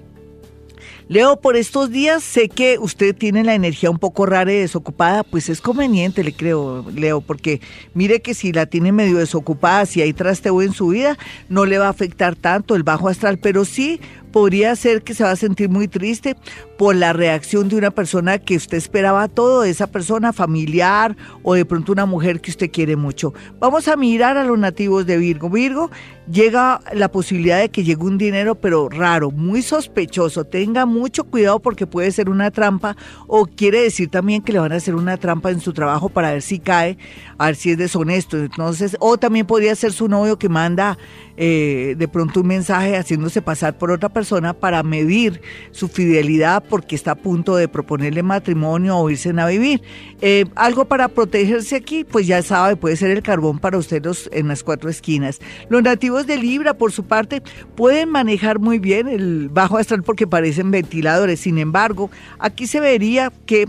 Leo, 1.08 1.40
por 1.40 1.56
estos 1.56 1.90
días 1.90 2.24
sé 2.24 2.50
que 2.50 2.78
usted 2.80 3.16
tiene 3.16 3.44
la 3.44 3.56
energía 3.56 3.92
un 3.92 4.00
poco 4.00 4.28
rara 4.28 4.52
y 4.52 4.58
desocupada, 4.58 5.24
pues 5.24 5.50
es 5.50 5.62
conveniente, 5.62 6.24
le 6.24 6.34
creo, 6.34 6.84
Leo, 6.94 7.22
porque 7.22 7.62
mire 7.94 8.22
que 8.22 8.34
si 8.34 8.52
la 8.52 8.66
tiene 8.66 8.92
medio 8.92 9.18
desocupada, 9.18 9.86
si 9.86 10.02
hay 10.02 10.14
trasteo 10.14 10.64
en 10.64 10.74
su 10.74 10.88
vida, 10.88 11.16
no 11.48 11.66
le 11.66 11.78
va 11.78 11.88
a 11.88 11.90
afectar 11.90 12.36
tanto 12.36 12.76
el 12.76 12.82
bajo 12.82 13.08
astral, 13.08 13.38
pero 13.38 13.66
sí 13.66 14.00
podría 14.36 14.76
ser 14.76 15.02
que 15.02 15.14
se 15.14 15.24
va 15.24 15.32
a 15.32 15.38
sentir 15.38 15.70
muy 15.70 15.88
triste 15.88 16.36
por 16.78 16.94
la 16.94 17.14
reacción 17.14 17.70
de 17.70 17.78
una 17.78 17.92
persona 17.92 18.38
que 18.38 18.58
usted 18.58 18.78
esperaba 18.78 19.30
todo, 19.30 19.64
esa 19.64 19.88
persona 19.88 20.34
familiar 20.34 21.16
o 21.42 21.54
de 21.54 21.64
pronto 21.64 21.94
una 21.94 22.06
mujer 22.06 22.42
que 22.42 22.52
usted 22.52 22.70
quiere 22.70 22.98
mucho. 22.98 23.34
Vamos 23.60 23.88
a 23.88 23.96
mirar 23.96 24.36
a 24.36 24.44
los 24.44 24.60
nativos 24.60 25.06
de 25.06 25.18
Virgo. 25.18 25.50
Virgo 25.50 25.90
llega 26.32 26.82
la 26.94 27.12
posibilidad 27.12 27.60
de 27.60 27.70
que 27.70 27.84
llegue 27.84 28.04
un 28.04 28.18
dinero, 28.18 28.56
pero 28.56 28.90
raro, 28.90 29.32
muy 29.32 29.62
sospechoso. 29.62 30.44
Tenga 30.46 30.86
mucho 30.86 31.24
cuidado 31.26 31.60
porque 31.60 31.88
puede 31.88 32.12
ser 32.12 32.30
una 32.30 32.52
trampa 32.52 32.96
o 33.28 33.46
quiere 33.46 33.82
decir 33.82 34.10
también 34.10 34.42
que 34.42 34.54
le 34.54 34.60
van 34.60 34.72
a 34.72 34.76
hacer 34.76 34.96
una 34.96 35.18
trampa 35.18 35.52
en 35.52 35.60
su 35.60 35.74
trabajo 35.74 36.10
para 36.10 36.32
ver 36.32 36.42
si 36.42 36.60
cae, 36.60 36.98
a 37.38 37.48
ver 37.48 37.56
si 37.56 37.72
es 37.72 37.78
deshonesto. 37.78 38.38
Entonces, 38.38 38.98
o 39.00 39.18
también 39.18 39.46
podría 39.46 39.76
ser 39.76 39.92
su 39.92 40.08
novio 40.08 40.38
que 40.38 40.50
manda 40.50 40.98
eh, 41.38 41.96
de 41.98 42.08
pronto 42.08 42.40
un 42.40 42.48
mensaje 42.48 42.96
haciéndose 42.96 43.42
pasar 43.42 43.78
por 43.78 43.92
otra 43.92 44.08
persona 44.08 44.54
para 44.54 44.82
medir 44.84 45.42
su 45.72 45.90
fidelidad 45.90 46.64
porque 46.70 46.96
está 46.96 47.12
a 47.12 47.16
punto 47.16 47.58
de 47.58 47.68
proponerle 47.68 48.24
matrimonio 48.24 48.98
o 48.98 49.10
irse 49.10 49.34
a 49.36 49.48
vivir. 49.48 49.82
Eh, 50.22 50.46
algo 50.56 50.86
para 50.86 51.10
protegerse 51.10 51.76
aquí, 51.76 52.04
pues 52.06 52.26
ya 52.28 52.42
sabe, 52.42 52.78
puede 52.78 52.96
ser 52.96 53.12
el 53.12 53.22
carbón 53.22 53.60
para 53.60 53.78
ustedes 53.78 54.30
en 54.32 54.48
las 54.48 54.64
cuatro 54.64 54.90
esquinas. 54.90 55.40
Los 55.70 55.84
nativos 55.84 56.15
de 56.24 56.38
Libra, 56.38 56.76
por 56.76 56.92
su 56.92 57.04
parte, 57.04 57.44
pueden 57.76 58.10
manejar 58.10 58.60
muy 58.60 58.80
bien 58.80 59.08
el 59.08 59.50
bajo 59.50 59.78
astral 59.78 60.04
porque 60.04 60.28
parecen 60.28 60.72
ventiladores. 60.72 61.42
Sin 61.42 61.58
embargo, 61.58 62.10
aquí 62.40 62.68
se 62.68 62.80
vería 62.80 63.32
que 63.46 63.68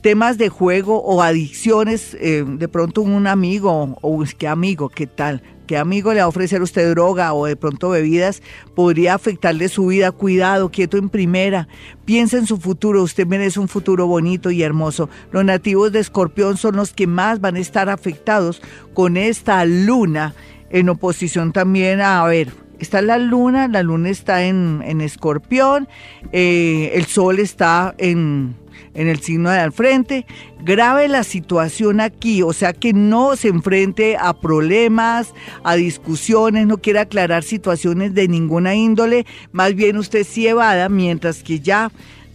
temas 0.00 0.38
de 0.38 0.48
juego 0.48 1.02
o 1.02 1.22
adicciones, 1.22 2.16
eh, 2.20 2.44
de 2.46 2.68
pronto 2.68 3.02
un 3.02 3.26
amigo 3.26 3.98
o 4.00 4.24
qué 4.38 4.46
amigo, 4.46 4.88
¿qué 4.88 5.06
tal? 5.06 5.42
¿Qué 5.68 5.76
amigo 5.76 6.14
le 6.14 6.20
va 6.20 6.24
a 6.24 6.28
ofrecer 6.28 6.62
usted 6.62 6.88
droga 6.92 7.34
o 7.34 7.44
de 7.44 7.54
pronto 7.54 7.90
bebidas? 7.90 8.40
Podría 8.74 9.12
afectarle 9.12 9.68
su 9.68 9.88
vida. 9.88 10.12
Cuidado, 10.12 10.70
quieto 10.70 10.96
en 10.96 11.10
primera. 11.10 11.68
Piensa 12.06 12.38
en 12.38 12.46
su 12.46 12.56
futuro. 12.56 13.02
Usted 13.02 13.26
merece 13.26 13.60
un 13.60 13.68
futuro 13.68 14.06
bonito 14.06 14.50
y 14.50 14.62
hermoso. 14.62 15.10
Los 15.30 15.44
nativos 15.44 15.92
de 15.92 15.98
Escorpión 15.98 16.56
son 16.56 16.76
los 16.76 16.94
que 16.94 17.06
más 17.06 17.42
van 17.42 17.56
a 17.56 17.60
estar 17.60 17.90
afectados 17.90 18.62
con 18.94 19.18
esta 19.18 19.62
luna 19.66 20.34
en 20.70 20.88
oposición 20.88 21.52
también 21.52 22.00
a, 22.00 22.22
a 22.22 22.26
ver, 22.26 22.52
está 22.78 23.02
la 23.02 23.18
luna, 23.18 23.68
la 23.68 23.82
luna 23.82 24.10
está 24.10 24.44
en, 24.44 24.82
en 24.84 25.00
escorpión, 25.00 25.88
eh, 26.32 26.92
el 26.94 27.06
sol 27.06 27.38
está 27.38 27.94
en, 27.98 28.54
en 28.94 29.08
el 29.08 29.20
signo 29.20 29.50
de 29.50 29.58
al 29.58 29.72
frente. 29.72 30.26
Grave 30.62 31.08
la 31.08 31.22
situación 31.24 32.00
aquí, 32.00 32.42
o 32.42 32.52
sea 32.52 32.72
que 32.72 32.92
no 32.92 33.36
se 33.36 33.48
enfrente 33.48 34.16
a 34.18 34.32
problemas, 34.40 35.34
a 35.64 35.76
discusiones, 35.76 36.66
no 36.66 36.78
quiere 36.78 36.98
aclarar 36.98 37.42
situaciones 37.44 38.14
de 38.14 38.28
ninguna 38.28 38.74
índole, 38.74 39.24
más 39.52 39.74
bien 39.74 39.96
usted 39.96 40.24
sí 40.24 40.46
evada, 40.46 40.88
mientras 40.88 41.42
que 41.42 41.60
ya 41.60 41.90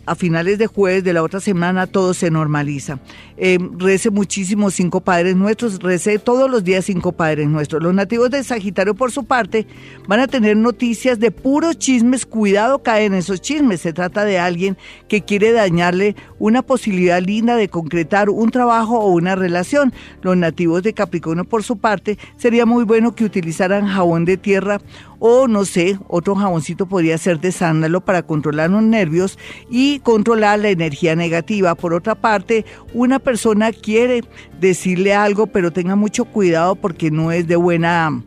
a 0.05 0.15
finales 0.15 0.57
de 0.57 0.67
jueves 0.67 1.03
de 1.03 1.13
la 1.13 1.23
otra 1.23 1.39
semana 1.39 1.87
todo 1.87 2.13
se 2.13 2.29
normaliza. 2.29 2.99
Eh, 3.37 3.57
rece 3.77 4.09
muchísimo 4.09 4.69
cinco 4.69 5.01
padres 5.01 5.35
nuestros, 5.35 5.79
rece 5.79 6.19
todos 6.19 6.49
los 6.49 6.63
días 6.63 6.85
cinco 6.85 7.11
padres 7.11 7.47
nuestros. 7.47 7.81
Los 7.81 7.93
nativos 7.93 8.29
de 8.29 8.43
Sagitario, 8.43 8.95
por 8.95 9.11
su 9.11 9.23
parte, 9.23 9.65
van 10.07 10.19
a 10.19 10.27
tener 10.27 10.57
noticias 10.57 11.19
de 11.19 11.31
puros 11.31 11.77
chismes. 11.77 12.25
Cuidado, 12.25 12.83
caen 12.83 13.13
esos 13.13 13.41
chismes. 13.41 13.81
Se 13.81 13.93
trata 13.93 14.25
de 14.25 14.39
alguien 14.39 14.77
que 15.07 15.21
quiere 15.21 15.51
dañarle 15.51 16.15
una 16.39 16.61
posibilidad 16.61 17.21
linda 17.21 17.55
de 17.55 17.69
concretar 17.69 18.29
un 18.29 18.51
trabajo 18.51 18.99
o 18.99 19.11
una 19.11 19.35
relación. 19.35 19.93
Los 20.21 20.37
nativos 20.37 20.83
de 20.83 20.93
Capricornio, 20.93 21.45
por 21.45 21.63
su 21.63 21.77
parte, 21.77 22.17
sería 22.37 22.65
muy 22.65 22.83
bueno 22.83 23.15
que 23.15 23.25
utilizaran 23.25 23.87
jabón 23.87 24.25
de 24.25 24.37
tierra 24.37 24.81
o 25.25 25.47
no 25.47 25.63
sé, 25.63 25.97
otro 26.09 26.35
jaboncito 26.35 26.85
podría 26.85 27.17
ser 27.17 27.39
de 27.39 27.53
sándalo 27.53 28.01
para 28.01 28.23
controlar 28.23 28.69
los 28.69 28.83
nervios 28.83 29.39
y 29.69 29.99
controlar 29.99 30.59
la 30.59 30.67
energía 30.67 31.15
negativa. 31.15 31.75
Por 31.75 31.93
otra 31.93 32.13
parte, 32.13 32.65
una 32.93 33.19
persona 33.19 33.71
quiere 33.71 34.25
decirle 34.59 35.13
algo, 35.13 35.47
pero 35.47 35.71
tenga 35.71 35.95
mucho 35.95 36.25
cuidado 36.25 36.75
porque 36.75 37.09
no 37.09 37.31
es 37.31 37.47
de 37.47 37.55
buena 37.55 38.21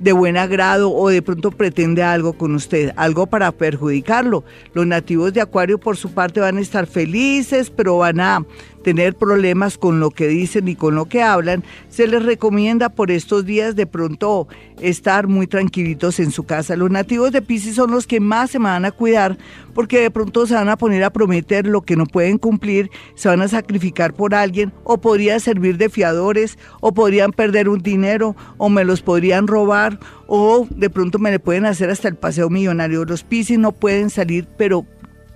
de 0.00 0.12
buen 0.12 0.36
agrado 0.38 0.90
o 0.90 1.08
de 1.08 1.22
pronto 1.22 1.50
pretende 1.50 2.02
algo 2.02 2.32
con 2.32 2.54
usted, 2.54 2.92
algo 2.96 3.26
para 3.26 3.52
perjudicarlo. 3.52 4.42
Los 4.72 4.86
nativos 4.86 5.32
de 5.32 5.42
Acuario 5.42 5.78
por 5.78 5.96
su 5.96 6.10
parte 6.12 6.40
van 6.40 6.56
a 6.56 6.62
estar 6.62 6.86
felices, 6.86 7.70
pero 7.70 7.98
van 7.98 8.18
a 8.18 8.44
tener 8.82 9.14
problemas 9.14 9.78
con 9.78 10.00
lo 10.00 10.10
que 10.10 10.28
dicen 10.28 10.68
y 10.68 10.76
con 10.76 10.94
lo 10.94 11.06
que 11.06 11.22
hablan, 11.22 11.64
se 11.88 12.06
les 12.06 12.22
recomienda 12.22 12.88
por 12.88 13.10
estos 13.10 13.44
días 13.44 13.76
de 13.76 13.86
pronto 13.86 14.48
estar 14.80 15.26
muy 15.26 15.46
tranquilitos 15.46 16.20
en 16.20 16.30
su 16.30 16.44
casa. 16.44 16.76
Los 16.76 16.90
nativos 16.90 17.32
de 17.32 17.42
Pisces 17.42 17.74
son 17.74 17.90
los 17.90 18.06
que 18.06 18.20
más 18.20 18.50
se 18.50 18.58
van 18.58 18.84
a 18.84 18.90
cuidar 18.90 19.36
porque 19.74 20.00
de 20.00 20.10
pronto 20.10 20.46
se 20.46 20.54
van 20.54 20.68
a 20.68 20.76
poner 20.76 21.04
a 21.04 21.10
prometer 21.10 21.66
lo 21.66 21.82
que 21.82 21.96
no 21.96 22.06
pueden 22.06 22.38
cumplir, 22.38 22.90
se 23.14 23.28
van 23.28 23.42
a 23.42 23.48
sacrificar 23.48 24.14
por 24.14 24.34
alguien 24.34 24.72
o 24.84 25.00
podrían 25.00 25.40
servir 25.40 25.76
de 25.76 25.90
fiadores 25.90 26.58
o 26.80 26.92
podrían 26.92 27.32
perder 27.32 27.68
un 27.68 27.80
dinero 27.80 28.36
o 28.56 28.68
me 28.68 28.84
los 28.84 29.02
podrían 29.02 29.46
robar 29.46 29.98
o 30.26 30.66
de 30.70 30.90
pronto 30.90 31.18
me 31.18 31.30
le 31.30 31.38
pueden 31.38 31.66
hacer 31.66 31.90
hasta 31.90 32.08
el 32.08 32.16
paseo 32.16 32.48
millonario. 32.50 33.04
Los 33.04 33.24
Pisces 33.24 33.58
no 33.58 33.72
pueden 33.72 34.10
salir 34.10 34.46
pero 34.56 34.86